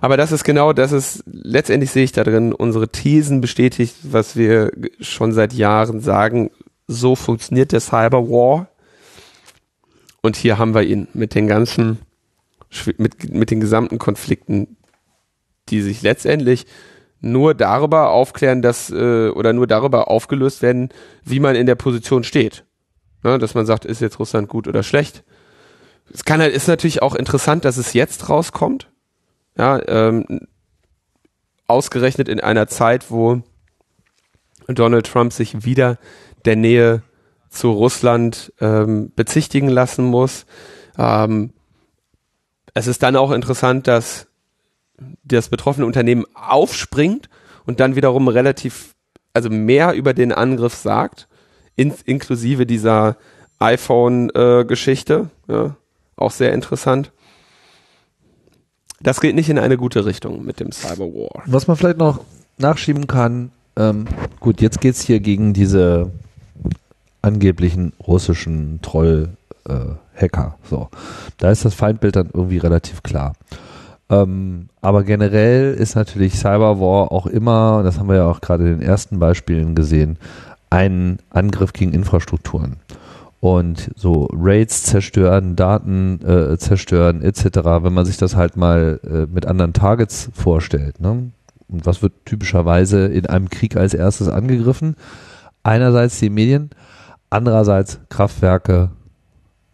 [0.01, 4.37] Aber das ist genau, das ist, letztendlich sehe ich da drin, unsere Thesen bestätigt, was
[4.37, 6.51] wir schon seit Jahren sagen.
[6.87, 8.69] So funktioniert der Cyberwar.
[10.23, 11.99] Und hier haben wir ihn mit den ganzen,
[12.99, 14.77] mit, mit den gesamten Konflikten,
[15.69, 16.67] die sich letztendlich
[17.21, 20.91] nur darüber aufklären, dass, äh, oder nur darüber aufgelöst werden,
[21.25, 22.65] wie man in der Position steht.
[23.23, 25.25] Ne, dass man sagt, ist jetzt Russland gut oder schlecht.
[26.13, 28.91] Es kann halt, ist natürlich auch interessant, dass es jetzt rauskommt.
[29.59, 30.47] Ja, ähm,
[31.67, 33.43] ausgerechnet in einer Zeit, wo
[34.69, 35.99] Donald Trump sich wieder
[36.45, 37.03] der Nähe
[37.49, 40.47] zu Russland ähm, bezichtigen lassen muss.
[40.99, 41.53] Ähm,
[42.77, 44.27] es ist dann auch interessant, dass
[45.25, 47.31] das betroffene Unternehmen aufspringt
[47.65, 48.95] und dann wiederum relativ,
[49.33, 51.27] also mehr über den Angriff sagt,
[51.75, 53.17] in, inklusive dieser
[53.61, 55.31] iPhone-Geschichte.
[55.49, 55.77] Äh, ja,
[56.17, 57.13] auch sehr interessant.
[59.01, 61.45] Das geht nicht in eine gute Richtung mit dem Cyberwar.
[61.47, 62.21] Was man vielleicht noch
[62.59, 64.05] nachschieben kann, ähm,
[64.39, 66.11] gut, jetzt geht's hier gegen diese
[67.23, 69.46] angeblichen russischen Troll-Hacker.
[69.69, 70.29] Äh,
[70.63, 70.89] so,
[71.39, 73.35] da ist das Feindbild dann irgendwie relativ klar.
[74.09, 78.79] Ähm, aber generell ist natürlich Cyberwar auch immer, das haben wir ja auch gerade in
[78.79, 80.19] den ersten Beispielen gesehen,
[80.71, 82.77] ein Angriff gegen Infrastrukturen.
[83.41, 89.33] Und so Raids zerstören, Daten äh, zerstören etc., wenn man sich das halt mal äh,
[89.33, 91.01] mit anderen Targets vorstellt.
[91.01, 91.31] Ne?
[91.69, 94.97] Und was wird typischerweise in einem Krieg als erstes angegriffen?
[95.63, 96.71] Einerseits die Medien,
[97.29, 98.91] andererseits Kraftwerke,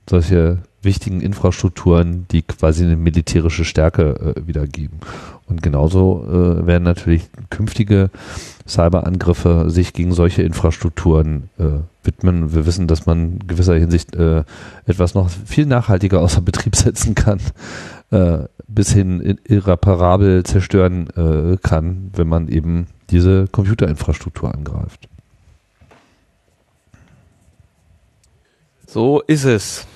[0.09, 4.99] solche wichtigen Infrastrukturen, die quasi eine militärische Stärke äh, wiedergeben.
[5.47, 8.11] Und genauso äh, werden natürlich künftige
[8.67, 12.55] Cyberangriffe sich gegen solche Infrastrukturen äh, widmen.
[12.55, 14.45] Wir wissen, dass man in gewisser Hinsicht äh,
[14.87, 17.41] etwas noch viel nachhaltiger außer Betrieb setzen kann,
[18.11, 25.09] äh, bis hin irreparabel zerstören äh, kann, wenn man eben diese Computerinfrastruktur angreift.
[28.87, 29.87] So ist es.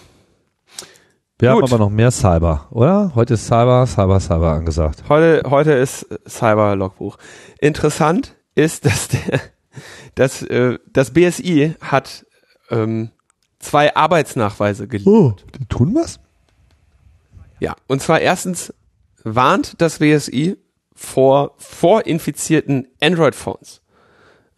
[1.39, 1.65] Wir Gut.
[1.65, 3.13] haben aber noch mehr Cyber, oder?
[3.15, 5.05] Heute ist Cyber, Cyber, Cyber angesagt.
[5.11, 7.19] Heute, heute ist Cyber-Logbuch.
[7.59, 9.41] Interessant ist, dass der,
[10.15, 12.25] dass, äh, das BSI hat
[12.71, 13.11] ähm,
[13.59, 15.45] zwei Arbeitsnachweise geliefert.
[15.47, 16.21] Oh, die tun was?
[17.61, 18.73] Ja, und zwar erstens
[19.23, 20.57] warnt das BSI
[20.95, 23.83] vor vorinfizierten Android-Phones.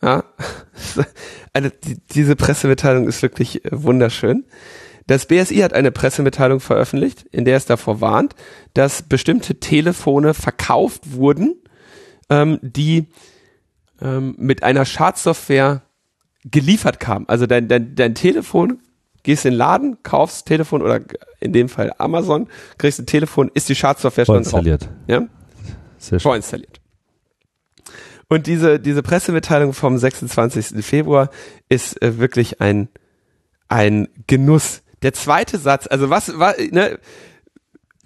[0.01, 0.23] Ja,
[1.53, 4.45] also die, diese Pressemitteilung ist wirklich äh, wunderschön.
[5.09, 8.37] Das BSI hat eine Pressemitteilung veröffentlicht, in der es davor warnt,
[8.75, 11.57] dass bestimmte Telefone verkauft wurden,
[12.29, 13.07] ähm, die
[14.03, 15.83] ähm, mit einer Schadsoftware
[16.45, 17.27] geliefert kamen.
[17.27, 18.81] Also dein, dein, dein Telefon,
[19.23, 21.01] gehst in den Laden, kaufst Telefon oder
[21.41, 22.47] in dem Fall Amazon,
[22.77, 24.91] kriegst ein Telefon, ist die Schadsoftware schon Vorinstalliert.
[25.07, 25.27] Ja?
[25.97, 26.31] Sehr schön.
[26.31, 26.83] Vorinstalliert.
[28.29, 30.85] Und diese, diese Pressemitteilung vom 26.
[30.85, 31.31] Februar
[31.71, 32.91] ist äh, wirklich ein,
[33.69, 36.99] ein Genuss, der zweite Satz, also was, was ne?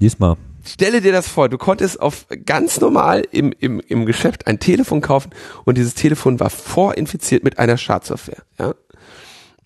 [0.00, 0.36] Diesmal.
[0.64, 5.00] Stelle dir das vor, du konntest auf ganz normal im, im, im Geschäft ein Telefon
[5.00, 5.30] kaufen
[5.64, 8.44] und dieses Telefon war vorinfiziert mit einer Schadsoftware.
[8.60, 8.74] Ja?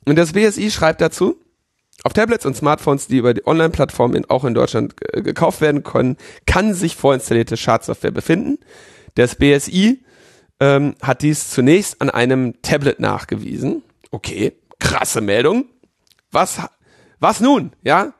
[0.06, 1.36] Und das BSI schreibt dazu,
[2.02, 6.16] auf Tablets und Smartphones, die über die Online-Plattform auch in Deutschland gekauft werden können,
[6.46, 8.58] kann sich vorinstallierte Schadsoftware befinden.
[9.16, 10.04] Das BSI
[10.60, 13.82] ähm, hat dies zunächst an einem Tablet nachgewiesen.
[14.10, 15.66] Okay, krasse Meldung.
[16.30, 16.60] Was
[17.20, 17.72] was nun?
[17.82, 18.12] Ja?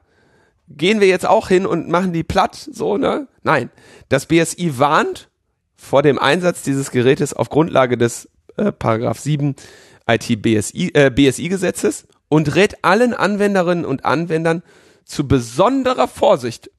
[0.69, 2.55] Gehen wir jetzt auch hin und machen die platt?
[2.55, 3.29] So, ne?
[3.43, 3.71] Nein.
[4.09, 5.29] Das BSI warnt
[5.77, 9.55] vor dem Einsatz dieses Gerätes auf Grundlage des äh, Paragraph 7
[10.09, 14.63] IT-BSI äh, BSI-Gesetzes und rät allen Anwenderinnen und Anwendern
[15.05, 16.71] zu besonderer Vorsicht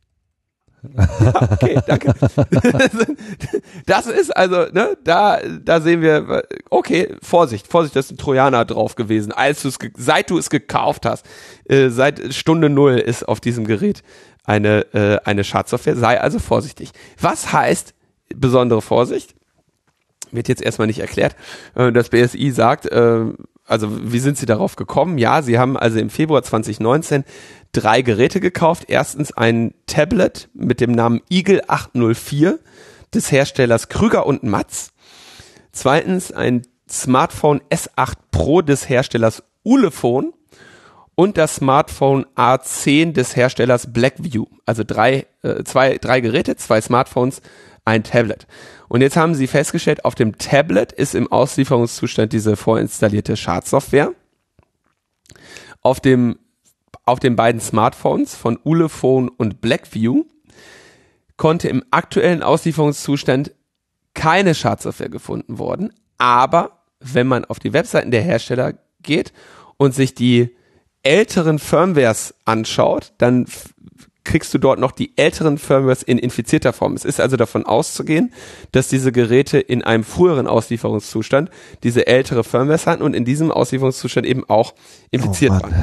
[1.51, 2.13] okay, danke.
[3.86, 8.65] das ist also, ne, da, da sehen wir, okay, Vorsicht, Vorsicht, da ist ein Trojaner
[8.65, 11.25] drauf gewesen, als du es, seit du es gekauft hast,
[11.65, 14.03] äh, seit Stunde Null ist auf diesem Gerät
[14.43, 16.91] eine, äh, eine Schadsoftware, sei also vorsichtig.
[17.19, 17.93] Was heißt
[18.36, 19.36] besondere Vorsicht?
[20.32, 21.36] Wird jetzt erstmal nicht erklärt.
[21.75, 23.25] Äh, das BSI sagt, äh,
[23.68, 25.18] also wie sind Sie darauf gekommen?
[25.18, 27.26] Ja, Sie haben also im Februar 2019
[27.74, 28.86] drei Geräte gekauft.
[28.88, 32.59] Erstens ein Tablet mit dem Namen Eagle 804
[33.13, 34.91] des Herstellers Krüger und Matz.
[35.72, 40.32] Zweitens ein Smartphone S8 Pro des Herstellers Ulefone
[41.15, 44.45] und das Smartphone A10 des Herstellers Blackview.
[44.65, 47.41] Also drei, äh, zwei, drei Geräte, zwei Smartphones,
[47.86, 48.47] ein Tablet.
[48.89, 54.13] Und jetzt haben sie festgestellt, auf dem Tablet ist im Auslieferungszustand diese vorinstallierte Schadsoftware.
[55.81, 56.39] Auf dem
[57.07, 60.25] auf den beiden Smartphones von Ulefone und Blackview
[61.38, 63.53] konnte im aktuellen Auslieferungszustand
[64.13, 68.73] keine Schadsoftware gefunden worden, aber wenn man auf die Webseiten der Hersteller
[69.03, 69.31] geht
[69.77, 70.55] und sich die
[71.03, 73.45] älteren Firmwares anschaut, dann
[74.28, 76.93] kriegst du dort noch die älteren Firmwares in infizierter Form.
[76.93, 78.34] Es ist also davon auszugehen,
[78.73, 81.49] dass diese Geräte in einem früheren Auslieferungszustand
[81.84, 84.73] diese ältere Firmwares hatten und in diesem Auslieferungszustand eben auch
[85.11, 85.73] infiziert oh waren.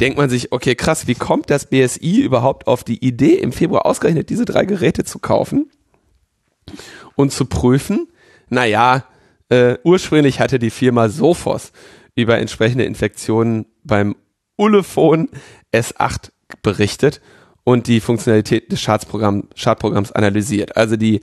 [0.00, 3.84] Denkt man sich, okay, krass, wie kommt das BSI überhaupt auf die Idee, im Februar
[3.84, 5.70] ausgerechnet diese drei Geräte zu kaufen
[7.16, 8.06] und zu prüfen?
[8.48, 9.04] Naja,
[9.48, 11.72] äh, ursprünglich hatte die Firma Sophos
[12.14, 14.14] über entsprechende Infektionen beim
[14.56, 15.28] Ulefone
[15.72, 16.30] S8
[16.62, 17.20] berichtet
[17.68, 20.78] und die Funktionalität des Schadprogramm, Schadprogramms analysiert.
[20.78, 21.20] Also die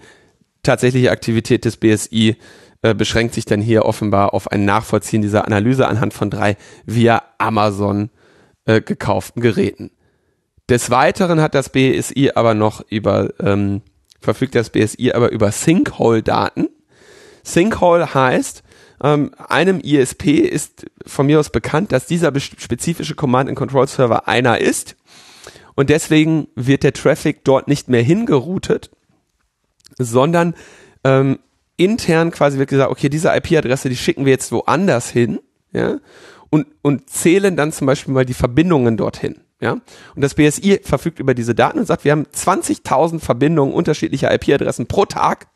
[0.62, 2.36] tatsächliche Aktivität des BSI
[2.84, 7.24] äh, beschränkt sich dann hier offenbar auf ein Nachvollziehen dieser Analyse anhand von drei via
[7.40, 8.12] Amazon
[8.66, 9.90] äh, gekauften Geräten.
[10.70, 13.82] Des Weiteren hat das BSI aber noch über, ähm,
[14.22, 16.70] verfügt das BSI aber über Sinkhole-Daten.
[17.42, 18.62] Sinkhole heißt,
[19.04, 24.96] ähm, einem ISP ist von mir aus bekannt, dass dieser spezifische Command-and-Control-Server einer ist
[25.76, 28.92] und deswegen wird der Traffic dort nicht mehr hingeroutet,
[29.98, 30.56] sondern
[31.04, 31.40] ähm,
[31.78, 35.40] intern quasi wird gesagt, okay, diese IP-Adresse, die schicken wir jetzt woanders hin,
[35.72, 36.00] ja,
[36.50, 39.42] und, und zählen dann zum Beispiel mal die Verbindungen dorthin.
[39.62, 39.72] Ja,
[40.16, 44.86] und das BSI verfügt über diese Daten und sagt, wir haben 20.000 Verbindungen unterschiedlicher IP-Adressen
[44.88, 45.48] pro Tag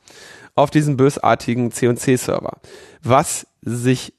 [0.55, 2.59] auf diesem bösartigen C&C-Server,
[3.03, 4.13] was sich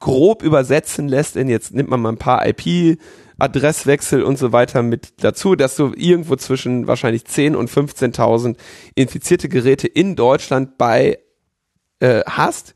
[0.00, 2.98] grob übersetzen lässt in jetzt nimmt man mal ein paar IP
[3.38, 8.56] Adresswechsel und so weiter mit dazu, dass du irgendwo zwischen wahrscheinlich 10 und 15.000
[8.94, 11.18] infizierte Geräte in Deutschland bei
[12.00, 12.74] äh, hast,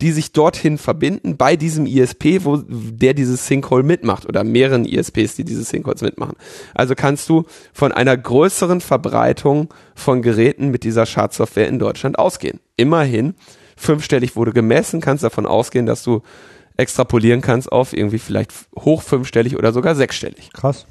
[0.00, 5.36] die sich dorthin verbinden bei diesem ISP, wo der dieses Sinkhole mitmacht oder mehreren ISPs,
[5.36, 6.36] die dieses Sinkholes mitmachen.
[6.74, 12.60] Also kannst du von einer größeren Verbreitung von Geräten mit dieser Schadsoftware in Deutschland ausgehen.
[12.76, 13.34] Immerhin
[13.76, 16.22] fünfstellig wurde gemessen, kannst davon ausgehen, dass du
[16.76, 20.52] extrapolieren kannst auf irgendwie vielleicht hoch fünfstellig oder sogar sechsstellig.
[20.52, 20.86] Krass.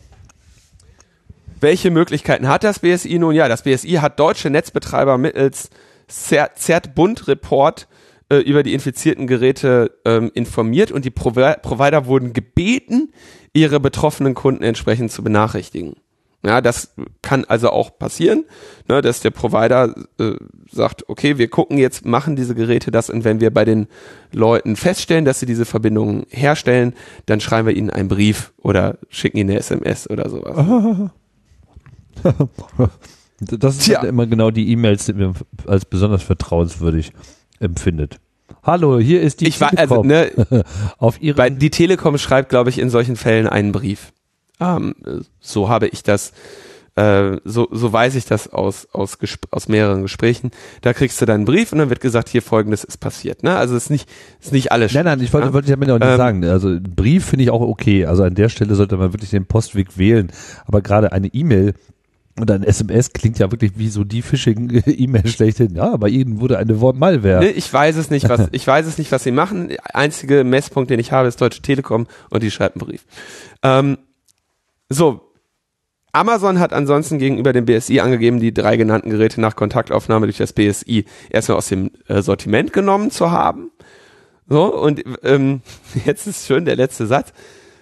[1.59, 3.33] Welche Möglichkeiten hat das BSI nun?
[3.33, 5.69] Ja, das BSI hat deutsche Netzbetreiber mittels
[6.07, 7.88] ZERT-Bund-Report
[8.29, 13.13] äh, über die infizierten Geräte ähm, informiert und die Provi Provider wurden gebeten,
[13.53, 15.95] ihre betroffenen Kunden entsprechend zu benachrichtigen.
[16.43, 18.45] Ja, das kann also auch passieren,
[18.88, 20.33] ne, dass der Provider äh,
[20.71, 23.88] sagt, okay, wir gucken jetzt, machen diese Geräte das und wenn wir bei den
[24.31, 26.93] Leuten feststellen, dass sie diese Verbindungen herstellen,
[27.25, 31.09] dann schreiben wir ihnen einen Brief oder schicken ihnen eine SMS oder sowas.
[33.39, 35.33] das sind halt immer genau die E-Mails, die man
[35.65, 37.11] als besonders vertrauenswürdig
[37.59, 38.19] empfindet.
[38.61, 40.31] Hallo, hier ist die ich war, also, ne,
[40.97, 44.11] auf ihre die Telekom schreibt, glaube ich, in solchen Fällen einen Brief.
[44.60, 44.95] Ähm,
[45.39, 46.32] so habe ich das,
[46.95, 49.18] äh, so, so weiß ich das aus, aus,
[49.51, 50.51] aus mehreren Gesprächen.
[50.82, 53.43] Da kriegst du dann einen Brief und dann wird gesagt, hier folgendes ist passiert.
[53.43, 53.56] Ne?
[53.56, 54.10] Also es ist nicht,
[54.41, 54.93] ist nicht alles.
[54.93, 55.53] Nein, nein, ich wollte, ja?
[55.53, 56.45] wollte ich damit auch nicht ähm, sagen.
[56.45, 58.06] Also Brief finde ich auch okay.
[58.06, 60.32] Also an der Stelle sollte man wirklich den Postweg wählen.
[60.66, 61.74] Aber gerade eine E-Mail,
[62.38, 65.76] und ein SMS klingt ja wirklich wie so die Phishing-E-Mail schlechthin.
[65.76, 67.39] Ja, bei Ihnen wurde eine Malware.
[67.39, 69.70] Nee, ich weiß es nicht, was, ich weiß es nicht, was Sie machen.
[69.70, 73.06] Der einzige Messpunkt, den ich habe, ist Deutsche Telekom und die schreibt einen Brief.
[73.64, 73.97] Ähm,
[74.89, 75.21] so.
[76.11, 80.53] Amazon hat ansonsten gegenüber dem BSI angegeben, die drei genannten Geräte nach Kontaktaufnahme durch das
[80.53, 83.71] BSI erstmal aus dem äh, Sortiment genommen zu haben.
[84.47, 85.61] So, und ähm,
[86.05, 87.33] jetzt ist schön der letzte Satz.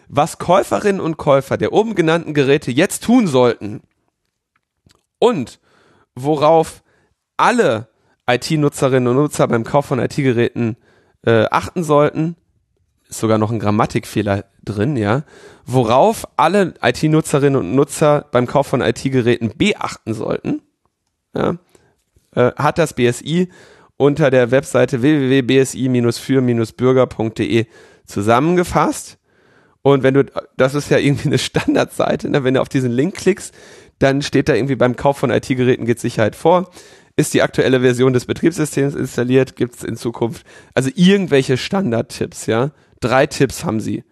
[0.08, 3.82] Was Käuferinnen und Käufer der oben genannten Geräte jetzt tun sollten
[5.20, 5.60] und
[6.16, 6.84] worauf
[7.38, 7.88] alle
[8.28, 10.78] IT-Nutzerinnen und Nutzer beim Kauf von IT-Geräten
[11.26, 12.36] äh, achten sollten,
[13.14, 15.22] ist sogar noch ein Grammatikfehler drin, ja,
[15.66, 20.64] worauf alle IT-Nutzerinnen und Nutzer beim Kauf von IT-Geräten beachten sollten,
[21.36, 21.58] ja,
[22.36, 23.50] äh, hat das BSI
[23.98, 27.66] unter der Webseite www.bsi-für-bürger.de
[28.06, 29.18] zusammengefasst.
[29.82, 30.26] Und wenn du,
[30.58, 32.44] das ist ja irgendwie eine Standardseite, ne?
[32.44, 33.54] wenn du auf diesen Link klickst,
[34.00, 36.72] dann steht da irgendwie beim Kauf von IT-Geräten geht Sicherheit vor.
[37.16, 39.56] Ist die aktuelle Version des Betriebssystems installiert?
[39.56, 42.72] Gibt es in Zukunft also irgendwelche Standardtipps, ja?
[43.04, 44.06] Drei Tipps haben sie.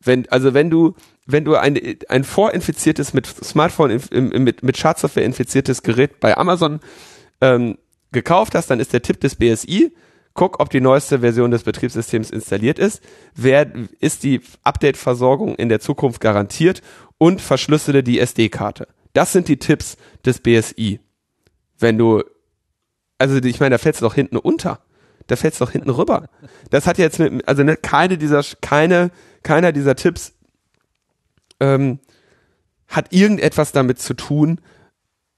[0.00, 0.94] Wenn, also wenn du,
[1.26, 1.78] wenn du ein,
[2.08, 6.80] ein vorinfiziertes mit Smartphone, mit, mit Schadsoftware infiziertes Gerät bei Amazon
[7.42, 7.76] ähm,
[8.10, 9.92] gekauft hast, dann ist der Tipp des BSI,
[10.32, 13.02] guck, ob die neueste Version des Betriebssystems installiert ist,
[13.34, 16.80] wer ist die Update-Versorgung in der Zukunft garantiert
[17.18, 18.88] und verschlüssele die SD-Karte.
[19.12, 21.00] Das sind die Tipps des BSI.
[21.78, 22.22] Wenn du,
[23.18, 24.80] also ich meine, da fällt's doch hinten unter.
[25.28, 26.28] Da fällt's doch hinten rüber.
[26.70, 29.10] Das hat jetzt mit, also ne, keine dieser, keine,
[29.42, 30.32] keiner dieser Tipps
[31.60, 32.00] ähm,
[32.88, 34.60] hat irgendetwas damit zu tun,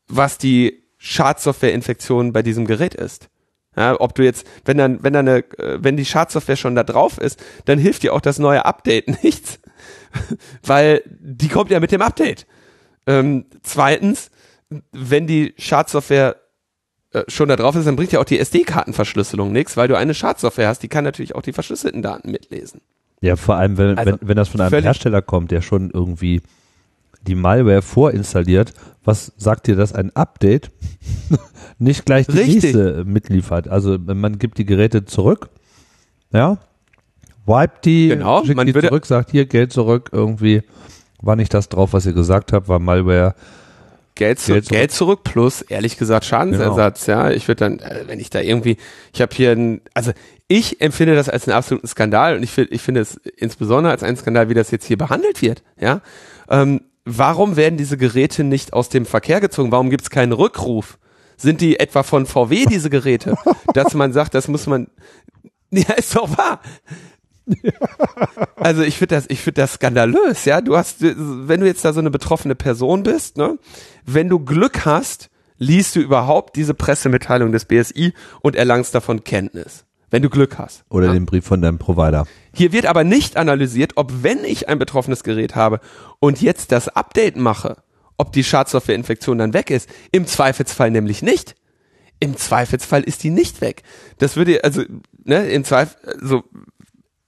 [0.06, 3.28] was die Schadsoftware-Infektion bei diesem Gerät ist.
[3.76, 6.82] Ja, ob du jetzt, wenn dann, wenn dann eine, äh, wenn die Schadsoftware schon da
[6.82, 9.60] drauf ist, dann hilft dir auch das neue Update nichts,
[10.62, 12.46] weil die kommt ja mit dem Update.
[13.06, 14.30] Ähm, zweitens,
[14.92, 16.36] wenn die Schadsoftware
[17.12, 20.14] äh, schon da drauf ist, dann bringt ja auch die SD-Kartenverschlüsselung nichts, weil du eine
[20.14, 22.80] Schadsoftware hast, die kann natürlich auch die verschlüsselten Daten mitlesen.
[23.20, 26.40] Ja, vor allem, wenn, also, wenn, wenn das von einem Hersteller kommt, der schon irgendwie
[27.26, 28.72] die Malware vorinstalliert,
[29.04, 30.70] was sagt dir, dass ein Update
[31.78, 32.62] nicht gleich die Richtig.
[32.62, 33.68] nächste mitliefert?
[33.68, 35.50] Also man gibt die Geräte zurück,
[36.32, 36.58] ja,
[37.44, 40.62] wipe die, genau, schickt die zurück, sagt hier Geld zurück, irgendwie
[41.20, 43.34] war nicht das drauf, was ihr gesagt habt, war Malware.
[44.20, 44.78] Geld, zu, Geld, zurück.
[44.78, 47.20] Geld zurück plus, ehrlich gesagt, Schadensersatz, genau.
[47.20, 47.30] ja.
[47.30, 48.76] Ich würde dann, äh, wenn ich da irgendwie,
[49.14, 50.12] ich habe hier ein, also
[50.46, 54.18] ich empfinde das als einen absoluten Skandal und ich, ich finde es insbesondere als einen
[54.18, 56.02] Skandal, wie das jetzt hier behandelt wird, ja.
[56.50, 59.72] Ähm, warum werden diese Geräte nicht aus dem Verkehr gezogen?
[59.72, 60.98] Warum gibt es keinen Rückruf?
[61.38, 63.36] Sind die etwa von VW, diese Geräte?
[63.72, 64.88] Dass man sagt, das muss man,
[65.70, 66.60] ja, ist doch wahr.
[68.56, 70.60] Also ich finde das, ich finde das skandalös, ja.
[70.60, 73.58] Du hast, wenn du jetzt da so eine betroffene Person bist, ne,
[74.04, 78.12] wenn du Glück hast, liest du überhaupt diese Pressemitteilung des BSI
[78.42, 80.84] und erlangst davon Kenntnis wenn du Glück hast.
[80.90, 81.12] Oder ja?
[81.12, 82.26] den Brief von deinem Provider.
[82.52, 85.80] Hier wird aber nicht analysiert, ob wenn ich ein betroffenes Gerät habe
[86.18, 87.76] und jetzt das Update mache,
[88.18, 89.88] ob die Schadsoftware-Infektion dann weg ist.
[90.12, 91.54] Im Zweifelsfall nämlich nicht.
[92.18, 93.82] Im Zweifelsfall ist die nicht weg.
[94.18, 94.82] Das würde, also,
[95.24, 96.44] ne, im Zweifel, also,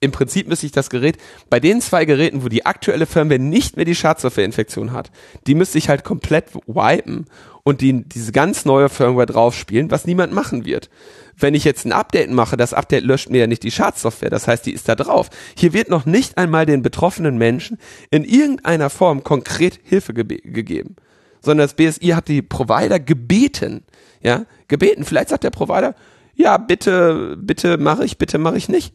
[0.03, 1.17] im Prinzip müsste ich das Gerät,
[1.49, 5.11] bei den zwei Geräten, wo die aktuelle Firmware nicht mehr die Schadsoftware-Infektion hat,
[5.47, 7.27] die müsste ich halt komplett wipen
[7.63, 10.91] und die, diese ganz neue Firmware draufspielen, was niemand machen wird
[11.39, 14.47] wenn ich jetzt ein Update mache, das Update löscht mir ja nicht die Schadsoftware, das
[14.47, 15.31] heißt, die ist da drauf.
[15.57, 17.79] Hier wird noch nicht einmal den betroffenen Menschen
[18.11, 20.97] in irgendeiner Form konkret Hilfe ge gegeben,
[21.41, 23.83] sondern das BSI hat die Provider gebeten,
[24.23, 25.05] ja, gebeten.
[25.05, 25.95] Vielleicht sagt der Provider,
[26.35, 28.95] ja, bitte, bitte mache ich, bitte mache ich nicht.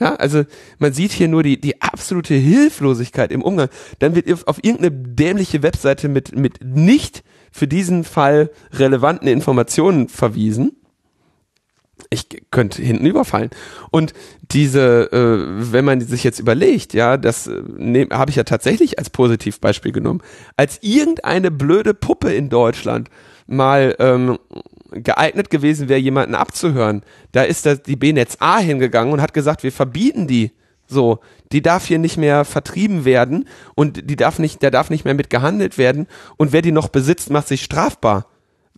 [0.00, 0.44] Ja, also
[0.78, 3.68] man sieht hier nur die, die absolute Hilflosigkeit im Umgang.
[3.98, 10.72] Dann wird auf irgendeine dämliche Webseite mit, mit nicht für diesen Fall relevanten Informationen verwiesen
[12.10, 13.50] ich könnte hinten überfallen.
[13.90, 14.14] Und
[14.50, 19.10] diese, äh, wenn man sich jetzt überlegt, ja, das ne, habe ich ja tatsächlich als
[19.10, 20.22] Positivbeispiel genommen,
[20.56, 23.10] als irgendeine blöde Puppe in Deutschland
[23.46, 24.38] mal ähm,
[24.90, 29.62] geeignet gewesen wäre, jemanden abzuhören, da ist das die B-Netz A hingegangen und hat gesagt,
[29.62, 30.52] wir verbieten die.
[30.86, 31.20] So,
[31.52, 35.14] die darf hier nicht mehr vertrieben werden und die darf nicht, der darf nicht mehr
[35.14, 38.26] mit gehandelt werden und wer die noch besitzt, macht sich strafbar.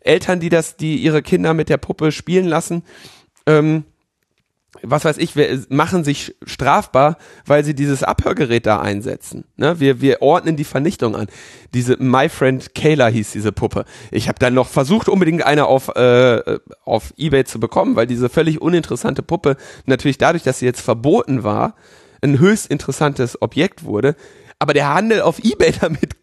[0.01, 2.83] Eltern, die das, die ihre Kinder mit der Puppe spielen lassen,
[3.47, 3.85] ähm,
[4.83, 9.45] was weiß ich, wir machen sich strafbar, weil sie dieses Abhörgerät da einsetzen.
[9.57, 9.81] Ne?
[9.81, 11.27] Wir, wir ordnen die Vernichtung an.
[11.75, 13.85] Diese My Friend Kayla hieß diese Puppe.
[14.11, 18.29] Ich habe dann noch versucht, unbedingt eine auf, äh, auf Ebay zu bekommen, weil diese
[18.29, 19.57] völlig uninteressante Puppe
[19.87, 21.75] natürlich dadurch, dass sie jetzt verboten war,
[22.23, 24.15] ein höchst interessantes Objekt wurde.
[24.59, 26.21] Aber der Handel auf Ebay damit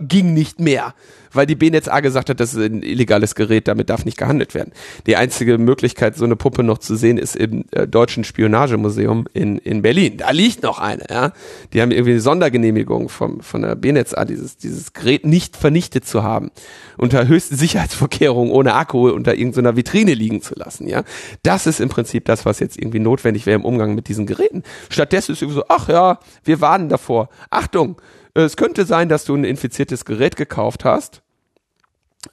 [0.00, 0.94] ging nicht mehr
[1.36, 4.54] weil die BNetz A gesagt hat, das ist ein illegales Gerät, damit darf nicht gehandelt
[4.54, 4.72] werden.
[5.06, 9.58] Die einzige Möglichkeit, so eine Puppe noch zu sehen, ist im äh, Deutschen Spionagemuseum in,
[9.58, 10.16] in Berlin.
[10.16, 11.32] Da liegt noch eine, ja.
[11.72, 16.06] Die haben irgendwie eine Sondergenehmigung vom, von der BNetz A, dieses, dieses Gerät nicht vernichtet
[16.06, 16.50] zu haben.
[16.96, 21.04] Unter höchsten Sicherheitsvorkehrungen ohne Akku unter irgendeiner Vitrine liegen zu lassen, ja.
[21.42, 24.62] Das ist im Prinzip das, was jetzt irgendwie notwendig wäre im Umgang mit diesen Geräten.
[24.88, 27.28] Stattdessen ist irgendwie so, ach ja, wir warnen davor.
[27.50, 27.96] Achtung,
[28.44, 31.22] es könnte sein, dass du ein infiziertes Gerät gekauft hast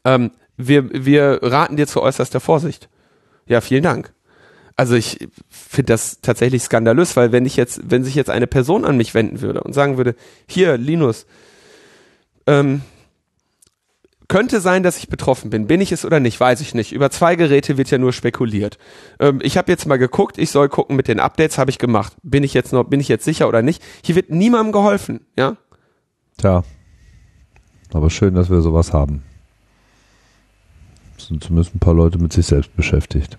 [0.06, 2.90] ähm, wir, wir raten dir zu äußerster Vorsicht.
[3.48, 4.14] Ja, vielen Dank.
[4.76, 8.86] Also ich finde das tatsächlich skandalös, weil wenn ich jetzt, wenn sich jetzt eine Person
[8.86, 10.16] an mich wenden würde und sagen würde,
[10.48, 11.28] hier, Linus,
[12.48, 12.82] ähm,
[14.30, 15.68] könnte sein, dass ich betroffen bin.
[15.68, 16.92] Bin ich es oder nicht, weiß ich nicht.
[16.92, 18.80] Über zwei Geräte wird ja nur spekuliert.
[19.20, 22.14] Ähm, ich habe jetzt mal geguckt, ich soll gucken mit den Updates, habe ich gemacht.
[22.24, 23.84] Bin ich jetzt noch, bin ich jetzt sicher oder nicht?
[24.04, 25.58] Hier wird niemandem geholfen, ja?
[26.38, 26.64] Tja.
[27.94, 29.24] Aber schön, dass wir sowas haben
[31.28, 33.38] sind zumindest ein paar Leute mit sich selbst beschäftigt.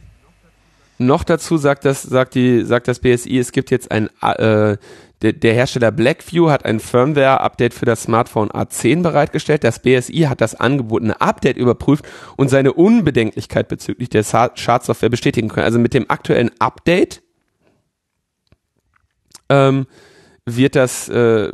[0.99, 4.77] Noch dazu sagt das, sagt die, sagt das BSI, es gibt jetzt ein, äh,
[5.23, 9.65] der, der Hersteller Blackview hat ein Firmware-Update für das Smartphone A10 bereitgestellt.
[9.65, 12.05] Das BSI hat das angebotene Update überprüft
[12.37, 15.65] und seine Unbedenklichkeit bezüglich der Schadsoftware bestätigen können.
[15.65, 17.23] Also mit dem aktuellen Update
[19.49, 19.87] ähm,
[20.47, 21.53] wird das, äh,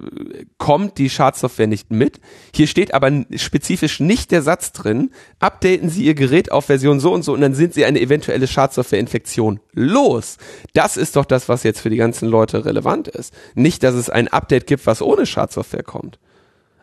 [0.59, 2.21] kommt die Schadsoftware nicht mit.
[2.55, 7.13] Hier steht aber spezifisch nicht der Satz drin, updaten Sie Ihr Gerät auf Version so
[7.13, 10.39] und so und dann sind Sie eine eventuelle Schadsoftware-Infektion los.
[10.73, 13.33] Das ist doch das, was jetzt für die ganzen Leute relevant ist.
[13.55, 16.19] Nicht, dass es ein Update gibt, was ohne Schadsoftware kommt.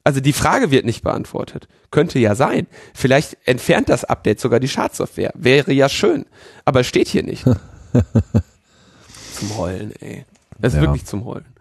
[0.06, 1.68] Also die Frage wird nicht beantwortet.
[1.92, 2.68] Könnte ja sein.
[2.94, 5.34] Vielleicht entfernt das Update sogar die Schadsoftware.
[5.36, 6.26] Wäre ja schön.
[6.64, 7.44] Aber steht hier nicht.
[9.34, 10.24] zum Heulen, ey.
[10.58, 10.84] Das ist ja.
[10.84, 11.57] wirklich zum Heulen.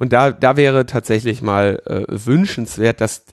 [0.00, 3.26] Und da, da wäre tatsächlich mal äh, wünschenswert, dass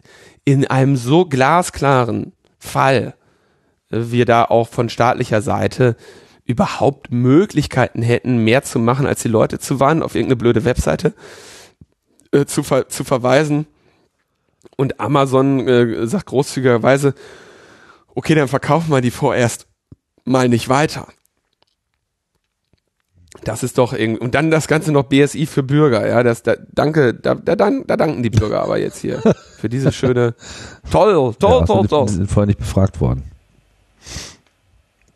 [0.44, 3.16] in einem so glasklaren Fall
[3.90, 5.96] äh, wir da auch von staatlicher Seite
[6.44, 11.14] überhaupt Möglichkeiten hätten, mehr zu machen, als die Leute zu warnen, auf irgendeine blöde Webseite
[12.34, 13.66] äh, zu, ver zu verweisen.
[14.76, 17.14] Und Amazon äh, sagt großzügigerweise,
[18.14, 19.68] okay, dann verkaufen wir die vorerst
[20.26, 21.08] mal nicht weiter.
[23.48, 26.56] Das ist doch irgendwie, und dann das Ganze noch BSI für Bürger, ja, das, da,
[26.74, 29.22] danke, da, da, da danken die Bürger aber jetzt hier
[29.58, 30.36] für diese schöne,
[30.92, 32.06] toll, toll, ja, toll, toll.
[32.08, 33.24] Die sind vorher nicht befragt worden,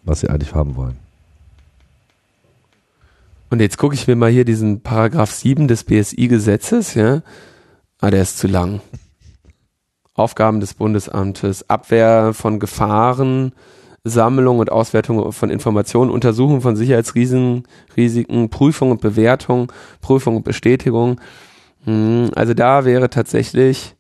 [0.04, 0.98] was sie eigentlich haben wollen.
[3.50, 7.22] Und jetzt gucke ich mir mal hier diesen Paragraph 7 des BSI-Gesetzes, ja,
[8.00, 8.80] ah, der ist zu lang.
[10.14, 13.52] Aufgaben des Bundesamtes, Abwehr von Gefahren,
[14.04, 17.64] Sammlung und Auswertung von Informationen, Untersuchung von Sicherheitsrisiken,
[17.96, 19.72] Risiken, Prüfung und Bewertung,
[20.02, 21.22] Prüfung und Bestätigung.
[21.86, 23.96] Hm, also da wäre tatsächlich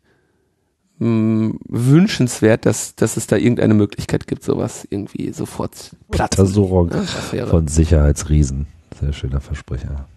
[0.97, 6.38] mh, hm, wünschenswert, dass, dass es da irgendeine Möglichkeit gibt, sowas irgendwie sofort Platz.
[6.38, 6.91] Untersuchung
[7.32, 8.68] ja, von Sicherheitsriesen.
[8.99, 10.08] Sehr schöner Versprecher.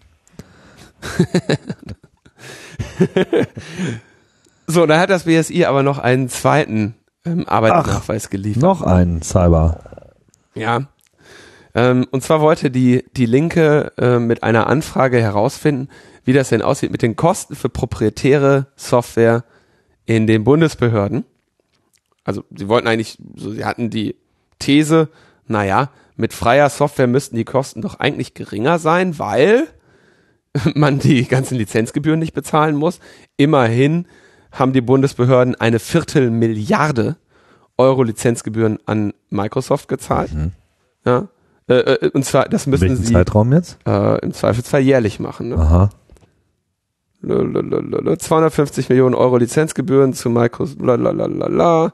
[4.67, 6.95] so, da hat das BSI aber noch einen zweiten
[7.25, 8.63] ähm, Arbeitsnachweis Ach, geliefert.
[8.63, 9.79] Noch ein Cyber.
[10.53, 10.87] Ja.
[11.73, 15.89] Ähm, und zwar wollte die, die Linke äh, mit einer Anfrage herausfinden,
[16.23, 19.43] wie das denn aussieht mit den Kosten für proprietäre Software
[20.05, 21.25] in den Bundesbehörden.
[22.23, 24.15] Also sie wollten eigentlich, so, sie hatten die
[24.59, 25.09] These,
[25.47, 29.67] naja, mit freier Software müssten die Kosten doch eigentlich geringer sein, weil
[30.75, 32.99] man die ganzen Lizenzgebühren nicht bezahlen muss.
[33.37, 34.07] Immerhin
[34.55, 37.17] haben die Bundesbehörden eine Viertelmilliarde
[37.77, 40.33] Euro Lizenzgebühren an Microsoft gezahlt.
[40.33, 40.51] Mhm.
[41.05, 41.27] Ja.
[41.67, 43.77] Äh, äh, und zwar, das müssen Welchen sie Zeitraum jetzt?
[43.85, 45.49] Äh, im Zweifelsfall jährlich machen.
[45.49, 45.57] Ne?
[45.57, 45.89] Aha.
[47.23, 51.93] 250 Millionen Euro Lizenzgebühren zu Microsoft, lalalala.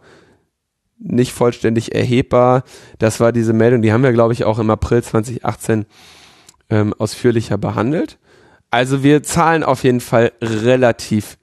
[0.99, 2.63] nicht vollständig erhebbar.
[2.99, 5.85] Das war diese Meldung, die haben wir, glaube ich, auch im April 2018
[6.69, 8.17] ähm, ausführlicher behandelt.
[8.71, 11.37] Also wir zahlen auf jeden Fall relativ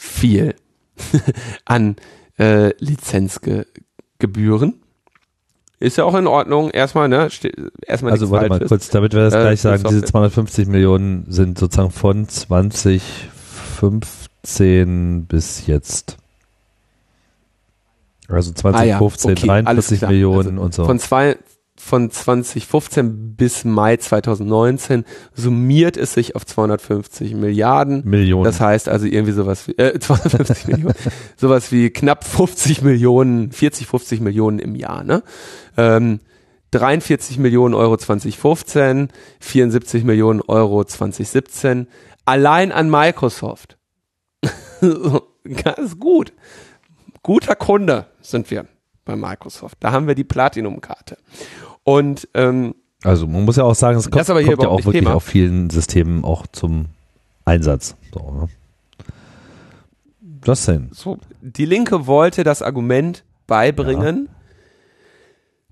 [0.00, 0.54] viel
[1.66, 1.96] an
[2.38, 4.80] äh, Lizenzgebühren.
[5.78, 6.70] Ist ja auch in Ordnung.
[6.70, 7.28] Erstmal, ne?
[7.86, 11.58] Erstmal also warte mal kurz, damit wir das äh, gleich sagen, diese 250 Millionen sind
[11.58, 16.16] sozusagen von 2015 bis jetzt.
[18.28, 20.84] Also 2015 ah ja, okay, 43 Millionen also und so.
[20.84, 21.38] Von zwei,
[21.80, 25.04] von 2015 bis Mai 2019
[25.34, 28.02] summiert es sich auf 250 Milliarden.
[28.04, 28.44] Millionen.
[28.44, 30.94] Das heißt also irgendwie sowas wie, äh, 250 Millionen,
[31.36, 35.22] sowas wie knapp 50 Millionen, 40, 50 Millionen im Jahr, ne?
[35.76, 36.20] Ähm,
[36.72, 39.08] 43 Millionen Euro 2015,
[39.40, 41.88] 74 Millionen Euro 2017,
[42.26, 43.78] allein an Microsoft.
[45.64, 46.32] Ganz gut.
[47.22, 48.66] Guter Kunde sind wir
[49.04, 49.78] bei Microsoft.
[49.80, 51.16] Da haben wir die Platinum-Karte.
[51.90, 55.14] Und ähm, also man muss ja auch sagen, es kommt, kommt ja auch wirklich Thema.
[55.14, 56.86] auf vielen Systemen auch zum
[57.44, 57.96] Einsatz.
[58.14, 58.48] So, ne?
[60.46, 60.90] Just saying.
[60.92, 64.34] So, die Linke wollte das Argument beibringen, ja.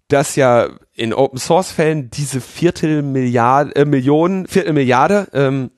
[0.09, 5.71] dass ja in Open Source Fällen diese Viertelmilliarde äh, Millionen Viertelmilliarde ähm,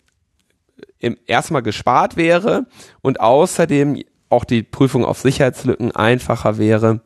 [1.00, 2.64] im, erstmal gespart wäre
[3.02, 7.02] und außerdem auch die Prüfung auf Sicherheitslücken einfacher wäre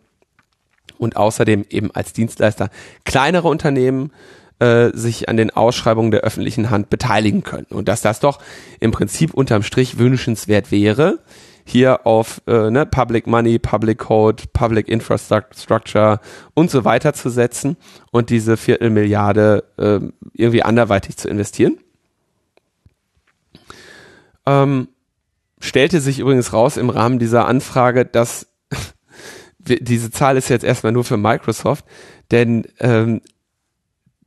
[0.98, 2.70] und außerdem eben als Dienstleister
[3.04, 4.12] kleinere Unternehmen
[4.58, 7.66] äh, sich an den Ausschreibungen der öffentlichen Hand beteiligen können.
[7.70, 8.38] Und dass das doch
[8.80, 11.18] im Prinzip unterm Strich wünschenswert wäre,
[11.64, 16.20] hier auf äh, ne, Public Money, Public Code, Public Infrastructure
[16.52, 17.76] und so weiter zu setzen
[18.10, 20.00] und diese Viertelmilliarde äh,
[20.34, 21.78] irgendwie anderweitig zu investieren.
[24.46, 24.88] Ähm,
[25.60, 28.46] stellte sich übrigens raus im Rahmen dieser Anfrage, dass
[29.66, 31.84] diese Zahl ist jetzt erstmal nur für Microsoft,
[32.30, 33.20] denn ähm,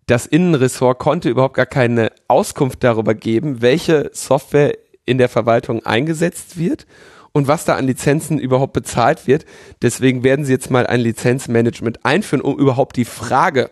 [0.07, 6.57] das Innenressort konnte überhaupt gar keine Auskunft darüber geben, welche Software in der Verwaltung eingesetzt
[6.57, 6.87] wird
[7.33, 9.45] und was da an Lizenzen überhaupt bezahlt wird.
[9.81, 13.69] Deswegen werden sie jetzt mal ein Lizenzmanagement einführen, um überhaupt die Frage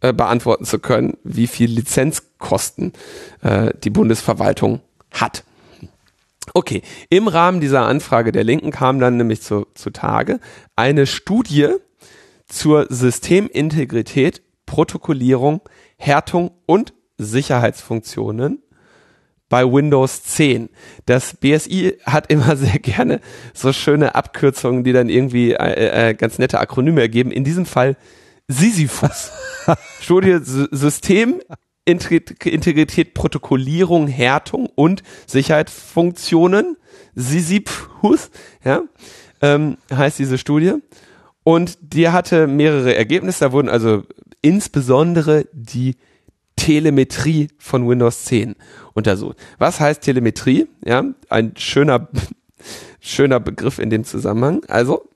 [0.00, 2.92] äh, beantworten zu können, wie viel Lizenzkosten
[3.42, 4.80] äh, die Bundesverwaltung
[5.12, 5.44] hat.
[6.54, 10.40] Okay, im Rahmen dieser Anfrage der Linken kam dann nämlich zu, zutage
[10.76, 11.68] eine Studie
[12.46, 15.60] zur Systemintegrität, Protokollierung,
[15.96, 18.62] Härtung und Sicherheitsfunktionen
[19.48, 20.70] bei Windows 10.
[21.06, 23.20] Das BSI hat immer sehr gerne
[23.54, 27.30] so schöne Abkürzungen, die dann irgendwie äh, äh, ganz nette Akronyme ergeben.
[27.30, 27.96] In diesem Fall
[28.48, 29.30] Sisyphus.
[30.00, 31.40] Studie System
[31.84, 36.76] Integrität, Protokollierung, Härtung und Sicherheitsfunktionen.
[37.14, 38.30] Sisyphus,
[38.64, 38.82] ja,
[39.40, 40.74] ähm, heißt diese Studie.
[41.44, 43.40] Und die hatte mehrere Ergebnisse.
[43.40, 44.04] Da wurden also
[44.42, 45.96] insbesondere die
[46.56, 48.54] Telemetrie von Windows 10
[48.94, 49.36] untersucht.
[49.58, 50.68] Was heißt Telemetrie?
[50.84, 52.08] Ja, ein schöner,
[53.00, 54.64] schöner Begriff in dem Zusammenhang.
[54.68, 55.08] Also,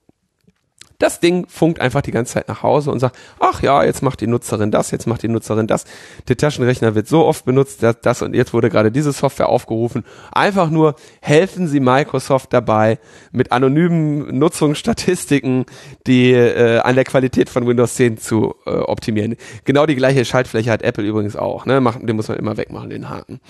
[0.98, 4.20] das Ding funkt einfach die ganze Zeit nach Hause und sagt, ach ja, jetzt macht
[4.20, 5.84] die Nutzerin das, jetzt macht die Nutzerin das.
[6.28, 10.04] Der Taschenrechner wird so oft benutzt, dass das und jetzt wurde gerade diese Software aufgerufen.
[10.32, 12.98] Einfach nur helfen Sie Microsoft dabei,
[13.32, 15.66] mit anonymen Nutzungsstatistiken
[16.06, 19.36] die äh, an der Qualität von Windows 10 zu äh, optimieren.
[19.64, 21.66] Genau die gleiche Schaltfläche hat Apple übrigens auch.
[21.66, 21.80] Ne?
[21.80, 23.40] Macht, den muss man immer wegmachen, den Haken.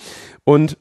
[0.43, 0.77] Und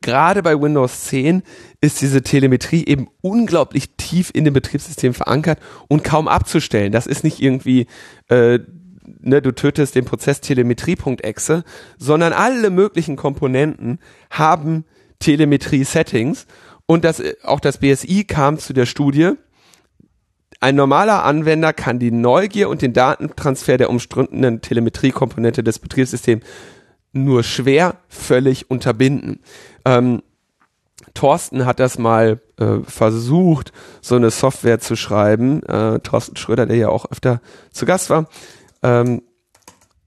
[0.00, 1.42] gerade bei Windows 10
[1.80, 6.92] ist diese Telemetrie eben unglaublich tief in dem Betriebssystem verankert und kaum abzustellen.
[6.92, 7.86] Das ist nicht irgendwie,
[8.28, 8.58] äh,
[9.20, 11.64] ne, du tötest den Prozess Telemetrie.exe,
[11.98, 13.98] sondern alle möglichen Komponenten
[14.30, 14.84] haben
[15.20, 16.46] Telemetrie-Settings
[16.86, 19.32] und das, auch das BSI kam zu der Studie,
[20.60, 26.42] ein normaler Anwender kann die Neugier und den Datentransfer der umstrittenen Telemetriekomponente des Betriebssystems
[27.14, 29.40] nur schwer völlig unterbinden.
[29.84, 30.22] Ähm,
[31.14, 35.62] Thorsten hat das mal äh, versucht, so eine Software zu schreiben.
[35.62, 37.40] Äh, Thorsten Schröder, der ja auch öfter
[37.70, 38.28] zu Gast war.
[38.82, 39.22] Ähm,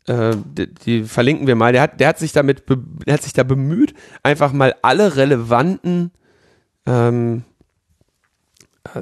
[0.08, 1.72] äh, die, die, verlinken wir mal.
[1.72, 2.64] Der hat, der hat sich damit,
[3.06, 3.94] der hat sich da bemüht,
[4.24, 6.12] einfach mal alle relevanten
[6.86, 7.44] ähm,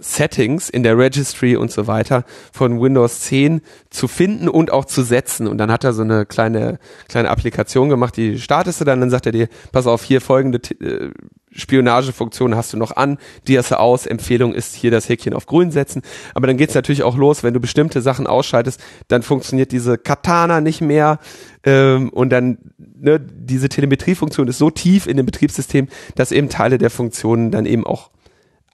[0.01, 5.03] Settings in der Registry und so weiter von Windows 10 zu finden und auch zu
[5.03, 5.47] setzen.
[5.47, 9.09] Und dann hat er so eine kleine, kleine Applikation gemacht, die startest du dann, dann
[9.09, 11.11] sagt er dir, pass auf, hier folgende äh,
[11.55, 13.17] Spionagefunktion hast du noch an,
[13.47, 16.01] die hast du aus, Empfehlung ist hier das Häkchen auf grün setzen.
[16.33, 20.61] Aber dann geht's natürlich auch los, wenn du bestimmte Sachen ausschaltest, dann funktioniert diese Katana
[20.61, 21.19] nicht mehr
[21.63, 26.77] ähm, und dann ne, diese Telemetriefunktion ist so tief in dem Betriebssystem, dass eben Teile
[26.77, 28.11] der Funktionen dann eben auch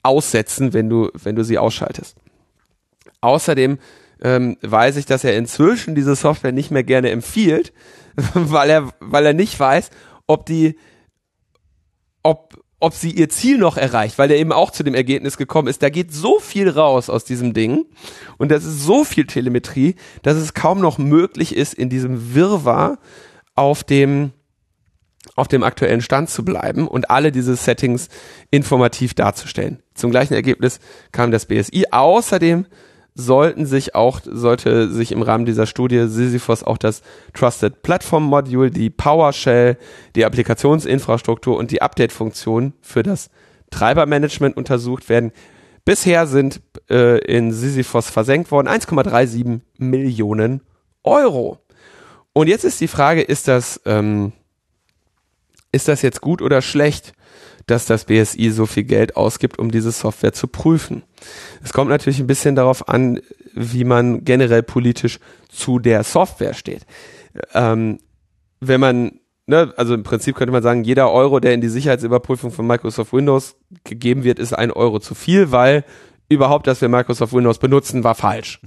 [0.03, 2.15] aussetzen, wenn du, wenn du sie ausschaltest.
[3.21, 3.77] Außerdem
[4.21, 7.73] ähm, weiß ich, dass er inzwischen diese Software nicht mehr gerne empfiehlt,
[8.33, 9.89] weil er, weil er nicht weiß,
[10.27, 10.77] ob die,
[12.23, 15.67] ob, ob sie ihr Ziel noch erreicht, weil er eben auch zu dem Ergebnis gekommen
[15.67, 17.85] ist, da geht so viel raus aus diesem Ding
[18.37, 22.99] und das ist so viel Telemetrie, dass es kaum noch möglich ist, in diesem Wirrwarr
[23.55, 24.31] auf dem
[25.41, 28.09] auf dem aktuellen Stand zu bleiben und alle diese Settings
[28.51, 29.81] informativ darzustellen.
[29.95, 30.79] Zum gleichen Ergebnis
[31.11, 31.85] kam das BSI.
[31.89, 32.67] Außerdem
[33.15, 37.01] sollten sich auch, sollte sich im Rahmen dieser Studie Sisyphus auch das
[37.33, 39.77] Trusted Platform Module, die PowerShell,
[40.15, 43.31] die Applikationsinfrastruktur und die Update-Funktion für das
[43.71, 45.31] Treibermanagement untersucht werden.
[45.85, 50.61] Bisher sind äh, in Sisyphus versenkt worden 1,37 Millionen
[51.03, 51.57] Euro.
[52.33, 54.33] Und jetzt ist die Frage, ist das ähm,
[55.71, 57.13] ist das jetzt gut oder schlecht,
[57.65, 61.03] dass das BSI so viel Geld ausgibt, um diese Software zu prüfen?
[61.63, 63.21] Es kommt natürlich ein bisschen darauf an,
[63.53, 65.19] wie man generell politisch
[65.49, 66.85] zu der Software steht.
[67.53, 67.99] Ähm,
[68.59, 72.51] wenn man, ne, also im Prinzip könnte man sagen, jeder Euro, der in die Sicherheitsüberprüfung
[72.51, 75.83] von Microsoft Windows gegeben wird, ist ein Euro zu viel, weil
[76.29, 78.61] überhaupt, dass wir Microsoft Windows benutzen, war falsch.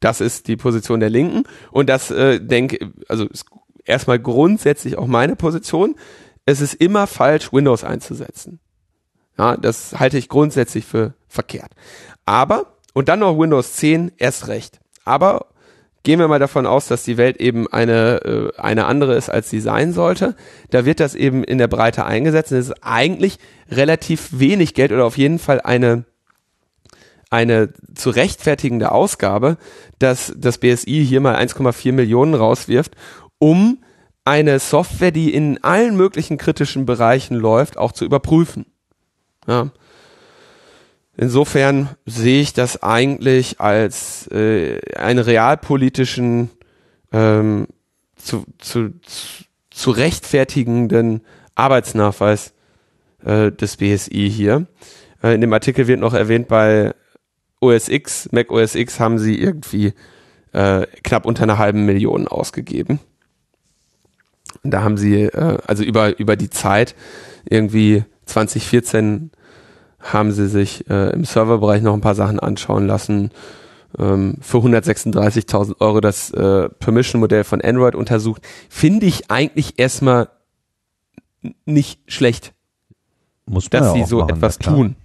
[0.00, 3.46] Das ist die Position der Linken und das äh, denke, also ist
[3.84, 5.96] erstmal grundsätzlich auch meine Position.
[6.44, 8.60] Es ist immer falsch, Windows einzusetzen.
[9.38, 11.72] Ja, das halte ich grundsätzlich für verkehrt.
[12.26, 14.80] Aber, und dann noch Windows 10, erst recht.
[15.04, 15.46] Aber
[16.02, 19.50] gehen wir mal davon aus, dass die Welt eben eine, äh, eine andere ist, als
[19.50, 20.34] sie sein sollte.
[20.70, 22.52] Da wird das eben in der Breite eingesetzt.
[22.52, 23.38] Und es ist eigentlich
[23.70, 26.04] relativ wenig Geld oder auf jeden Fall eine,
[27.30, 29.56] eine zu rechtfertigende Ausgabe,
[29.98, 32.92] dass das BSI hier mal 1,4 Millionen rauswirft
[33.42, 33.78] um
[34.24, 38.66] eine Software, die in allen möglichen kritischen Bereichen läuft, auch zu überprüfen.
[39.48, 39.72] Ja.
[41.16, 46.50] Insofern sehe ich das eigentlich als äh, einen realpolitischen
[47.10, 47.66] ähm,
[48.14, 48.90] zu, zu,
[49.70, 51.22] zu rechtfertigenden
[51.56, 52.54] Arbeitsnachweis
[53.24, 54.68] äh, des BSI hier.
[55.20, 56.94] Äh, in dem Artikel wird noch erwähnt, bei
[57.58, 59.94] OS X, Mac OS X haben sie irgendwie
[60.52, 63.00] äh, knapp unter einer halben Million ausgegeben.
[64.62, 66.94] Und da haben sie, äh, also über, über die Zeit,
[67.48, 69.30] irgendwie 2014
[70.00, 73.30] haben sie sich äh, im Serverbereich noch ein paar Sachen anschauen lassen.
[73.98, 78.42] Ähm, für 136.000 Euro das äh, Permission-Modell von Android untersucht.
[78.68, 80.28] Finde ich eigentlich erstmal
[81.64, 82.54] nicht schlecht,
[83.46, 84.96] Muss man dass ja sie so machen, etwas tun.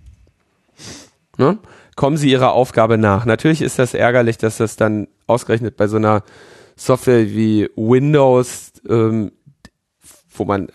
[1.38, 1.57] Ne?
[1.95, 3.25] Kommen sie ihrer Aufgabe nach.
[3.25, 6.23] Natürlich ist das ärgerlich, dass das dann ausgerechnet bei so einer
[6.75, 9.31] Software wie Windows, ähm,
[10.39, 10.69] wo man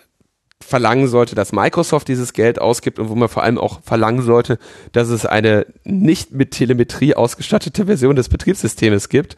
[0.62, 4.59] verlangen sollte, dass Microsoft dieses Geld ausgibt und wo man vor allem auch verlangen sollte,
[4.93, 9.36] dass es eine nicht mit Telemetrie ausgestattete Version des Betriebssystems gibt.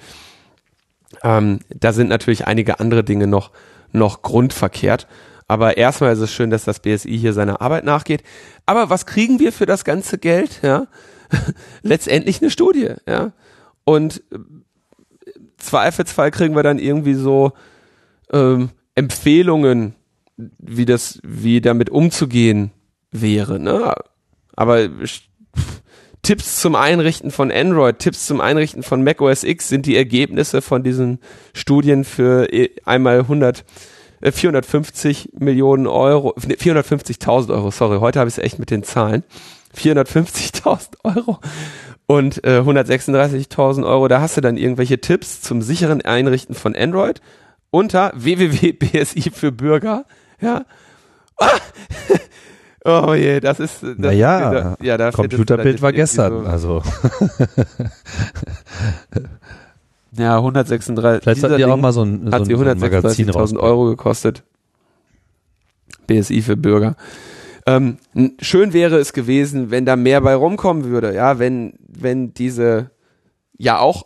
[1.22, 3.50] Ähm, da sind natürlich einige andere Dinge noch,
[3.92, 5.06] noch grundverkehrt.
[5.46, 8.22] Aber erstmal ist es schön, dass das BSI hier seiner Arbeit nachgeht.
[8.66, 10.60] Aber was kriegen wir für das ganze Geld?
[10.62, 10.86] Ja,
[11.82, 12.94] letztendlich eine Studie.
[13.06, 13.32] Ja,
[13.84, 14.38] und äh,
[15.58, 17.52] Zweifelsfall kriegen wir dann irgendwie so
[18.32, 19.94] ähm, Empfehlungen,
[20.36, 22.72] wie das, wie damit umzugehen
[23.10, 23.58] wäre.
[23.58, 23.94] Ne?
[24.56, 24.88] Aber
[26.22, 30.62] Tipps zum Einrichten von Android, Tipps zum Einrichten von Mac OS X sind die Ergebnisse
[30.62, 31.18] von diesen
[31.52, 33.64] Studien für eh einmal 100,
[34.22, 38.82] äh, 450 Millionen Euro, nee, 450.000 Euro, sorry, heute habe ich es echt mit den
[38.82, 39.22] Zahlen.
[39.76, 41.40] 450.000 Euro
[42.06, 44.08] und äh, 136.000 Euro.
[44.08, 47.20] Da hast du dann irgendwelche Tipps zum sicheren Einrichten von Android
[47.70, 50.06] unter www.bsi für Bürger.
[50.40, 50.64] Ja.
[52.86, 53.82] Oh je, das ist.
[53.82, 56.82] Das, Naja, dieser- ja, da Computerbild war gestern, so- also
[60.16, 61.22] Ja, 136.
[61.22, 63.64] vielleicht sollten die auch mal so ein, so hat sie so ein Magazin 136.000 rausbringen.
[63.64, 64.44] Euro gekostet.
[66.06, 66.94] BSI für Bürger.
[67.66, 67.96] Ähm,
[68.40, 72.90] schön wäre es gewesen, wenn da mehr bei rumkommen würde, ja, wenn, wenn diese
[73.56, 74.04] ja auch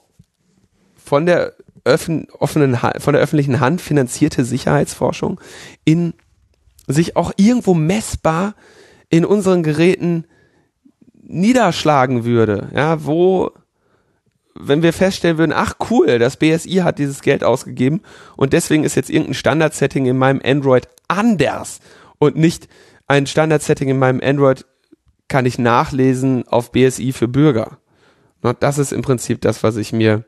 [0.97, 1.55] von der
[1.89, 5.41] offenen, von der öffentlichen Hand finanzierte Sicherheitsforschung
[5.85, 6.15] in
[6.87, 8.55] sich auch irgendwo messbar
[9.11, 10.25] in unseren Geräten
[11.23, 13.53] niederschlagen würde, ja, wo
[14.61, 18.01] wenn wir feststellen würden, ach cool, das BSI hat dieses Geld ausgegeben
[18.37, 21.79] und deswegen ist jetzt irgendein Standardsetting in meinem Android anders
[22.19, 22.69] und nicht
[23.07, 24.67] ein Standardsetting in meinem Android
[25.29, 27.79] kann ich nachlesen auf BSI für Bürger.
[28.61, 30.25] Das ist im Prinzip das, was ich mir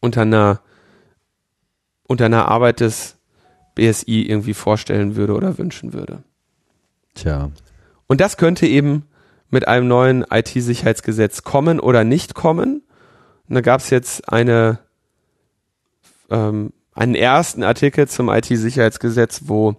[0.00, 0.60] unter einer,
[2.04, 3.16] unter einer Arbeit des
[3.74, 6.22] BSI irgendwie vorstellen würde oder wünschen würde.
[7.14, 7.50] Tja,
[8.06, 9.04] Und das könnte eben
[9.50, 12.82] mit einem neuen IT-Sicherheitsgesetz kommen oder nicht kommen.
[13.48, 14.78] Und da gab es jetzt eine,
[16.30, 19.76] ähm, einen ersten Artikel zum IT-Sicherheitsgesetz, wo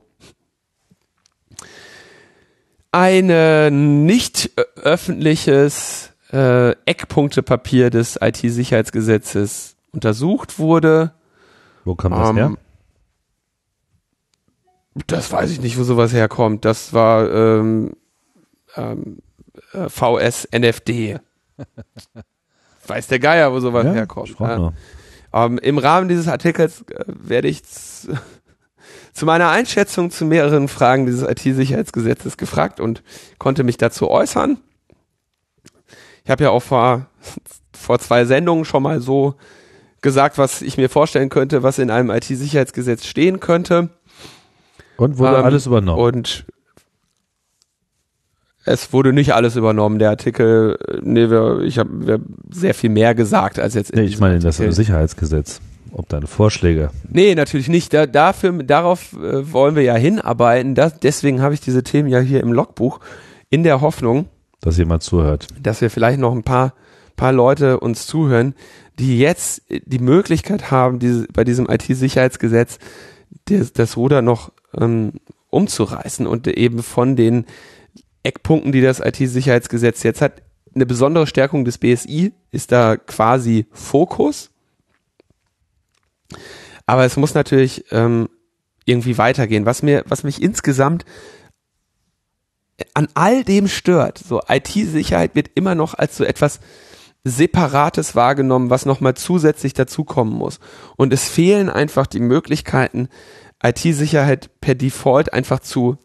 [2.92, 11.14] ein nicht öffentliches äh, Eckpunktepapier des IT-Sicherheitsgesetzes untersucht wurde.
[11.86, 12.54] wo kommt das Ähm, her?
[15.08, 16.66] Das weiß ich nicht, wo sowas herkommt.
[16.66, 17.94] Das war ähm,
[18.76, 19.20] ähm,
[19.74, 21.20] äh, VS NFD.
[22.88, 24.38] Weiß der Geier, wo sowas Ja, herkommt.
[24.40, 24.74] Ja.
[25.34, 27.64] Ähm, Im Rahmen dieses Artikels äh, werde ich
[29.14, 33.02] zu meiner Einschätzung zu mehreren Fragen dieses IT-Sicherheitsgesetzes gefragt und
[33.38, 34.58] konnte mich dazu äußern.
[36.26, 37.06] Ich habe ja auch vor,
[37.74, 39.36] vor zwei Sendungen schon mal so
[40.02, 43.90] gesagt, was ich mir vorstellen könnte, was in einem IT-Sicherheitsgesetz stehen könnte.
[44.98, 46.02] Und wurde Ähm, alles übernommen.
[46.02, 46.46] Und
[48.66, 50.00] es wurde nicht alles übernommen.
[50.00, 52.20] Der Artikel, nee, wir, ich habe
[52.50, 53.92] sehr viel mehr gesagt als jetzt.
[53.92, 54.74] in nee, ich meine das Artikel.
[54.74, 55.62] Sicherheitsgesetz.
[55.94, 56.90] Ob deine Vorschläge.
[57.10, 57.94] Nee, natürlich nicht.
[57.94, 60.74] Da, dafür, darauf äh, wollen wir ja hinarbeiten.
[60.74, 63.02] Das, deswegen habe ich diese Themen ja hier im Logbuch
[63.50, 64.28] in der Hoffnung,
[64.62, 65.48] dass jemand zuhört.
[65.62, 66.74] dass wir vielleicht noch ein paar,
[67.18, 68.56] paar Leute uns zuhören,
[69.00, 72.78] die jetzt die Möglichkeit haben, diese, bei diesem IT-Sicherheitsgesetz
[73.46, 75.14] das, das Ruder noch ähm,
[75.50, 77.46] umzureißen und eben von den
[78.24, 80.42] Eckpunkten, die das IT-Sicherheitsgesetz jetzt hat,
[80.74, 84.52] eine besondere Stärkung des BSI ist da quasi Fokus.
[86.86, 88.30] Aber es muss natürlich ähm,
[88.86, 89.66] irgendwie weitergehen.
[89.66, 91.06] Was mir, was mich insgesamt
[92.94, 96.60] an all dem stört, so IT-Sicherheit wird immer noch als so etwas
[97.24, 100.60] Separates wahrgenommen, was nochmal zusätzlich dazukommen muss.
[100.96, 103.10] Und es fehlen einfach die Möglichkeiten,
[103.64, 105.98] IT-Sicherheit per Default einfach zu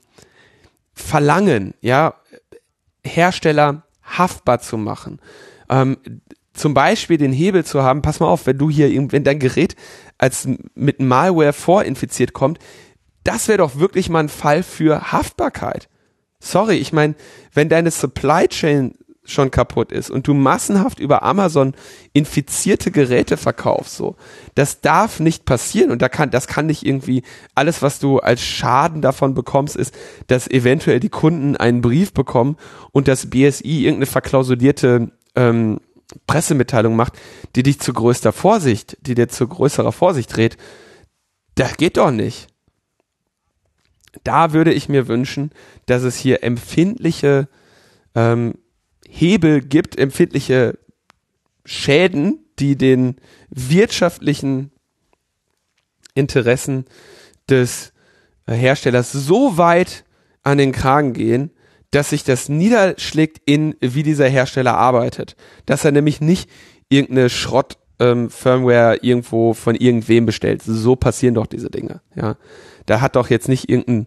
[0.92, 2.14] verlangen, ja,
[3.04, 5.20] Hersteller haftbar zu machen.
[5.68, 5.96] Ähm,
[6.52, 9.76] zum Beispiel den Hebel zu haben, pass mal auf, wenn du hier, wenn dein Gerät
[10.18, 12.58] als mit Malware vorinfiziert kommt,
[13.24, 15.88] das wäre doch wirklich mal ein Fall für Haftbarkeit.
[16.40, 17.14] Sorry, ich meine,
[17.52, 18.94] wenn deine Supply Chain
[19.26, 21.74] schon kaputt ist und du massenhaft über Amazon
[22.12, 24.16] infizierte Geräte verkaufst, so,
[24.54, 27.22] das darf nicht passieren und da kann, das kann nicht irgendwie,
[27.54, 29.94] alles was du als Schaden davon bekommst, ist,
[30.26, 32.56] dass eventuell die Kunden einen Brief bekommen
[32.92, 35.80] und das BSI irgendeine verklausulierte ähm,
[36.26, 37.14] Pressemitteilung macht,
[37.56, 40.56] die dich zu größter Vorsicht, die dir zu größerer Vorsicht dreht.
[41.56, 42.48] Das geht doch nicht
[44.24, 45.50] da würde ich mir wünschen,
[45.86, 47.48] dass es hier empfindliche
[48.14, 48.54] ähm,
[49.18, 50.78] Hebel gibt, empfindliche
[51.64, 53.16] Schäden, die den
[53.50, 54.70] wirtschaftlichen
[56.14, 56.84] Interessen
[57.48, 57.92] des
[58.46, 60.04] Herstellers so weit
[60.42, 61.50] an den Kragen gehen,
[61.90, 65.36] dass sich das niederschlägt in, wie dieser Hersteller arbeitet.
[65.64, 66.50] Dass er nämlich nicht
[66.88, 70.62] irgendeine Schrott ähm, irgendwo von irgendwem bestellt.
[70.62, 72.36] So passieren doch diese Dinge, ja.
[72.86, 74.06] Da hat doch jetzt nicht irgendein,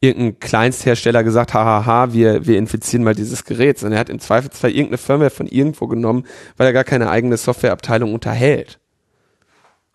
[0.00, 4.70] irgendein Kleinsthersteller gesagt, hahaha, wir, wir infizieren mal dieses Gerät, sondern er hat im Zweifelsfall
[4.70, 6.24] irgendeine Firmware von irgendwo genommen,
[6.56, 8.78] weil er gar keine eigene Softwareabteilung unterhält.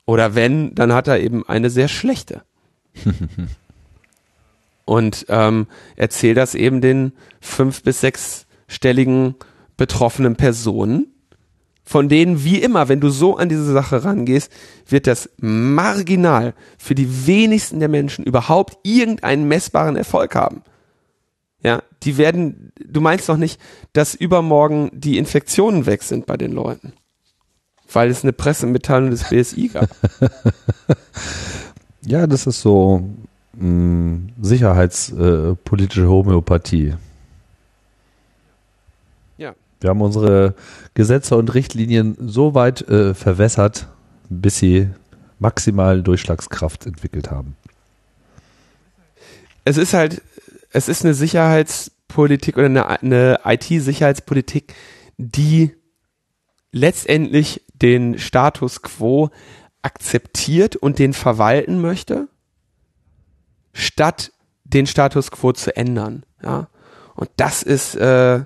[0.05, 2.43] Oder wenn, dann hat er eben eine sehr schlechte.
[4.85, 9.33] Und ähm, erzählt das eben den fünf- bis sechsstelligen
[9.77, 11.14] betroffenen Personen,
[11.85, 14.51] von denen, wie immer, wenn du so an diese Sache rangehst,
[14.87, 20.63] wird das marginal für die wenigsten der Menschen überhaupt irgendeinen messbaren Erfolg haben.
[21.61, 23.59] Ja, die werden, du meinst doch nicht,
[23.93, 26.93] dass übermorgen die Infektionen weg sind bei den Leuten.
[27.91, 29.89] Weil es eine Pressemitteilung des BSI gab.
[32.05, 33.09] ja, das ist so
[33.53, 36.95] mh, mm, sicherheitspolitische Homöopathie.
[39.81, 40.55] Wir haben unsere
[40.93, 43.87] Gesetze und Richtlinien so weit äh, verwässert,
[44.29, 44.89] bis sie
[45.39, 47.55] maximal Durchschlagskraft entwickelt haben.
[49.65, 50.21] Es ist halt,
[50.71, 54.73] es ist eine Sicherheitspolitik oder eine, eine IT-Sicherheitspolitik,
[55.17, 55.71] die
[56.71, 59.29] letztendlich den Status quo
[59.81, 62.27] akzeptiert und den verwalten möchte,
[63.73, 64.31] statt
[64.63, 66.25] den Status quo zu ändern.
[66.43, 66.69] Ja?
[67.15, 68.45] Und das ist äh,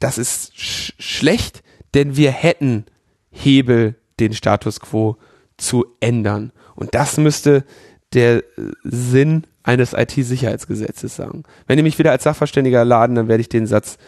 [0.00, 1.62] das ist sch schlecht,
[1.94, 2.84] denn wir hätten
[3.30, 5.16] Hebel, den Status quo
[5.56, 6.52] zu ändern.
[6.74, 7.64] Und das müsste
[8.12, 8.42] der
[8.82, 11.42] Sinn eines IT-Sicherheitsgesetzes sagen.
[11.66, 13.98] Wenn die mich wieder als Sachverständiger laden, dann werde ich den Satz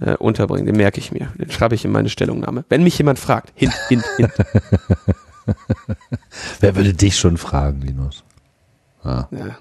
[0.00, 0.66] äh, unterbringen.
[0.66, 1.32] Den merke ich mir.
[1.38, 2.64] Den schreibe ich in meine Stellungnahme.
[2.68, 4.32] Wenn mich jemand fragt, hint, hint, hint.
[6.60, 8.24] Wer würde dich schon fragen, Linus?
[9.02, 9.26] Ah.
[9.30, 9.56] Ja.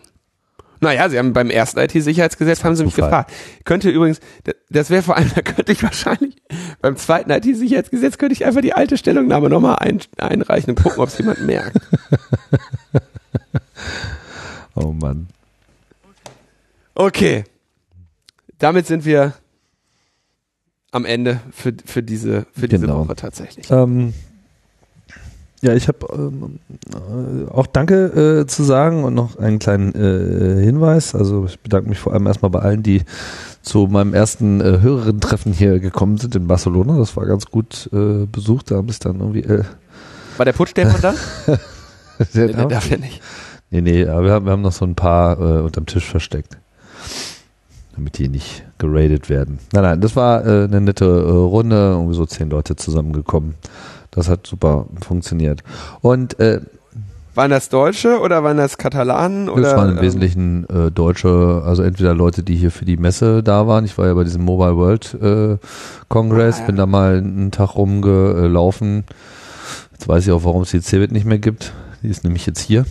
[0.79, 3.09] Naja, sie haben beim ersten IT-Sicherheitsgesetz haben sie mich Zufall.
[3.09, 3.31] gefragt.
[3.63, 4.19] Könnte übrigens,
[4.69, 6.35] das wäre vor allem, da könnte ich wahrscheinlich,
[6.81, 11.09] beim zweiten IT-Sicherheitsgesetz könnte ich einfach die alte Stellungnahme nochmal ein, einreichen und gucken, ob
[11.09, 11.77] es jemand merkt.
[14.75, 15.27] oh Mann.
[16.93, 17.43] Okay.
[18.57, 19.33] Damit sind wir
[20.91, 22.99] am Ende für, für diese, für diese genau.
[22.99, 23.69] Woche tatsächlich.
[23.69, 24.13] Ähm,
[25.61, 26.59] ja, ich habe ähm,
[26.93, 31.15] äh, auch Danke äh, zu sagen und noch einen kleinen äh, Hinweis.
[31.15, 33.03] Also ich bedanke mich vor allem erstmal bei allen, die
[33.61, 36.97] zu meinem ersten äh, höheren Treffen hier gekommen sind in Barcelona.
[36.97, 38.69] Das war ganz gut äh, besucht.
[38.69, 39.41] Da haben es dann irgendwie.
[39.41, 39.63] Äh,
[40.37, 41.13] war der Putschdämon da?
[42.33, 43.21] der, der darf ja nicht.
[43.71, 46.57] Nee, nee, aber wir haben, wir haben noch so ein paar äh, unterm Tisch versteckt.
[47.95, 49.59] Damit die nicht geradet werden.
[49.71, 53.55] Nein, nein, das war äh, eine nette äh, Runde, irgendwie so zehn Leute zusammengekommen.
[54.15, 55.61] Das hat super funktioniert.
[56.01, 56.61] Und äh,
[57.35, 59.49] waren das Deutsche oder waren das Katalanen?
[59.49, 62.95] Oder, das waren im ähm, Wesentlichen äh, Deutsche, also entweder Leute, die hier für die
[62.95, 63.83] Messe da waren.
[63.83, 65.57] Ich war ja bei diesem Mobile World äh,
[66.07, 66.65] Congress, ah, ja.
[66.67, 69.03] bin da mal einen Tag rumgelaufen.
[69.91, 71.73] Jetzt weiß ich auch, warum es die CeBIT nicht mehr gibt.
[72.03, 72.85] Die ist nämlich jetzt hier.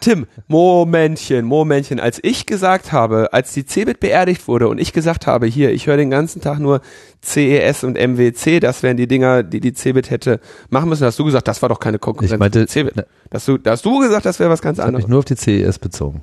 [0.00, 2.00] Tim, Momentchen, Momentchen.
[2.00, 5.86] Als ich gesagt habe, als die CeBIT beerdigt wurde und ich gesagt habe, hier, ich
[5.86, 6.80] höre den ganzen Tag nur
[7.22, 11.24] CES und MWC, das wären die Dinger, die die CeBIT hätte machen müssen, hast du
[11.24, 12.96] gesagt, das war doch keine Konkurrenz ich meinte, CeBIT.
[12.96, 15.04] Ne, hast du, hast du gesagt, das wäre was ganz anderes.
[15.04, 16.22] Ich nur auf die CES bezogen.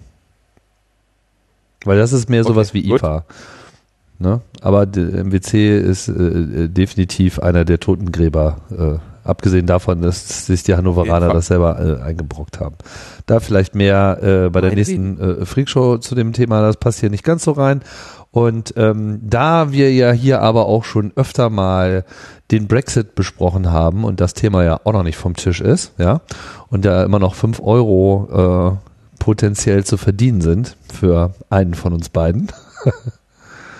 [1.83, 3.25] Weil das ist mehr sowas okay, wie IFA.
[4.21, 4.41] Ne?
[4.61, 10.75] Aber MWC ist äh, äh, definitiv einer der Totengräber äh, Abgesehen davon, dass sich die
[10.75, 12.75] Hannoveraner das selber äh, eingebrockt haben.
[13.27, 17.11] Da vielleicht mehr äh, bei der nächsten äh, Freakshow zu dem Thema, das passt hier
[17.11, 17.81] nicht ganz so rein.
[18.31, 22.05] Und ähm, da wir ja hier aber auch schon öfter mal
[22.49, 26.21] den Brexit besprochen haben und das Thema ja auch noch nicht vom Tisch ist, ja,
[26.69, 32.09] und da immer noch fünf Euro äh, potenziell zu verdienen sind für einen von uns
[32.09, 32.47] beiden.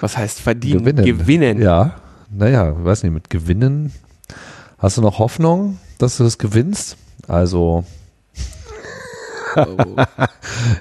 [0.01, 0.79] Was heißt verdienen?
[0.79, 1.05] Gewinnen.
[1.05, 1.61] Gewinnen.
[1.61, 1.95] Ja,
[2.29, 3.93] naja, weiß nicht, mit Gewinnen
[4.81, 6.97] Hast du noch Hoffnung, dass du das gewinnst?
[7.27, 7.83] Also.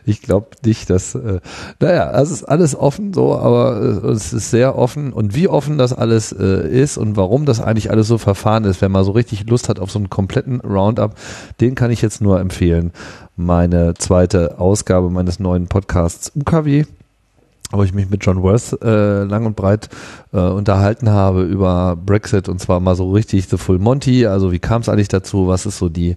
[0.06, 1.40] ich glaube nicht, dass, äh,
[1.80, 5.76] naja, es ist alles offen so, aber äh, es ist sehr offen und wie offen
[5.76, 9.10] das alles äh, ist und warum das eigentlich alles so verfahren ist, wenn man so
[9.10, 11.16] richtig Lust hat auf so einen kompletten Roundup,
[11.60, 12.92] den kann ich jetzt nur empfehlen.
[13.36, 16.84] Meine zweite Ausgabe meines neuen Podcasts UKW
[17.72, 19.88] wo ich mich mit John Worth äh, lang und breit
[20.32, 24.58] äh, unterhalten habe über Brexit und zwar mal so richtig the full Monty, also wie
[24.58, 26.16] kam es eigentlich dazu, was ist so die,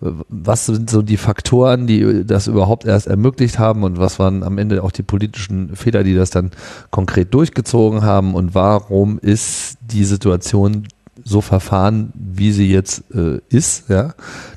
[0.00, 4.58] was sind so die Faktoren, die das überhaupt erst ermöglicht haben und was waren am
[4.58, 6.50] Ende auch die politischen Fehler, die das dann
[6.90, 10.86] konkret durchgezogen haben und warum ist die Situation
[11.24, 14.14] so verfahren, wie sie jetzt äh, ist, ja.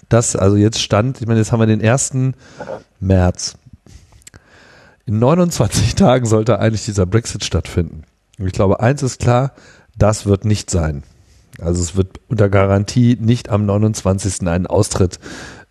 [0.09, 2.35] Das also jetzt stand, ich meine, jetzt haben wir den ersten
[2.99, 3.57] März.
[5.05, 8.03] In 29 Tagen sollte eigentlich dieser Brexit stattfinden.
[8.39, 9.53] Und ich glaube, eins ist klar,
[9.97, 11.03] das wird nicht sein.
[11.59, 14.47] Also es wird unter Garantie nicht am 29.
[14.47, 15.19] einen Austritt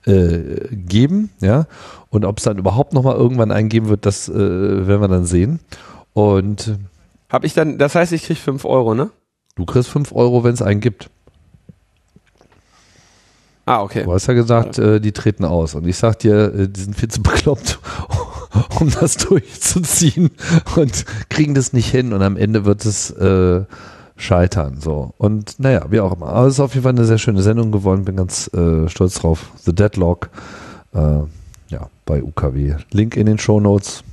[0.06, 1.66] äh, geben, ja.
[2.10, 5.26] Und ob es dann überhaupt nochmal irgendwann einen geben wird, das äh, werden wir dann
[5.26, 5.60] sehen.
[6.12, 6.78] Und
[7.28, 9.10] habe ich dann, das heißt, ich krieg fünf Euro, ne?
[9.56, 11.10] Du kriegst fünf Euro, wenn es einen gibt.
[13.66, 14.04] Ah, okay.
[14.04, 15.74] Du hast ja gesagt, äh, die treten aus.
[15.74, 17.78] Und ich sag dir, äh, die sind viel zu bekloppt,
[18.80, 20.30] um das durchzuziehen
[20.76, 23.64] und kriegen das nicht hin und am Ende wird es äh,
[24.16, 24.80] scheitern.
[24.80, 25.12] So.
[25.18, 26.28] Und naja, wie auch immer.
[26.28, 28.04] Aber es ist auf jeden Fall eine sehr schöne Sendung geworden.
[28.04, 29.50] Bin ganz äh, stolz drauf.
[29.64, 30.30] The Deadlock.
[30.94, 31.20] Äh,
[31.68, 32.76] ja, bei UKW.
[32.90, 34.04] Link in den Show Notes.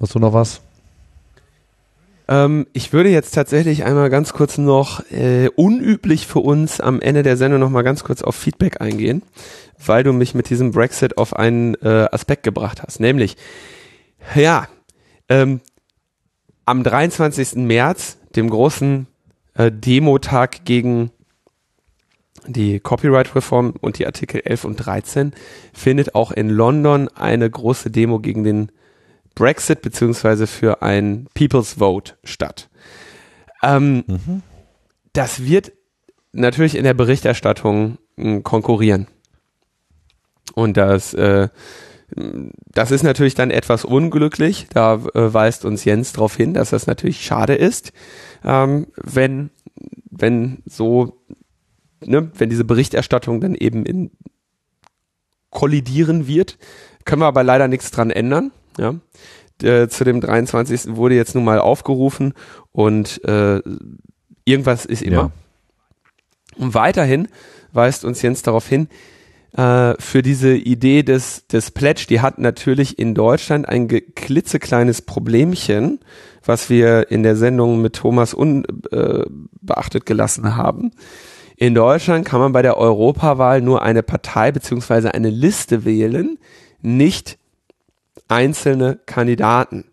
[0.00, 0.60] Hast du noch was?
[2.28, 7.22] Ähm, ich würde jetzt tatsächlich einmal ganz kurz noch, äh, unüblich für uns, am Ende
[7.22, 9.22] der Sendung noch mal ganz kurz auf Feedback eingehen
[9.86, 13.00] weil du mich mit diesem Brexit auf einen äh, Aspekt gebracht hast.
[13.00, 13.36] Nämlich,
[14.34, 14.68] ja,
[15.28, 15.60] ähm,
[16.64, 17.56] am 23.
[17.56, 19.06] März, dem großen
[19.54, 21.10] äh, Demotag gegen
[22.46, 25.32] die Copyright-Reform und die Artikel 11 und 13,
[25.72, 28.72] findet auch in London eine große Demo gegen den
[29.34, 32.68] Brexit beziehungsweise für ein People's Vote statt.
[33.62, 34.42] Ähm, mhm.
[35.12, 35.72] Das wird
[36.32, 39.06] natürlich in der Berichterstattung äh, konkurrieren.
[40.54, 41.48] Und das, äh,
[42.72, 44.66] das ist natürlich dann etwas unglücklich.
[44.72, 47.92] Da äh, weist uns Jens darauf hin, dass das natürlich schade ist,
[48.44, 49.50] ähm, wenn,
[50.10, 51.22] wenn so,
[52.04, 54.10] ne, wenn diese Berichterstattung dann eben in
[55.52, 56.58] kollidieren wird.
[57.04, 58.50] Können wir aber leider nichts dran ändern.
[58.78, 58.94] Ja.
[59.62, 60.96] Äh, zu dem 23.
[60.96, 62.34] wurde jetzt nun mal aufgerufen
[62.72, 63.60] und äh,
[64.44, 65.16] irgendwas ist immer.
[65.16, 65.30] Ja.
[66.56, 67.28] Und weiterhin
[67.72, 68.88] weist uns Jens darauf hin,
[69.56, 76.00] äh, für diese Idee des, des Pledge, die hat natürlich in Deutschland ein klitzekleines Problemchen,
[76.44, 80.92] was wir in der Sendung mit Thomas unbeachtet äh, gelassen haben.
[81.56, 86.38] In Deutschland kann man bei der Europawahl nur eine Partei beziehungsweise eine Liste wählen,
[86.80, 87.38] nicht
[88.28, 89.84] einzelne Kandidaten.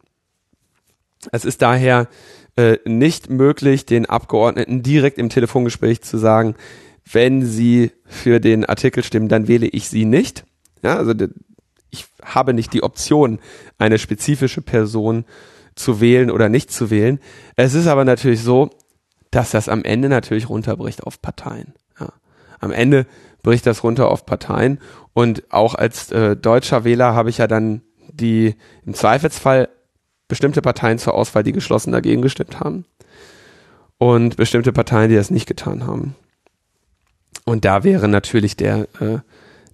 [1.31, 2.07] Es ist daher
[2.55, 6.55] äh, nicht möglich, den Abgeordneten direkt im Telefongespräch zu sagen,
[7.11, 10.45] wenn Sie für den Artikel stimmen, dann wähle ich Sie nicht.
[10.83, 11.13] Ja, also
[11.89, 13.39] ich habe nicht die Option,
[13.77, 15.25] eine spezifische Person
[15.75, 17.19] zu wählen oder nicht zu wählen.
[17.55, 18.69] Es ist aber natürlich so,
[19.31, 21.73] dass das am Ende natürlich runterbricht auf Parteien.
[21.99, 22.09] Ja.
[22.59, 23.05] Am Ende
[23.41, 24.79] bricht das runter auf Parteien
[25.13, 27.81] und auch als äh, deutscher Wähler habe ich ja dann
[28.11, 28.56] die
[28.86, 29.69] im Zweifelsfall
[30.27, 32.86] bestimmte Parteien zur Auswahl, die geschlossen dagegen gestimmt haben
[33.98, 36.15] und bestimmte Parteien, die das nicht getan haben.
[37.45, 39.19] Und da wäre natürlich der, äh,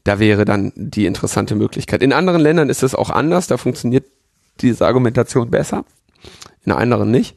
[0.03, 2.01] da wäre dann die interessante Möglichkeit.
[2.01, 4.05] In anderen Ländern ist es auch anders, da funktioniert
[4.61, 5.83] diese Argumentation besser,
[6.65, 7.35] in anderen nicht.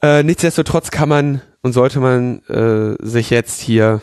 [0.00, 4.00] Äh, nichtsdestotrotz kann man und sollte man äh, sich jetzt hier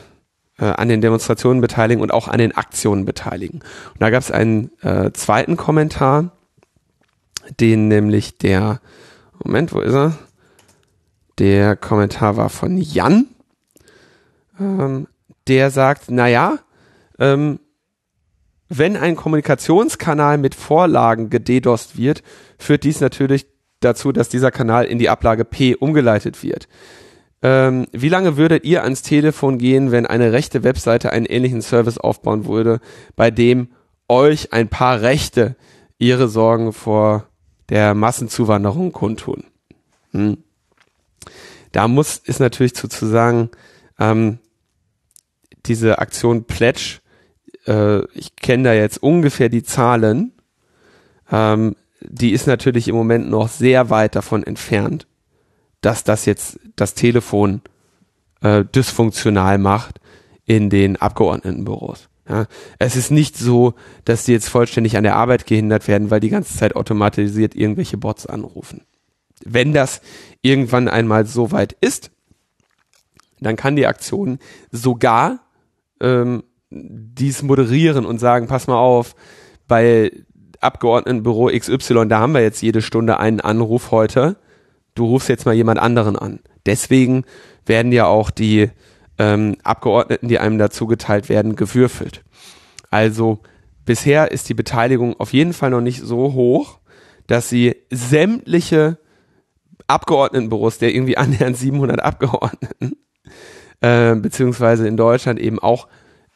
[0.58, 3.60] äh, an den Demonstrationen beteiligen und auch an den Aktionen beteiligen.
[3.60, 6.32] Und da gab es einen äh, zweiten Kommentar,
[7.60, 8.82] den nämlich der,
[9.44, 10.18] Moment, wo ist er?
[11.38, 13.28] Der Kommentar war von Jan
[14.60, 15.08] ähm,
[15.48, 16.60] der sagt, naja,
[17.20, 17.60] ähm,
[18.68, 22.24] wenn ein Kommunikationskanal mit Vorlagen gededost wird,
[22.58, 23.46] führt dies natürlich
[23.80, 26.68] dazu, dass dieser Kanal in die Ablage P umgeleitet wird.
[27.42, 31.98] Ähm, wie lange würdet ihr ans Telefon gehen, wenn eine rechte Webseite einen ähnlichen Service
[31.98, 32.80] aufbauen würde,
[33.16, 33.70] bei dem
[34.08, 35.56] euch ein paar Rechte
[35.98, 37.28] ihre Sorgen vor
[37.70, 39.44] der Massenzuwanderung kundtun?
[40.12, 40.38] Hm.
[41.72, 43.50] Da muss ist natürlich zu, zu sagen,
[44.00, 44.40] ähm,
[45.66, 47.00] diese Aktion Pledge,
[47.68, 50.32] äh, ich kenne da jetzt ungefähr die Zahlen,
[51.32, 55.08] ähm, die ist natürlich im Moment noch sehr weit davon entfernt,
[55.86, 57.62] dass das jetzt das Telefon
[58.42, 60.00] äh, dysfunktional macht
[60.46, 62.10] in den Abgeordnetenbüros.
[62.28, 62.48] Ja,
[62.80, 66.30] es ist nicht so, dass die jetzt vollständig an der Arbeit gehindert werden, weil die
[66.30, 68.82] ganze Zeit automatisiert irgendwelche Bots anrufen.
[69.44, 70.02] Wenn das
[70.42, 72.10] irgendwann einmal so weit ist,
[73.40, 74.40] dann kann die Aktion
[74.72, 75.42] sogar
[76.02, 79.16] ähm, dies moderieren und sagen, pass mal auf,
[79.68, 80.12] bei
[80.62, 84.38] Abgeordnetenbüro XY, da haben wir jetzt jede Stunde einen Anruf heute.
[84.96, 86.40] Du rufst jetzt mal jemand anderen an.
[86.66, 87.26] Deswegen
[87.66, 88.70] werden ja auch die
[89.18, 92.24] ähm, Abgeordneten, die einem dazu geteilt werden, gewürfelt.
[92.90, 93.40] Also
[93.86, 96.80] bisher ist die Beteiligung auf jeden Fall noch nicht so hoch,
[97.28, 98.98] dass sie sämtliche
[99.88, 102.98] Abgeordnetenbüros der irgendwie annähernd 700 Abgeordneten,
[103.82, 105.88] äh, beziehungsweise in Deutschland eben auch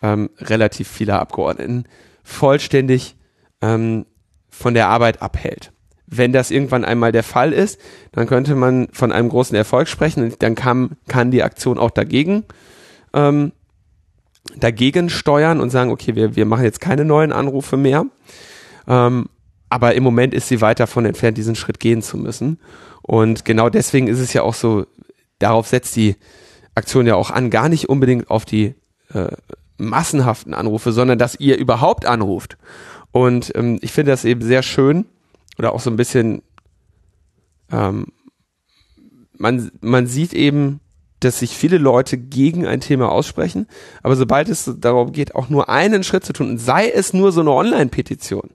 [0.01, 1.85] ähm, relativ viele Abgeordneten,
[2.23, 3.15] vollständig
[3.61, 4.05] ähm,
[4.49, 5.71] von der Arbeit abhält.
[6.11, 7.79] Wenn das irgendwann einmal der Fall ist,
[8.11, 11.91] dann könnte man von einem großen Erfolg sprechen und dann kann, kann die Aktion auch
[11.91, 12.45] dagegen
[13.13, 13.51] ähm,
[14.57, 18.05] dagegen steuern und sagen, okay, wir, wir machen jetzt keine neuen Anrufe mehr.
[18.87, 19.27] Ähm,
[19.69, 22.59] aber im Moment ist sie weit davon entfernt, diesen Schritt gehen zu müssen.
[23.03, 24.85] Und genau deswegen ist es ja auch so,
[25.37, 26.15] darauf setzt die
[26.75, 28.73] Aktion ja auch an, gar nicht unbedingt auf die
[29.13, 29.27] äh,
[29.77, 32.57] massenhaften Anrufe, sondern dass ihr überhaupt anruft.
[33.11, 35.05] Und ähm, ich finde das eben sehr schön
[35.59, 36.41] oder auch so ein bisschen,
[37.69, 38.07] ähm,
[39.37, 40.79] man, man sieht eben,
[41.19, 43.67] dass sich viele Leute gegen ein Thema aussprechen,
[44.01, 47.41] aber sobald es darum geht, auch nur einen Schritt zu tun, sei es nur so
[47.41, 48.51] eine Online-Petition,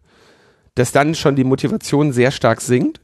[0.74, 3.02] dass dann schon die Motivation sehr stark sinkt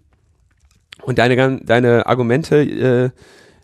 [1.02, 3.10] und deine, deine Argumente, äh,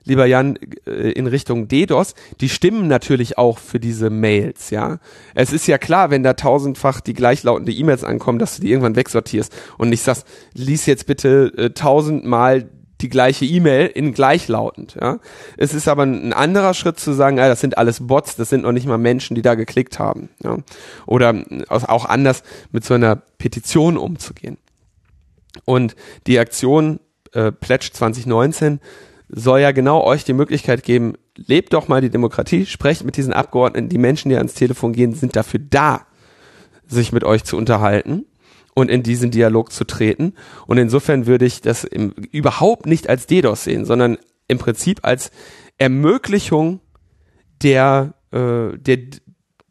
[0.07, 4.99] lieber Jan, äh, in Richtung DDoS, die stimmen natürlich auch für diese Mails, ja.
[5.35, 8.97] Es ist ja klar, wenn da tausendfach die gleichlautende E-Mails ankommen, dass du die irgendwann
[8.97, 12.69] wegsortierst und nicht sagst, lies jetzt bitte äh, tausendmal
[13.01, 14.97] die gleiche E-Mail in gleichlautend.
[14.99, 15.19] Ja.
[15.57, 18.63] Es ist aber ein anderer Schritt zu sagen, ja, das sind alles Bots, das sind
[18.63, 20.31] noch nicht mal Menschen, die da geklickt haben.
[20.43, 20.59] Ja.
[21.05, 22.43] Oder auch anders
[22.73, 24.57] mit so einer Petition umzugehen.
[25.65, 25.95] Und
[26.27, 27.01] die Aktion
[27.33, 28.81] äh, Pledge 2019
[29.29, 33.33] soll ja genau euch die Möglichkeit geben, lebt doch mal die Demokratie, sprecht mit diesen
[33.33, 36.07] Abgeordneten, die Menschen, die ans Telefon gehen, sind dafür da,
[36.87, 38.27] sich mit euch zu unterhalten
[38.75, 40.35] und in diesen Dialog zu treten.
[40.67, 45.31] Und insofern würde ich das im, überhaupt nicht als DDoS sehen, sondern im Prinzip als
[45.79, 46.81] Ermöglichung
[47.63, 48.99] der, äh, der,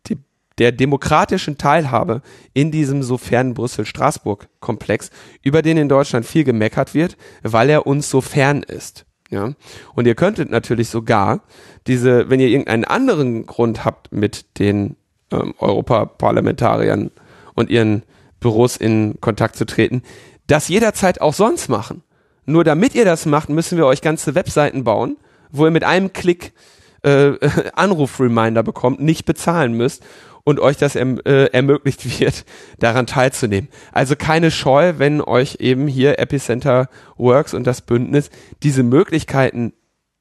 [0.10, 0.18] der,
[0.58, 2.22] der demokratischen Teilhabe
[2.54, 5.12] in diesem sofern Brüssel-Straßburg-Komplex,
[5.42, 9.06] über den in Deutschland viel gemeckert wird, weil er uns so fern ist.
[9.32, 9.54] Ja,
[9.96, 11.42] und ihr könntet natürlich sogar
[11.88, 14.98] diese, wenn ihr irgendeinen anderen Grund habt mit den
[15.32, 17.10] ähm, Europaparlamentariern
[17.56, 18.04] und ihren
[18.40, 20.04] Büros in Kontakt zu treten,
[20.46, 22.04] das jederzeit auch sonst machen.
[22.46, 25.18] Nur damit ihr das macht, müssen wir euch ganze Webseiten bauen,
[25.52, 26.54] wo ihr mit einem Klick
[27.02, 27.34] äh,
[27.74, 30.04] Anruf-Reminder bekommt, nicht bezahlen müsst
[30.46, 32.46] und euch das erm äh, ermöglicht wird,
[32.80, 33.68] daran teilzunehmen.
[33.92, 38.30] Also keine Scheu, wenn euch eben hier Epicenter Works und das Bündnis
[38.64, 39.74] diese Möglichkeiten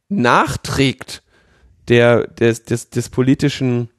[0.08, 1.22] nachträgt
[1.88, 3.90] der, des, des, des politischen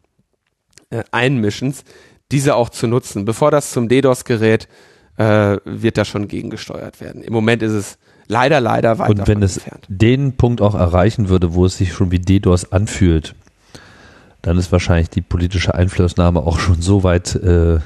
[0.89, 1.83] äh, Einmischens,
[2.31, 3.25] diese auch zu nutzen.
[3.25, 4.67] Bevor das zum DDoS-Gerät
[5.17, 7.21] äh, wird da schon gegengesteuert werden.
[7.21, 7.97] Im Moment ist es
[8.27, 9.85] leider, leider weit Und wenn es entfernt.
[9.87, 13.35] den Punkt auch erreichen würde, wo es sich schon wie DDoS anfühlt,
[14.45, 17.79] dann ist wahrscheinlich die politische Einflussnahme auch schon so weit äh,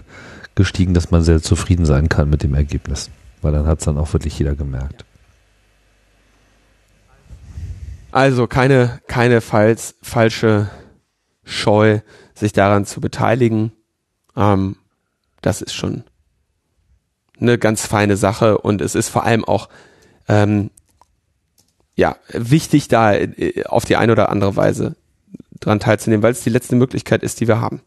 [0.55, 3.09] gestiegen, dass man sehr zufrieden sein kann mit dem Ergebnis.
[3.41, 5.05] Weil dann hat es dann auch wirklich jeder gemerkt.
[8.11, 10.69] Also keine, keine falls, falsche
[11.45, 12.01] Scheu,
[12.35, 13.71] sich daran zu beteiligen.
[14.35, 14.75] Ähm,
[15.39, 16.03] das ist schon
[17.39, 19.69] eine ganz feine Sache und es ist vor allem auch
[20.27, 20.71] ähm,
[21.95, 24.97] ja wichtig, da äh, auf die eine oder andere Weise
[25.59, 27.81] dran teilzunehmen, weil es die letzte Möglichkeit ist, die wir haben.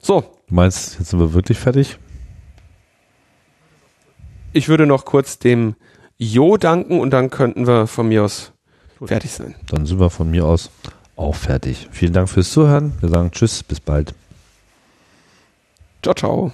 [0.00, 0.20] So.
[0.48, 1.98] Du meinst, jetzt sind wir wirklich fertig?
[4.52, 5.74] Ich würde noch kurz dem
[6.16, 8.52] Jo danken und dann könnten wir von mir aus
[9.04, 9.54] fertig sein.
[9.66, 10.70] Dann sind wir von mir aus
[11.16, 11.88] auch fertig.
[11.90, 12.92] Vielen Dank fürs Zuhören.
[13.00, 14.14] Wir sagen Tschüss, bis bald.
[16.02, 16.52] Ciao, ciao.